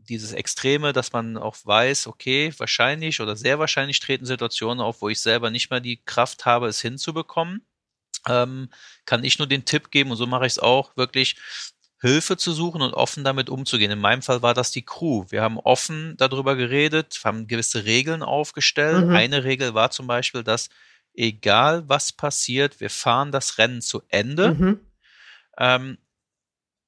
dieses 0.08 0.32
Extreme, 0.32 0.92
dass 0.92 1.12
man 1.12 1.36
auch 1.36 1.56
weiß, 1.64 2.06
okay, 2.06 2.52
wahrscheinlich 2.58 3.20
oder 3.20 3.36
sehr 3.36 3.58
wahrscheinlich 3.58 4.00
treten 4.00 4.24
Situationen 4.24 4.80
auf, 4.80 5.02
wo 5.02 5.08
ich 5.08 5.20
selber 5.20 5.50
nicht 5.50 5.70
mehr 5.70 5.80
die 5.80 6.00
Kraft 6.04 6.46
habe, 6.46 6.68
es 6.68 6.80
hinzubekommen. 6.80 7.66
Ähm, 8.28 8.70
kann 9.04 9.24
ich 9.24 9.38
nur 9.38 9.46
den 9.46 9.64
Tipp 9.64 9.90
geben, 9.90 10.10
und 10.10 10.16
so 10.16 10.26
mache 10.26 10.46
ich 10.46 10.54
es 10.54 10.58
auch, 10.58 10.96
wirklich 10.96 11.36
Hilfe 12.00 12.36
zu 12.36 12.52
suchen 12.52 12.82
und 12.82 12.92
offen 12.92 13.24
damit 13.24 13.48
umzugehen. 13.48 13.90
In 13.90 14.00
meinem 14.00 14.22
Fall 14.22 14.42
war 14.42 14.52
das 14.52 14.70
die 14.70 14.84
Crew. 14.84 15.24
Wir 15.30 15.42
haben 15.42 15.58
offen 15.58 16.14
darüber 16.18 16.54
geredet, 16.54 17.20
haben 17.24 17.46
gewisse 17.46 17.84
Regeln 17.84 18.22
aufgestellt. 18.22 19.06
Mhm. 19.06 19.16
Eine 19.16 19.44
Regel 19.44 19.74
war 19.74 19.90
zum 19.90 20.06
Beispiel, 20.06 20.42
dass 20.42 20.68
egal 21.14 21.88
was 21.88 22.12
passiert, 22.12 22.80
wir 22.80 22.90
fahren 22.90 23.32
das 23.32 23.56
Rennen 23.56 23.80
zu 23.80 24.02
Ende. 24.08 24.54
Mhm. 24.54 24.80
Ähm, 25.58 25.98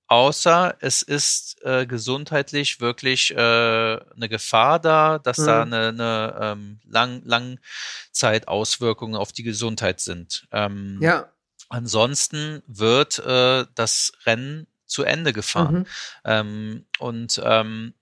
außer 0.09 0.77
es 0.81 1.01
ist 1.01 1.63
äh, 1.63 1.87
gesundheitlich 1.87 2.83
wirklich 2.83 3.31
äh, 3.31 3.37
eine 3.37 4.29
Gefahr 4.29 4.79
da, 4.79 5.19
dass 5.19 5.39
mhm. 5.39 5.47
da 5.47 5.63
eine, 5.63 5.89
eine 5.89 6.39
ähm, 6.41 6.81
Lang 6.85 7.23
Langzeitauswirkungen 7.25 9.17
auf 9.17 9.33
die 9.33 9.43
Gesundheit 9.43 10.01
sind. 10.01 10.47
Ähm, 10.53 10.99
ja. 11.01 11.33
Ansonsten 11.71 12.63
wird 12.67 13.19
äh, 13.21 13.65
das 13.75 14.13
Rennen 14.25 14.67
zu 14.89 15.05
Ende 15.05 15.33
gefahren. 15.33 15.79
Mhm. 15.79 15.87
Ähm, 16.25 16.87
und 16.99 17.41
ähm, 17.45 17.95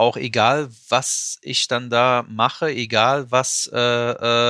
auch 0.00 0.16
egal, 0.16 0.70
was 0.88 1.38
ich 1.42 1.68
dann 1.68 1.90
da 1.90 2.24
mache, 2.26 2.70
egal 2.70 3.30
was 3.30 3.70
äh, 3.72 3.76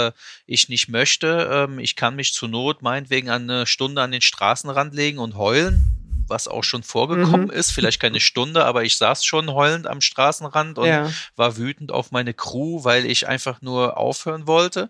äh, 0.07 0.13
ich 0.47 0.69
nicht 0.69 0.89
möchte, 0.89 1.67
ähm, 1.69 1.81
ich 1.81 1.97
kann 1.97 2.15
mich 2.15 2.33
zur 2.33 2.49
Not 2.49 2.83
meinetwegen 2.83 3.31
eine 3.31 3.67
Stunde 3.67 4.01
an 4.01 4.13
den 4.13 4.21
Straßenrand 4.21 4.95
legen 4.95 5.19
und 5.19 5.35
heulen, 5.37 6.25
was 6.29 6.47
auch 6.47 6.63
schon 6.63 6.85
vorgekommen 6.85 7.47
mhm. 7.47 7.51
ist. 7.51 7.73
Vielleicht 7.73 8.01
keine 8.01 8.21
Stunde, 8.21 8.65
aber 8.65 8.85
ich 8.85 8.97
saß 8.97 9.25
schon 9.25 9.53
heulend 9.53 9.89
am 9.89 10.01
Straßenrand 10.01 10.79
und 10.79 10.87
ja. 10.87 11.11
war 11.35 11.57
wütend 11.57 11.91
auf 11.91 12.13
meine 12.13 12.33
Crew, 12.33 12.85
weil 12.85 13.05
ich 13.05 13.27
einfach 13.27 13.61
nur 13.61 13.97
aufhören 13.97 14.47
wollte. 14.47 14.89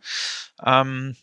Ähm, 0.63 1.17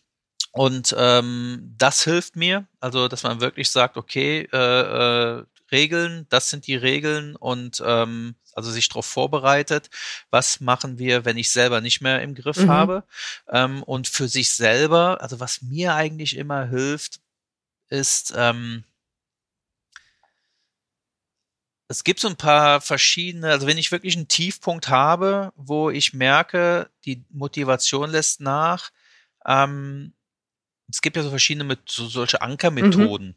und 0.58 0.96
ähm, 0.98 1.76
das 1.78 2.04
hilft 2.04 2.36
mir, 2.36 2.68
also 2.80 3.08
dass 3.08 3.24
man 3.24 3.42
wirklich 3.42 3.70
sagt, 3.70 3.98
okay, 3.98 4.48
äh, 4.52 4.58
äh, 4.58 5.44
Regeln, 5.72 6.26
das 6.30 6.50
sind 6.50 6.66
die 6.68 6.76
Regeln 6.76 7.36
und 7.36 7.84
ähm, 7.86 8.36
also 8.54 8.72
sich 8.72 8.90
darauf 8.90 9.06
vorbereitet, 9.06 9.90
was 10.32 10.60
machen 10.60 10.98
wir, 10.98 11.26
wenn 11.26 11.38
ich 11.38 11.52
selber 11.52 11.80
nicht 11.82 12.02
mehr 12.02 12.22
im 12.24 12.34
Griff 12.34 12.58
mhm. 12.58 12.70
habe. 12.70 13.04
Ähm, 13.50 13.84
und 13.84 14.08
für 14.08 14.28
sich 14.28 14.50
selber, 14.50 15.22
also 15.22 15.40
was 15.40 15.62
mir 15.62 15.94
eigentlich 15.94 16.36
immer 16.36 16.66
hilft, 16.66 17.20
ist, 17.90 18.34
ähm, 18.36 18.84
es 21.88 22.04
gibt 22.04 22.20
so 22.20 22.28
ein 22.28 22.36
paar 22.36 22.82
verschiedene, 22.82 23.52
also 23.52 23.68
wenn 23.68 23.78
ich 23.78 23.92
wirklich 23.92 24.18
einen 24.18 24.28
Tiefpunkt 24.28 24.90
habe, 24.90 25.54
wo 25.56 25.90
ich 25.90 26.14
merke, 26.14 26.90
die 27.06 27.24
Motivation 27.30 28.10
lässt 28.10 28.42
nach, 28.42 28.90
ähm, 29.46 30.14
es 30.90 31.02
gibt 31.02 31.18
ja 31.18 31.24
so 31.24 31.30
verschiedene 31.30 31.64
mit 31.64 31.80
so 31.90 32.08
solche 32.08 32.42
Ankermethoden. 32.42 33.28
Mhm. 33.28 33.36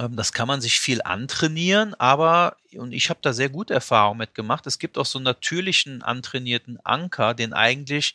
Ähm, 0.00 0.16
das 0.16 0.32
kann 0.32 0.48
man 0.48 0.60
sich 0.60 0.80
viel 0.80 1.02
antrainieren, 1.02 1.94
aber, 1.94 2.56
und 2.76 2.92
ich 2.92 3.10
habe 3.10 3.20
da 3.22 3.32
sehr 3.32 3.48
gute 3.48 3.74
Erfahrungen 3.74 4.18
mit 4.18 4.34
gemacht, 4.34 4.66
es 4.66 4.78
gibt 4.78 4.98
auch 4.98 5.06
so 5.06 5.18
einen 5.18 5.24
natürlichen 5.24 6.02
antrainierten 6.02 6.78
Anker, 6.84 7.34
den 7.34 7.52
eigentlich 7.52 8.14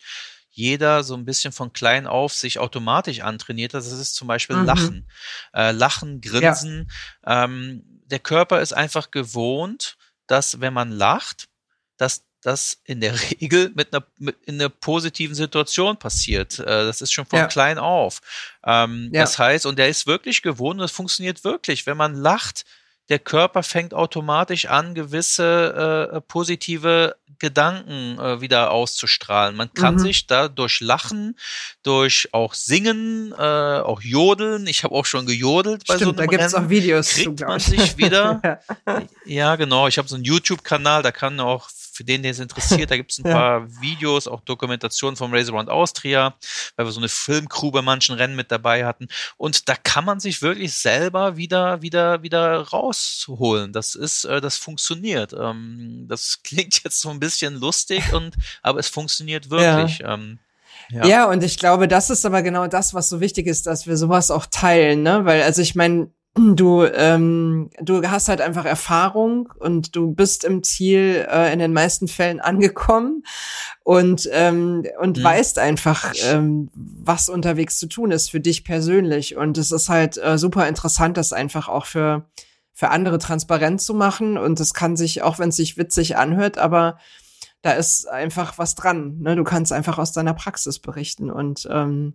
jeder 0.56 1.04
so 1.04 1.14
ein 1.14 1.26
bisschen 1.26 1.52
von 1.52 1.74
klein 1.74 2.06
auf 2.06 2.32
sich 2.32 2.58
automatisch 2.58 3.20
antrainiert. 3.20 3.74
Das 3.74 3.92
ist 3.92 4.14
zum 4.14 4.26
Beispiel 4.26 4.56
mhm. 4.56 4.64
Lachen. 4.64 5.10
Äh, 5.52 5.72
Lachen, 5.72 6.22
Grinsen. 6.22 6.90
Ja. 7.26 7.44
Ähm, 7.44 7.84
der 8.06 8.20
Körper 8.20 8.62
ist 8.62 8.72
einfach 8.72 9.10
gewohnt, 9.10 9.98
dass 10.26 10.60
wenn 10.60 10.72
man 10.72 10.92
lacht, 10.92 11.48
dass 11.98 12.24
das 12.46 12.78
in 12.84 13.00
der 13.00 13.14
Regel 13.30 13.72
mit 13.74 13.92
einer, 13.92 14.06
mit 14.18 14.36
in 14.46 14.60
einer 14.60 14.68
positiven 14.68 15.34
Situation 15.34 15.96
passiert. 15.96 16.58
Äh, 16.58 16.64
das 16.64 17.00
ist 17.00 17.12
schon 17.12 17.26
von 17.26 17.40
ja. 17.40 17.46
klein 17.46 17.78
auf. 17.78 18.20
Ähm, 18.64 19.10
ja. 19.12 19.22
Das 19.22 19.38
heißt, 19.38 19.66
und 19.66 19.78
der 19.78 19.88
ist 19.88 20.06
wirklich 20.06 20.42
gewohnt, 20.42 20.78
und 20.78 20.82
das 20.82 20.92
funktioniert 20.92 21.44
wirklich. 21.44 21.86
Wenn 21.86 21.96
man 21.96 22.14
lacht, 22.14 22.64
der 23.08 23.18
Körper 23.18 23.62
fängt 23.62 23.94
automatisch 23.94 24.66
an, 24.66 24.94
gewisse 24.94 26.10
äh, 26.12 26.20
positive 26.22 27.16
Gedanken 27.38 28.18
äh, 28.18 28.40
wieder 28.40 28.70
auszustrahlen. 28.70 29.56
Man 29.56 29.72
kann 29.74 29.94
mhm. 29.94 29.98
sich 29.98 30.26
da 30.26 30.48
durch 30.48 30.80
Lachen, 30.80 31.36
durch 31.82 32.28
auch 32.32 32.54
Singen, 32.54 33.32
äh, 33.32 33.42
auch 33.42 34.00
Jodeln, 34.00 34.66
ich 34.66 34.84
habe 34.84 34.94
auch 34.94 35.04
schon 35.04 35.26
gejodelt 35.26 35.86
bei 35.86 35.96
Stimmt, 35.96 36.00
so 36.00 36.08
einem 36.08 36.16
da 36.16 36.26
gibt's 36.26 36.54
Rennen, 36.54 36.66
auch 36.66 36.70
Videos 36.70 37.10
kriegt 37.10 37.38
zu, 37.38 37.44
man 37.44 37.60
sich 37.60 37.96
wieder. 37.98 38.60
ja, 39.24 39.56
genau. 39.56 39.86
Ich 39.86 39.98
habe 39.98 40.08
so 40.08 40.14
einen 40.14 40.24
YouTube-Kanal, 40.24 41.02
da 41.02 41.12
kann 41.12 41.38
auch 41.38 41.68
für 41.96 42.04
den, 42.04 42.22
der 42.22 42.32
es 42.32 42.38
interessiert, 42.38 42.90
da 42.90 42.96
gibt 42.96 43.12
es 43.12 43.18
ein 43.18 43.26
ja. 43.26 43.32
paar 43.32 43.80
Videos, 43.80 44.28
auch 44.28 44.40
Dokumentationen 44.42 45.16
vom 45.16 45.32
Race 45.32 45.48
Around 45.48 45.70
Austria, 45.70 46.34
weil 46.76 46.86
wir 46.86 46.92
so 46.92 47.00
eine 47.00 47.08
Filmcrew 47.08 47.70
bei 47.70 47.82
manchen 47.82 48.14
Rennen 48.14 48.36
mit 48.36 48.52
dabei 48.52 48.84
hatten. 48.84 49.08
Und 49.36 49.68
da 49.68 49.74
kann 49.74 50.04
man 50.04 50.20
sich 50.20 50.42
wirklich 50.42 50.74
selber 50.74 51.36
wieder, 51.36 51.82
wieder, 51.82 52.22
wieder 52.22 52.60
rausholen. 52.60 53.72
Das 53.72 53.94
ist, 53.94 54.24
äh, 54.24 54.40
das 54.40 54.58
funktioniert. 54.58 55.32
Ähm, 55.32 56.06
das 56.08 56.40
klingt 56.44 56.84
jetzt 56.84 57.00
so 57.00 57.10
ein 57.10 57.20
bisschen 57.20 57.54
lustig 57.54 58.12
und, 58.12 58.36
aber 58.62 58.78
es 58.78 58.88
funktioniert 58.88 59.50
wirklich. 59.50 59.98
Ja. 59.98 60.14
Ähm, 60.14 60.38
ja. 60.90 61.06
ja, 61.06 61.24
und 61.26 61.42
ich 61.42 61.58
glaube, 61.58 61.88
das 61.88 62.10
ist 62.10 62.24
aber 62.24 62.42
genau 62.42 62.68
das, 62.68 62.94
was 62.94 63.08
so 63.08 63.20
wichtig 63.20 63.46
ist, 63.46 63.66
dass 63.66 63.86
wir 63.86 63.96
sowas 63.96 64.30
auch 64.30 64.46
teilen, 64.46 65.02
ne? 65.02 65.24
Weil, 65.24 65.42
also 65.42 65.60
ich 65.60 65.74
meine, 65.74 66.10
du, 66.36 66.84
ähm, 66.84 67.70
du 67.80 68.02
hast 68.08 68.28
halt 68.28 68.40
einfach 68.40 68.64
Erfahrung 68.64 69.52
und 69.58 69.96
du 69.96 70.12
bist 70.12 70.44
im 70.44 70.62
Ziel 70.62 71.26
äh, 71.30 71.52
in 71.52 71.58
den 71.58 71.72
meisten 71.72 72.08
Fällen 72.08 72.40
angekommen 72.40 73.24
und, 73.84 74.28
ähm, 74.32 74.84
und 75.00 75.18
mhm. 75.18 75.24
weißt 75.24 75.58
einfach, 75.58 76.12
ähm, 76.24 76.70
was 76.74 77.28
unterwegs 77.28 77.78
zu 77.78 77.86
tun 77.86 78.10
ist 78.10 78.30
für 78.30 78.40
dich 78.40 78.64
persönlich. 78.64 79.36
Und 79.36 79.58
es 79.58 79.72
ist 79.72 79.88
halt 79.88 80.18
äh, 80.18 80.38
super 80.38 80.68
interessant, 80.68 81.16
das 81.16 81.32
einfach 81.32 81.68
auch 81.68 81.86
für, 81.86 82.26
für 82.72 82.90
andere 82.90 83.18
transparent 83.18 83.80
zu 83.80 83.94
machen. 83.94 84.36
Und 84.36 84.60
es 84.60 84.74
kann 84.74 84.96
sich, 84.96 85.22
auch 85.22 85.38
wenn 85.38 85.48
es 85.48 85.56
sich 85.56 85.78
witzig 85.78 86.16
anhört, 86.16 86.58
aber 86.58 86.98
da 87.66 87.72
ist 87.72 88.08
einfach 88.08 88.58
was 88.58 88.76
dran. 88.76 89.18
Ne? 89.18 89.34
Du 89.34 89.42
kannst 89.42 89.72
einfach 89.72 89.98
aus 89.98 90.12
deiner 90.12 90.34
Praxis 90.34 90.78
berichten 90.78 91.32
und 91.32 91.66
ähm, 91.68 92.14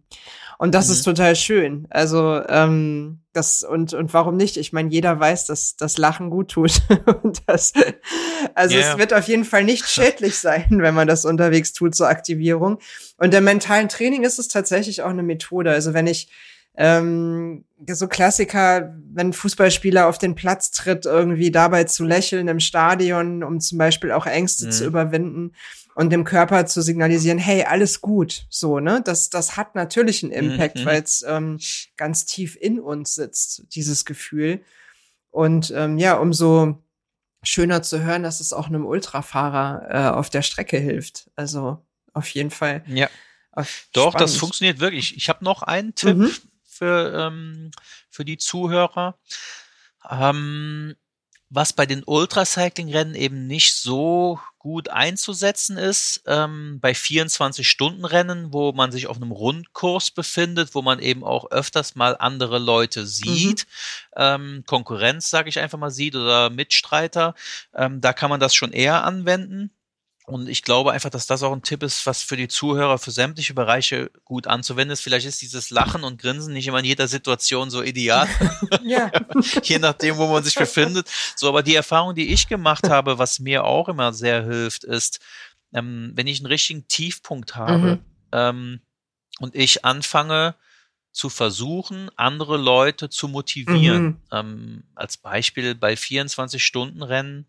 und 0.58 0.74
das 0.74 0.88
mhm. 0.88 0.93
ist 0.93 1.04
total 1.04 1.36
schön. 1.36 1.88
Also 1.89 2.41
ähm, 2.47 3.20
das 3.34 3.62
und 3.64 3.93
und 3.93 4.14
warum 4.14 4.38
nicht? 4.38 4.56
Ich 4.56 4.72
meine, 4.72 4.89
jeder 4.89 5.20
weiß, 5.20 5.47
dass 5.47 5.76
das 5.76 5.97
Lachen 5.97 6.30
gut 6.30 6.52
tut 6.52 6.82
und 7.24 7.41
das 7.47 7.74
also 8.56 8.78
yeah. 8.78 8.93
es 8.93 8.97
wird 8.97 9.14
auf 9.14 9.28
jeden 9.28 9.43
Fall 9.43 9.66
nicht 9.66 9.89
schädlich 9.89 10.38
sein, 10.38 10.68
wenn 10.70 10.95
man 10.95 11.10
das 11.10 11.26
unterwegs 11.26 11.74
tut 11.74 11.95
zur 11.95 12.08
Aktivierung. 12.08 12.80
Und 13.18 13.34
im 13.34 13.43
mentalen 13.43 13.89
Training 13.89 14.24
ist 14.24 14.39
es 14.39 14.47
tatsächlich 14.47 15.02
auch 15.02 15.10
eine 15.10 15.24
Methode. 15.24 15.72
Also 15.72 15.93
wenn 15.93 16.08
ich 16.08 16.30
ähm, 16.76 17.65
so 17.89 18.07
Klassiker, 18.07 18.95
wenn 19.13 19.34
Fußballspieler 19.34 20.07
auf 20.07 20.17
den 20.17 20.36
Platz 20.36 20.72
tritt, 20.72 21.05
irgendwie 21.05 21.51
dabei 21.51 21.84
zu 21.84 22.05
lächeln 22.05 22.47
im 22.47 22.59
Stadion, 22.59 23.43
um 23.43 23.59
zum 23.59 23.78
Beispiel 23.78 24.11
auch 24.11 24.26
Ängste 24.26 24.67
mhm. 24.67 24.72
zu 24.72 24.86
überwinden 24.86 25.53
und 25.95 26.11
dem 26.11 26.24
Körper 26.24 26.65
zu 26.65 26.82
signalisieren, 26.82 27.38
hey, 27.38 27.63
alles 27.63 27.99
gut, 27.99 28.45
so, 28.49 28.80
ne? 28.80 29.01
Das, 29.03 29.30
das 29.30 29.57
hat 29.57 29.76
natürlich 29.76 30.24
einen 30.24 30.32
Impact, 30.32 30.78
mhm. 30.78 30.86
weil 30.86 31.01
es 31.01 31.26
ähm, 31.28 31.59
ganz 31.97 32.26
tief 32.26 32.55
in 32.59 32.80
uns 32.80 33.15
sitzt, 33.15 33.63
dieses 33.76 34.05
Gefühl. 34.05 34.61
Und 35.30 35.74
ähm, 35.76 35.97
ja, 35.97 36.15
umso 36.15 36.82
schöner 37.43 37.82
zu 37.82 38.01
hören, 38.01 38.24
dass 38.24 38.39
es 38.39 38.53
auch 38.53 38.67
einem 38.67 38.86
Ultrafahrer 38.86 39.88
äh, 39.89 40.17
auf 40.17 40.30
der 40.30 40.43
Strecke 40.43 40.78
hilft. 40.78 41.30
Also 41.36 41.86
auf 42.13 42.30
jeden 42.30 42.51
Fall. 42.51 42.84
Ja. 42.88 43.09
Doch, 43.91 44.11
spannend. 44.11 44.22
das 44.22 44.38
funktioniert 44.38 44.80
wirklich. 44.80 45.17
Ich 45.17 45.28
habe 45.28 45.43
noch 45.43 45.61
einen 45.61 45.93
Tipp, 45.93 46.15
mhm 46.15 46.32
für, 46.82 47.13
ähm, 47.27 47.69
für 48.09 48.25
die 48.25 48.39
Zuhörer. 48.39 49.19
Ähm, 50.09 50.95
was 51.49 51.73
bei 51.73 51.86
den 51.86 52.03
Ultracycling-Rennen 52.03 53.13
eben 53.13 53.45
nicht 53.45 53.75
so 53.75 54.39
gut 54.57 54.89
einzusetzen 54.89 55.77
ist, 55.77 56.23
ähm, 56.25 56.79
bei 56.79 56.93
24-Stunden-Rennen, 56.93 58.53
wo 58.53 58.71
man 58.71 58.91
sich 58.91 59.07
auf 59.07 59.17
einem 59.17 59.32
Rundkurs 59.32 60.09
befindet, 60.11 60.73
wo 60.73 60.82
man 60.82 60.99
eben 60.99 61.23
auch 61.23 61.51
öfters 61.51 61.93
mal 61.93 62.15
andere 62.17 62.57
Leute 62.57 63.05
sieht, 63.05 63.67
mhm. 63.67 64.15
ähm, 64.15 64.63
Konkurrenz, 64.65 65.29
sage 65.29 65.49
ich 65.49 65.59
einfach 65.59 65.77
mal, 65.77 65.91
sieht 65.91 66.15
oder 66.15 66.49
Mitstreiter, 66.49 67.36
ähm, 67.75 68.01
da 68.01 68.13
kann 68.13 68.29
man 68.29 68.39
das 68.39 68.55
schon 68.55 68.71
eher 68.71 69.03
anwenden. 69.03 69.71
Und 70.32 70.47
ich 70.47 70.61
glaube 70.63 70.93
einfach, 70.93 71.09
dass 71.09 71.27
das 71.27 71.43
auch 71.43 71.51
ein 71.51 71.61
Tipp 71.61 71.84
ist, 71.84 72.05
was 72.05 72.23
für 72.23 72.38
die 72.38 72.47
Zuhörer 72.47 72.97
für 72.97 73.11
sämtliche 73.11 73.53
Bereiche 73.53 74.09
gut 74.23 74.47
anzuwenden 74.47 74.93
ist. 74.93 75.01
Vielleicht 75.01 75.25
ist 75.25 75.41
dieses 75.41 75.71
Lachen 75.71 76.05
und 76.05 76.21
Grinsen 76.21 76.53
nicht 76.53 76.67
immer 76.67 76.79
in 76.79 76.86
jeder 76.86 77.09
Situation 77.09 77.69
so 77.69 77.84
ideal. 77.84 78.29
ja. 78.82 79.11
Je 79.63 79.77
nachdem, 79.77 80.15
wo 80.15 80.27
man 80.27 80.41
sich 80.41 80.55
befindet. 80.55 81.09
So, 81.36 81.49
aber 81.49 81.63
die 81.63 81.75
Erfahrung, 81.75 82.15
die 82.15 82.32
ich 82.32 82.47
gemacht 82.47 82.88
habe, 82.88 83.17
was 83.17 83.39
mir 83.39 83.65
auch 83.65 83.89
immer 83.89 84.13
sehr 84.13 84.45
hilft, 84.45 84.86
ist, 84.86 85.19
ähm, 85.73 86.13
wenn 86.15 86.27
ich 86.27 86.39
einen 86.39 86.47
richtigen 86.47 86.88
Tiefpunkt 86.88 87.57
habe 87.57 87.97
mhm. 87.97 87.99
ähm, 88.32 88.82
und 89.41 89.53
ich 89.53 89.84
anfange, 89.84 90.55
zu 91.11 91.27
versuchen, 91.27 92.09
andere 92.15 92.55
Leute 92.55 93.09
zu 93.09 93.27
motivieren. 93.27 94.05
Mhm. 94.05 94.17
Ähm, 94.32 94.84
als 94.95 95.17
Beispiel 95.17 95.75
bei 95.75 95.95
24-Stunden-Rennen 95.95 97.47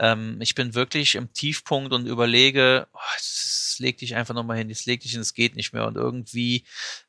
ähm, 0.00 0.38
ich 0.40 0.54
bin 0.54 0.74
wirklich 0.74 1.14
im 1.14 1.32
Tiefpunkt 1.32 1.92
und 1.92 2.06
überlege, 2.06 2.86
oh, 2.94 2.98
es 3.16 3.76
leg 3.80 3.98
dich 3.98 4.14
einfach 4.14 4.34
nochmal 4.34 4.56
hin, 4.56 4.70
es 4.70 4.86
leg 4.86 5.00
dich 5.00 5.12
hin, 5.12 5.20
es 5.20 5.34
geht 5.34 5.56
nicht 5.56 5.72
mehr 5.72 5.86
und 5.86 5.96
irgendwie, 5.96 6.64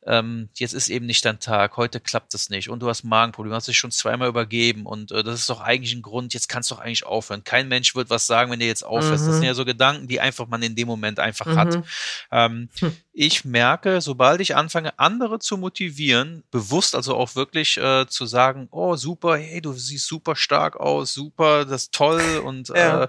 ähm, 0.06 0.50
jetzt 0.56 0.74
ist 0.74 0.90
eben 0.90 1.06
nicht 1.06 1.24
dein 1.24 1.40
Tag, 1.40 1.78
heute 1.78 2.00
klappt 2.00 2.34
es 2.34 2.50
nicht 2.50 2.70
und 2.70 2.82
du 2.82 2.90
hast 2.90 3.04
Magenprobleme, 3.04 3.56
hast 3.56 3.68
dich 3.68 3.78
schon 3.78 3.92
zweimal 3.92 4.30
übergeben 4.30 4.86
und 4.86 5.12
äh, 5.12 5.24
das 5.24 5.40
ist 5.40 5.50
doch 5.50 5.62
eigentlich 5.62 5.94
ein 5.94 6.02
Grund, 6.02 6.34
jetzt 6.34 6.50
kannst 6.50 6.70
du 6.70 6.76
doch 6.76 6.82
eigentlich 6.82 7.06
aufhören. 7.06 7.44
Kein 7.44 7.68
Mensch 7.68 7.96
wird 7.96 8.10
was 8.10 8.28
sagen, 8.28 8.52
wenn 8.52 8.60
du 8.60 8.66
jetzt 8.66 8.84
aufhörst. 8.84 9.24
Mhm. 9.24 9.28
Das 9.28 9.36
sind 9.36 9.46
ja 9.46 9.54
so 9.54 9.66
Gedanken, 9.66 10.08
die 10.08 10.20
einfach 10.20 10.48
man 10.48 10.62
in 10.62 10.76
dem 10.76 10.88
Moment 10.88 11.20
einfach 11.20 11.46
mhm. 11.46 11.56
hat. 11.56 11.84
Ähm, 12.32 12.70
hm. 12.80 12.98
Ich 13.14 13.44
merke, 13.44 14.00
sobald 14.00 14.40
ich 14.40 14.56
anfange, 14.56 14.98
andere 14.98 15.40
zu 15.40 15.58
motivieren, 15.58 16.44
bewusst 16.50 16.96
also 16.96 17.16
auch 17.16 17.36
wirklich 17.36 17.78
äh, 17.78 18.06
zu 18.08 18.26
sagen, 18.26 18.68
oh 18.72 18.96
super, 18.96 19.38
hey, 19.38 19.62
du 19.62 19.74
siehst 19.74 20.08
super 20.08 20.36
stark 20.36 20.78
aus, 20.78 21.14
super, 21.14 21.66
das 21.66 21.84
ist 21.84 21.94
toll 21.94 22.42
und 22.46 22.70
ja. 22.82 23.04
äh, 23.04 23.08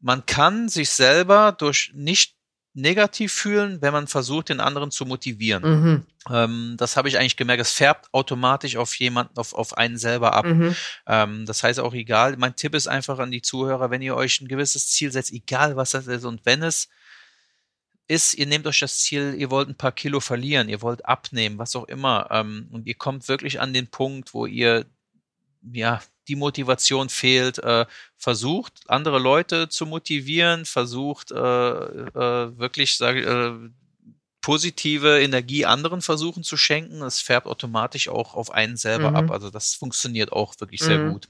man 0.00 0.26
kann 0.26 0.68
sich 0.68 0.90
selber 0.90 1.52
durch 1.52 1.92
nicht 1.94 2.36
negativ 2.74 3.32
fühlen, 3.32 3.82
wenn 3.82 3.92
man 3.92 4.06
versucht, 4.06 4.48
den 4.48 4.60
anderen 4.60 4.90
zu 4.90 5.04
motivieren. 5.04 5.62
Mhm. 5.62 6.06
Ähm, 6.30 6.74
das 6.78 6.96
habe 6.96 7.08
ich 7.08 7.18
eigentlich 7.18 7.36
gemerkt. 7.36 7.60
Es 7.60 7.72
färbt 7.72 8.08
automatisch 8.12 8.76
auf 8.76 8.94
jemanden, 8.98 9.36
auf, 9.36 9.52
auf 9.52 9.76
einen 9.76 9.98
selber 9.98 10.34
ab. 10.34 10.46
Mhm. 10.46 10.74
Ähm, 11.06 11.46
das 11.46 11.62
heißt 11.62 11.80
auch 11.80 11.92
egal. 11.92 12.36
Mein 12.38 12.56
Tipp 12.56 12.74
ist 12.74 12.86
einfach 12.86 13.18
an 13.18 13.30
die 13.30 13.42
Zuhörer, 13.42 13.90
wenn 13.90 14.02
ihr 14.02 14.16
euch 14.16 14.40
ein 14.40 14.48
gewisses 14.48 14.88
Ziel 14.88 15.12
setzt, 15.12 15.32
egal 15.32 15.76
was 15.76 15.90
das 15.90 16.06
ist, 16.06 16.24
und 16.24 16.46
wenn 16.46 16.62
es 16.62 16.88
ist, 18.08 18.34
ihr 18.34 18.46
nehmt 18.46 18.66
euch 18.66 18.80
das 18.80 18.98
Ziel, 18.98 19.34
ihr 19.36 19.50
wollt 19.50 19.68
ein 19.68 19.76
paar 19.76 19.92
Kilo 19.92 20.20
verlieren, 20.20 20.68
ihr 20.68 20.82
wollt 20.82 21.06
abnehmen, 21.06 21.58
was 21.58 21.76
auch 21.76 21.84
immer, 21.84 22.28
ähm, 22.30 22.68
und 22.70 22.86
ihr 22.86 22.94
kommt 22.94 23.28
wirklich 23.28 23.60
an 23.60 23.72
den 23.72 23.88
Punkt, 23.88 24.34
wo 24.34 24.46
ihr 24.46 24.86
ja 25.62 26.00
die 26.28 26.36
Motivation 26.36 27.08
fehlt, 27.08 27.58
äh, 27.58 27.86
versucht, 28.16 28.82
andere 28.86 29.18
Leute 29.18 29.68
zu 29.68 29.86
motivieren, 29.86 30.64
versucht 30.64 31.32
äh, 31.32 31.36
äh, 31.36 32.58
wirklich 32.58 32.96
sag, 32.96 33.16
äh, 33.16 33.52
positive 34.40 35.20
Energie 35.20 35.64
anderen 35.64 36.02
versuchen 36.02 36.42
zu 36.42 36.56
schenken. 36.56 37.02
Es 37.02 37.20
färbt 37.20 37.46
automatisch 37.46 38.08
auch 38.08 38.34
auf 38.34 38.50
einen 38.50 38.76
selber 38.76 39.10
mhm. 39.10 39.16
ab. 39.16 39.30
Also 39.30 39.50
das 39.50 39.74
funktioniert 39.74 40.32
auch 40.32 40.54
wirklich 40.58 40.80
sehr 40.80 40.98
mhm. 40.98 41.12
gut. 41.12 41.28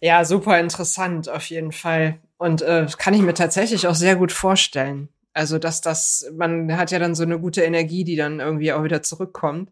Ja, 0.00 0.24
super 0.24 0.58
interessant 0.58 1.28
auf 1.28 1.46
jeden 1.46 1.72
Fall. 1.72 2.18
Und 2.38 2.62
äh, 2.62 2.86
kann 2.96 3.14
ich 3.14 3.22
mir 3.22 3.34
tatsächlich 3.34 3.86
auch 3.86 3.94
sehr 3.94 4.16
gut 4.16 4.32
vorstellen. 4.32 5.08
Also, 5.34 5.58
dass 5.58 5.80
das, 5.80 6.26
man 6.36 6.76
hat 6.76 6.90
ja 6.90 6.98
dann 6.98 7.14
so 7.14 7.22
eine 7.22 7.38
gute 7.38 7.62
Energie, 7.62 8.04
die 8.04 8.16
dann 8.16 8.40
irgendwie 8.40 8.72
auch 8.72 8.84
wieder 8.84 9.02
zurückkommt 9.02 9.70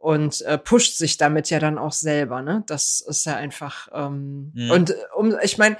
und 0.00 0.40
äh, 0.42 0.56
pusht 0.56 0.96
sich 0.96 1.18
damit 1.18 1.50
ja 1.50 1.58
dann 1.58 1.76
auch 1.78 1.92
selber, 1.92 2.40
ne? 2.40 2.64
Das 2.66 3.04
ist 3.06 3.26
ja 3.26 3.36
einfach 3.36 3.88
ähm, 3.92 4.50
mhm. 4.54 4.70
und 4.70 4.90
äh, 4.90 4.94
um 5.14 5.36
ich 5.42 5.58
meine, 5.58 5.76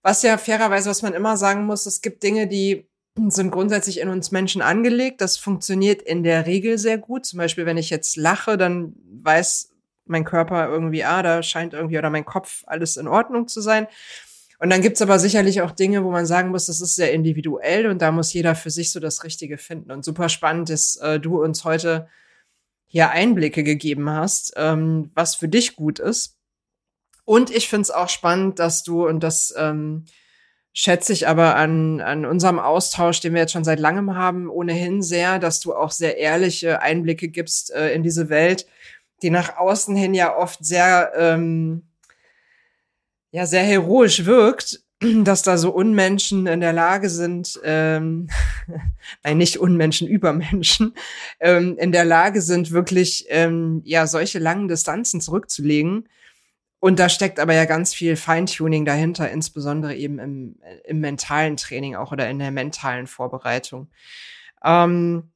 was 0.00 0.22
ja 0.22 0.38
fairerweise, 0.38 0.88
was 0.88 1.02
man 1.02 1.12
immer 1.12 1.36
sagen 1.36 1.66
muss, 1.66 1.84
es 1.84 2.00
gibt 2.00 2.22
Dinge, 2.22 2.46
die 2.46 2.86
sind 3.28 3.50
grundsätzlich 3.50 4.00
in 4.00 4.08
uns 4.08 4.30
Menschen 4.30 4.62
angelegt. 4.62 5.20
Das 5.20 5.36
funktioniert 5.36 6.02
in 6.02 6.22
der 6.22 6.46
Regel 6.46 6.78
sehr 6.78 6.98
gut. 6.98 7.26
Zum 7.26 7.38
Beispiel, 7.38 7.64
wenn 7.64 7.76
ich 7.76 7.90
jetzt 7.90 8.16
lache, 8.16 8.56
dann 8.56 8.94
weiß 9.22 9.70
mein 10.06 10.24
Körper 10.24 10.68
irgendwie, 10.68 11.04
ah, 11.04 11.22
da 11.22 11.42
scheint 11.42 11.74
irgendwie 11.74 11.98
oder 11.98 12.10
mein 12.10 12.24
Kopf 12.24 12.64
alles 12.66 12.96
in 12.96 13.08
Ordnung 13.08 13.48
zu 13.48 13.60
sein. 13.60 13.86
Und 14.58 14.70
dann 14.70 14.82
gibt's 14.82 15.02
aber 15.02 15.18
sicherlich 15.18 15.62
auch 15.62 15.70
Dinge, 15.70 16.04
wo 16.04 16.10
man 16.10 16.26
sagen 16.26 16.50
muss, 16.50 16.66
das 16.66 16.80
ist 16.80 16.96
sehr 16.96 17.12
individuell 17.12 17.86
und 17.86 18.02
da 18.02 18.12
muss 18.12 18.32
jeder 18.32 18.54
für 18.54 18.70
sich 18.70 18.92
so 18.92 19.00
das 19.00 19.24
Richtige 19.24 19.58
finden. 19.58 19.90
Und 19.90 20.04
super 20.04 20.28
spannend 20.28 20.70
ist, 20.70 20.96
äh, 20.96 21.18
du 21.18 21.42
uns 21.42 21.64
heute 21.64 22.08
hier 22.94 23.10
Einblicke 23.10 23.64
gegeben 23.64 24.08
hast, 24.08 24.52
ähm, 24.54 25.10
was 25.16 25.34
für 25.34 25.48
dich 25.48 25.74
gut 25.74 25.98
ist. 25.98 26.38
Und 27.24 27.50
ich 27.50 27.68
finde 27.68 27.82
es 27.82 27.90
auch 27.90 28.08
spannend, 28.08 28.60
dass 28.60 28.84
du, 28.84 29.04
und 29.04 29.24
das 29.24 29.52
ähm, 29.58 30.04
schätze 30.72 31.12
ich 31.12 31.26
aber 31.26 31.56
an, 31.56 32.00
an 32.00 32.24
unserem 32.24 32.60
Austausch, 32.60 33.18
den 33.18 33.34
wir 33.34 33.40
jetzt 33.40 33.50
schon 33.50 33.64
seit 33.64 33.80
langem 33.80 34.14
haben, 34.14 34.48
ohnehin 34.48 35.02
sehr, 35.02 35.40
dass 35.40 35.58
du 35.58 35.74
auch 35.74 35.90
sehr 35.90 36.18
ehrliche 36.18 36.82
Einblicke 36.82 37.26
gibst 37.26 37.72
äh, 37.72 37.92
in 37.92 38.04
diese 38.04 38.28
Welt, 38.28 38.64
die 39.22 39.30
nach 39.30 39.56
außen 39.56 39.96
hin 39.96 40.14
ja 40.14 40.36
oft 40.36 40.64
sehr, 40.64 41.14
ähm, 41.16 41.88
ja, 43.32 43.44
sehr 43.44 43.64
heroisch 43.64 44.24
wirkt 44.24 44.83
dass 45.24 45.42
da 45.42 45.56
so 45.56 45.70
Unmenschen 45.70 46.46
in 46.46 46.60
der 46.60 46.72
Lage 46.72 47.08
sind, 47.08 47.60
ähm, 47.64 48.28
nein, 49.24 49.38
nicht 49.38 49.58
Unmenschen, 49.58 50.08
Übermenschen, 50.08 50.94
ähm, 51.40 51.76
in 51.78 51.92
der 51.92 52.04
Lage 52.04 52.40
sind, 52.40 52.70
wirklich 52.70 53.26
ähm, 53.28 53.82
ja 53.84 54.06
solche 54.06 54.38
langen 54.38 54.68
Distanzen 54.68 55.20
zurückzulegen. 55.20 56.08
Und 56.80 56.98
da 56.98 57.08
steckt 57.08 57.40
aber 57.40 57.54
ja 57.54 57.64
ganz 57.64 57.94
viel 57.94 58.14
Feintuning 58.14 58.84
dahinter, 58.84 59.30
insbesondere 59.30 59.94
eben 59.94 60.18
im, 60.18 60.56
im 60.84 61.00
mentalen 61.00 61.56
Training 61.56 61.94
auch 61.94 62.12
oder 62.12 62.28
in 62.28 62.38
der 62.38 62.50
mentalen 62.50 63.06
Vorbereitung. 63.06 63.88
Ähm, 64.62 65.30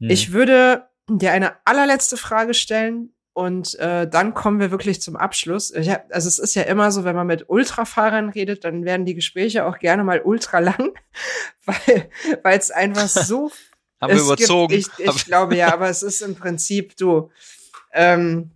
hm. 0.00 0.10
Ich 0.10 0.32
würde 0.32 0.88
dir 1.08 1.32
eine 1.32 1.64
allerletzte 1.64 2.16
Frage 2.16 2.54
stellen, 2.54 3.12
und 3.32 3.78
äh, 3.78 4.08
dann 4.08 4.34
kommen 4.34 4.58
wir 4.58 4.70
wirklich 4.70 5.00
zum 5.00 5.16
Abschluss. 5.16 5.72
Hab, 5.74 6.06
also 6.10 6.28
es 6.28 6.38
ist 6.38 6.54
ja 6.54 6.62
immer 6.62 6.90
so, 6.90 7.04
wenn 7.04 7.14
man 7.14 7.26
mit 7.26 7.48
Ultrafahrern 7.48 8.30
redet, 8.30 8.64
dann 8.64 8.84
werden 8.84 9.06
die 9.06 9.14
Gespräche 9.14 9.66
auch 9.66 9.78
gerne 9.78 10.04
mal 10.04 10.20
ultra 10.22 10.58
lang, 10.58 10.92
weil 11.64 12.10
weil 12.42 12.58
es 12.58 12.70
einfach 12.70 13.08
so 13.08 13.50
haben 14.00 14.14
wir 14.14 14.22
überzogen. 14.22 14.74
Gibt, 14.74 14.98
ich, 14.98 15.06
ich 15.06 15.24
glaube 15.26 15.56
ja, 15.56 15.72
aber 15.72 15.88
es 15.88 16.02
ist 16.02 16.22
im 16.22 16.34
Prinzip 16.34 16.96
du 16.96 17.30
ähm, 17.92 18.50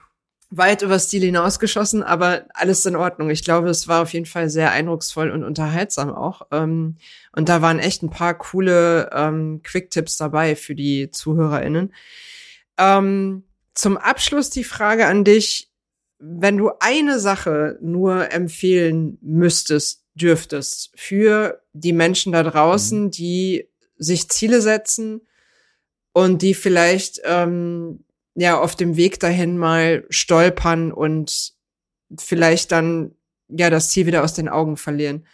weit 0.51 0.83
über 0.83 0.99
Stil 0.99 1.23
hinausgeschossen, 1.23 2.03
aber 2.03 2.45
alles 2.55 2.85
in 2.87 2.97
Ordnung. 2.97 3.31
Ich 3.31 3.45
glaube, 3.45 3.69
es 3.69 3.89
war 3.89 4.03
auf 4.03 4.13
jeden 4.13 4.27
Fall 4.27 4.49
sehr 4.51 4.71
eindrucksvoll 4.71 5.31
und 5.31 5.43
unterhaltsam 5.45 6.15
auch. 6.15 6.43
Ähm, 6.53 6.97
und 7.33 7.49
da 7.49 7.63
waren 7.63 7.79
echt 7.79 8.03
ein 8.03 8.11
paar 8.11 8.35
coole 8.35 9.11
ähm, 9.13 9.61
Quick-Tipps 9.63 10.17
dabei 10.17 10.57
für 10.57 10.75
die 10.75 11.11
ZuhörerInnen. 11.11 11.93
Ähm, 12.79 13.45
zum 13.75 13.97
Abschluss 13.97 14.51
die 14.51 14.65
Frage 14.65 15.07
an 15.07 15.25
dich, 15.25 15.71
wenn 16.19 16.57
du 16.57 16.71
eine 16.81 17.19
Sache 17.19 17.79
nur 17.83 18.33
empfehlen 18.33 19.19
müsstest, 19.21 20.05
dürftest 20.15 20.93
für 20.95 21.61
die 21.73 21.93
Menschen 21.93 22.33
da 22.33 22.43
draußen, 22.43 23.05
mhm. 23.05 23.11
die 23.11 23.69
sich 23.97 24.29
Ziele 24.29 24.61
setzen 24.61 25.27
und 26.13 26.43
die 26.43 26.55
vielleicht 26.55 27.21
ähm, 27.25 28.05
ja 28.35 28.59
auf 28.59 28.77
dem 28.77 28.97
Weg 28.97 29.21
dahin 29.21 29.59
mal 29.59 30.05
stolpern 30.09 30.93
und 30.93 31.53
vielleicht 32.19 32.73
dann 32.73 33.15
ja 33.49 33.71
das 33.71 33.91
Ziel 33.91 34.07
wieder 34.07 34.23
aus 34.23 34.35
den 34.35 34.49
Augen 34.49 34.77
verlieren. 34.77 35.27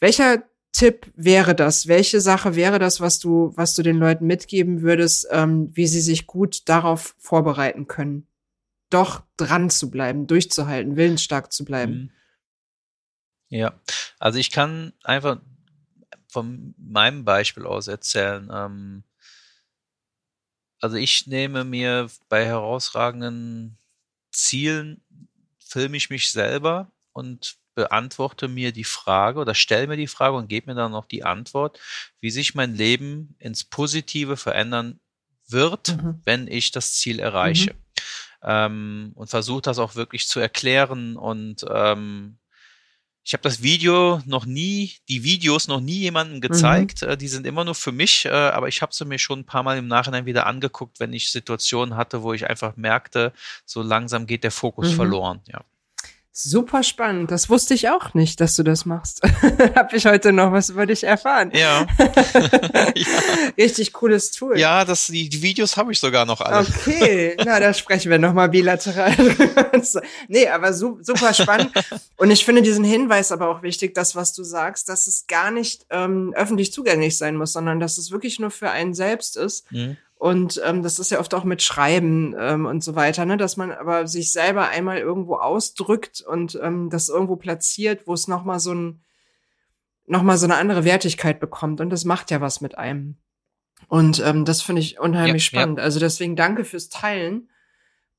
Welcher 0.00 0.42
Tipp 0.76 1.10
wäre 1.16 1.54
das? 1.54 1.86
Welche 1.86 2.20
Sache 2.20 2.54
wäre 2.54 2.78
das, 2.78 3.00
was 3.00 3.18
du, 3.18 3.50
was 3.56 3.72
du 3.72 3.82
den 3.82 3.96
Leuten 3.96 4.26
mitgeben 4.26 4.82
würdest, 4.82 5.26
ähm, 5.30 5.74
wie 5.74 5.86
sie 5.86 6.02
sich 6.02 6.26
gut 6.26 6.68
darauf 6.68 7.14
vorbereiten 7.18 7.86
können? 7.86 8.26
Doch 8.90 9.22
dran 9.38 9.70
zu 9.70 9.90
bleiben, 9.90 10.26
durchzuhalten, 10.26 10.96
willensstark 10.96 11.50
zu 11.50 11.64
bleiben. 11.64 11.92
Mhm. 11.92 12.10
Ja, 13.48 13.80
also 14.18 14.38
ich 14.38 14.50
kann 14.50 14.92
einfach 15.02 15.40
von 16.28 16.74
meinem 16.76 17.24
Beispiel 17.24 17.64
aus 17.64 17.88
erzählen. 17.88 18.50
Ähm, 18.52 19.04
also 20.78 20.98
ich 20.98 21.26
nehme 21.26 21.64
mir 21.64 22.10
bei 22.28 22.44
herausragenden 22.44 23.78
Zielen, 24.30 25.02
filme 25.58 25.96
ich 25.96 26.10
mich 26.10 26.30
selber 26.30 26.92
und 27.14 27.56
beantworte 27.76 28.48
mir 28.48 28.72
die 28.72 28.84
Frage 28.84 29.38
oder 29.38 29.54
stelle 29.54 29.86
mir 29.86 29.96
die 29.96 30.08
Frage 30.08 30.36
und 30.36 30.48
gebe 30.48 30.70
mir 30.70 30.74
dann 30.74 30.90
noch 30.90 31.06
die 31.06 31.22
Antwort, 31.22 31.78
wie 32.20 32.30
sich 32.30 32.56
mein 32.56 32.74
Leben 32.74 33.36
ins 33.38 33.62
Positive 33.62 34.36
verändern 34.36 34.98
wird, 35.46 35.96
mhm. 35.96 36.20
wenn 36.24 36.48
ich 36.48 36.72
das 36.72 36.94
Ziel 36.94 37.20
erreiche. 37.20 37.74
Mhm. 37.74 37.78
Ähm, 38.42 39.12
und 39.14 39.30
versuche 39.30 39.62
das 39.62 39.78
auch 39.78 39.94
wirklich 39.94 40.26
zu 40.26 40.40
erklären 40.40 41.16
und 41.16 41.64
ähm, 41.70 42.38
ich 43.26 43.32
habe 43.32 43.42
das 43.42 43.60
Video 43.60 44.22
noch 44.24 44.46
nie, 44.46 44.92
die 45.08 45.24
Videos 45.24 45.66
noch 45.66 45.80
nie 45.80 45.98
jemandem 45.98 46.40
gezeigt. 46.40 47.02
Mhm. 47.02 47.18
Die 47.18 47.26
sind 47.26 47.44
immer 47.44 47.64
nur 47.64 47.74
für 47.74 47.90
mich, 47.90 48.24
äh, 48.24 48.28
aber 48.28 48.68
ich 48.68 48.82
habe 48.82 48.94
sie 48.94 49.04
mir 49.04 49.18
schon 49.18 49.40
ein 49.40 49.44
paar 49.44 49.64
Mal 49.64 49.78
im 49.78 49.88
Nachhinein 49.88 50.26
wieder 50.26 50.46
angeguckt, 50.46 51.00
wenn 51.00 51.12
ich 51.12 51.32
Situationen 51.32 51.96
hatte, 51.96 52.22
wo 52.22 52.34
ich 52.34 52.48
einfach 52.48 52.76
merkte, 52.76 53.32
so 53.64 53.82
langsam 53.82 54.28
geht 54.28 54.44
der 54.44 54.52
Fokus 54.52 54.92
mhm. 54.92 54.94
verloren. 54.94 55.40
Ja. 55.48 55.64
Super 56.38 56.82
spannend. 56.82 57.30
Das 57.30 57.48
wusste 57.48 57.72
ich 57.72 57.88
auch 57.88 58.12
nicht, 58.12 58.42
dass 58.42 58.56
du 58.56 58.62
das 58.62 58.84
machst. 58.84 59.22
Hab 59.74 59.94
ich 59.94 60.04
heute 60.04 60.34
noch 60.34 60.52
was 60.52 60.68
über 60.68 60.84
dich 60.84 61.02
erfahren. 61.02 61.50
Ja. 61.54 61.86
ja. 62.94 63.52
Richtig 63.56 63.94
cooles 63.94 64.32
Tool. 64.32 64.58
Ja, 64.58 64.84
das, 64.84 65.06
die, 65.06 65.30
Videos 65.40 65.78
habe 65.78 65.92
ich 65.92 65.98
sogar 65.98 66.26
noch 66.26 66.42
alle. 66.42 66.66
Okay, 66.68 67.38
na, 67.42 67.58
da 67.58 67.72
sprechen 67.72 68.10
wir 68.10 68.18
nochmal 68.18 68.50
bilateral. 68.50 69.16
nee, 70.28 70.46
aber 70.46 70.74
su 70.74 70.98
super 71.00 71.32
spannend. 71.32 71.72
Und 72.18 72.30
ich 72.30 72.44
finde 72.44 72.60
diesen 72.60 72.84
Hinweis 72.84 73.32
aber 73.32 73.48
auch 73.48 73.62
wichtig, 73.62 73.94
das, 73.94 74.14
was 74.14 74.34
du 74.34 74.44
sagst, 74.44 74.90
dass 74.90 75.06
es 75.06 75.26
gar 75.26 75.50
nicht 75.50 75.86
ähm, 75.88 76.34
öffentlich 76.36 76.70
zugänglich 76.70 77.16
sein 77.16 77.36
muss, 77.36 77.54
sondern 77.54 77.80
dass 77.80 77.96
es 77.96 78.10
wirklich 78.10 78.38
nur 78.38 78.50
für 78.50 78.68
einen 78.68 78.92
selbst 78.92 79.38
ist. 79.38 79.72
Mhm. 79.72 79.96
Und 80.18 80.60
ähm, 80.64 80.82
das 80.82 80.98
ist 80.98 81.10
ja 81.10 81.20
oft 81.20 81.34
auch 81.34 81.44
mit 81.44 81.62
Schreiben 81.62 82.34
ähm, 82.38 82.64
und 82.64 82.82
so 82.82 82.94
weiter, 82.94 83.26
ne? 83.26 83.36
dass 83.36 83.58
man 83.58 83.70
aber 83.70 84.06
sich 84.06 84.32
selber 84.32 84.68
einmal 84.68 84.98
irgendwo 84.98 85.36
ausdrückt 85.36 86.22
und 86.22 86.58
ähm, 86.62 86.88
das 86.88 87.10
irgendwo 87.10 87.36
platziert, 87.36 88.06
wo 88.06 88.14
es 88.14 88.26
nochmal 88.26 88.58
so 88.58 88.72
ein 88.74 89.02
nochmal 90.06 90.38
so 90.38 90.46
eine 90.46 90.56
andere 90.56 90.84
Wertigkeit 90.84 91.38
bekommt. 91.38 91.80
Und 91.80 91.90
das 91.90 92.04
macht 92.04 92.30
ja 92.30 92.40
was 92.40 92.60
mit 92.60 92.78
einem. 92.78 93.16
Und 93.88 94.22
ähm, 94.24 94.44
das 94.44 94.62
finde 94.62 94.80
ich 94.80 94.98
unheimlich 94.98 95.50
ja, 95.50 95.58
spannend. 95.58 95.78
Ja. 95.78 95.84
Also 95.84 96.00
deswegen 96.00 96.36
danke 96.36 96.64
fürs 96.64 96.88
Teilen. 96.88 97.50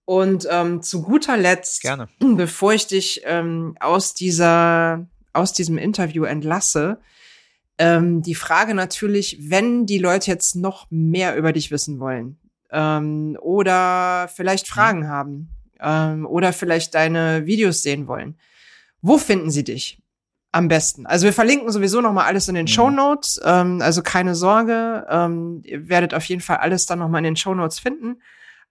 Und 0.06 0.48
ähm, 0.50 0.82
zu 0.82 1.02
guter 1.02 1.36
Letzt, 1.36 1.82
Gerne. 1.82 2.08
bevor 2.20 2.74
ich 2.74 2.88
dich 2.88 3.22
ähm, 3.26 3.76
aus 3.80 4.14
dieser 4.14 5.08
aus 5.34 5.54
diesem 5.54 5.78
Interview 5.78 6.24
entlasse, 6.24 7.00
ähm, 7.78 8.22
die 8.22 8.36
Frage 8.36 8.74
natürlich, 8.74 9.50
wenn 9.50 9.86
die 9.86 10.00
Leute 10.00 10.32
jetzt 10.32 10.56
noch 10.56 10.88
mehr 10.90 11.36
über 11.36 11.54
dich 11.54 11.72
wissen 11.72 12.00
wollen 12.00 12.40
ähm, 12.72 13.38
oder 13.42 14.30
vielleicht 14.34 14.68
mhm. 14.68 14.74
Fragen 14.74 15.00
mhm. 15.00 15.08
haben 15.08 15.50
ähm, 15.80 16.26
oder 16.26 16.54
vielleicht 16.54 16.96
deine 16.96 17.46
Videos 17.46 17.82
sehen 17.82 18.08
wollen, 18.08 18.38
wo 19.02 19.18
finden 19.18 19.52
sie 19.52 19.64
dich? 19.64 20.02
am 20.52 20.68
besten. 20.68 21.06
Also 21.06 21.26
wir 21.26 21.34
verlinken 21.34 21.72
sowieso 21.72 22.02
noch 22.02 22.14
mal 22.14 22.26
alles 22.26 22.48
in 22.48 22.56
den 22.56 22.64
mhm. 22.64 22.70
Show 22.70 22.90
Notes. 22.90 23.40
Ähm, 23.44 23.82
also 23.82 24.02
keine 24.02 24.36
Sorge, 24.36 25.06
ähm, 25.10 25.62
ihr 25.64 25.88
werdet 25.88 26.14
auf 26.14 26.24
jeden 26.26 26.42
Fall 26.42 26.58
alles 26.58 26.86
dann 26.86 27.00
noch 27.00 27.10
mal 27.10 27.20
in 27.20 27.26
den 27.26 27.36
Show 27.36 27.54
Notes 27.54 27.80
finden. 27.80 28.22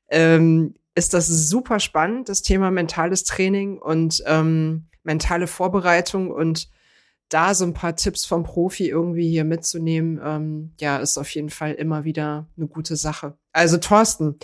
ähm, 0.09 0.75
ist 0.95 1.13
das 1.13 1.27
super 1.27 1.79
spannend, 1.79 2.29
das 2.29 2.41
Thema 2.41 2.69
mentales 2.71 3.23
Training 3.23 3.79
und 3.79 4.23
ähm, 4.27 4.85
mentale 5.03 5.47
Vorbereitung 5.47 6.29
und 6.29 6.69
da 7.29 7.55
so 7.55 7.65
ein 7.65 7.73
paar 7.73 7.95
Tipps 7.95 8.25
vom 8.25 8.43
Profi 8.43 8.89
irgendwie 8.89 9.27
hier 9.27 9.43
mitzunehmen, 9.43 10.21
ähm, 10.23 10.73
ja, 10.79 10.97
ist 10.97 11.17
auf 11.17 11.29
jeden 11.29 11.49
Fall 11.49 11.73
immer 11.73 12.03
wieder 12.03 12.47
eine 12.57 12.67
gute 12.67 12.95
Sache. 12.95 13.35
Also 13.53 13.77
Thorsten, 13.77 14.37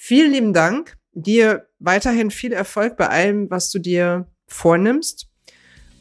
Vielen 0.00 0.30
lieben 0.30 0.52
Dank. 0.52 0.96
Dir 1.12 1.66
weiterhin 1.80 2.30
viel 2.30 2.52
Erfolg 2.52 2.96
bei 2.96 3.08
allem, 3.08 3.50
was 3.50 3.70
du 3.70 3.80
dir 3.80 4.28
vornimmst. 4.46 5.26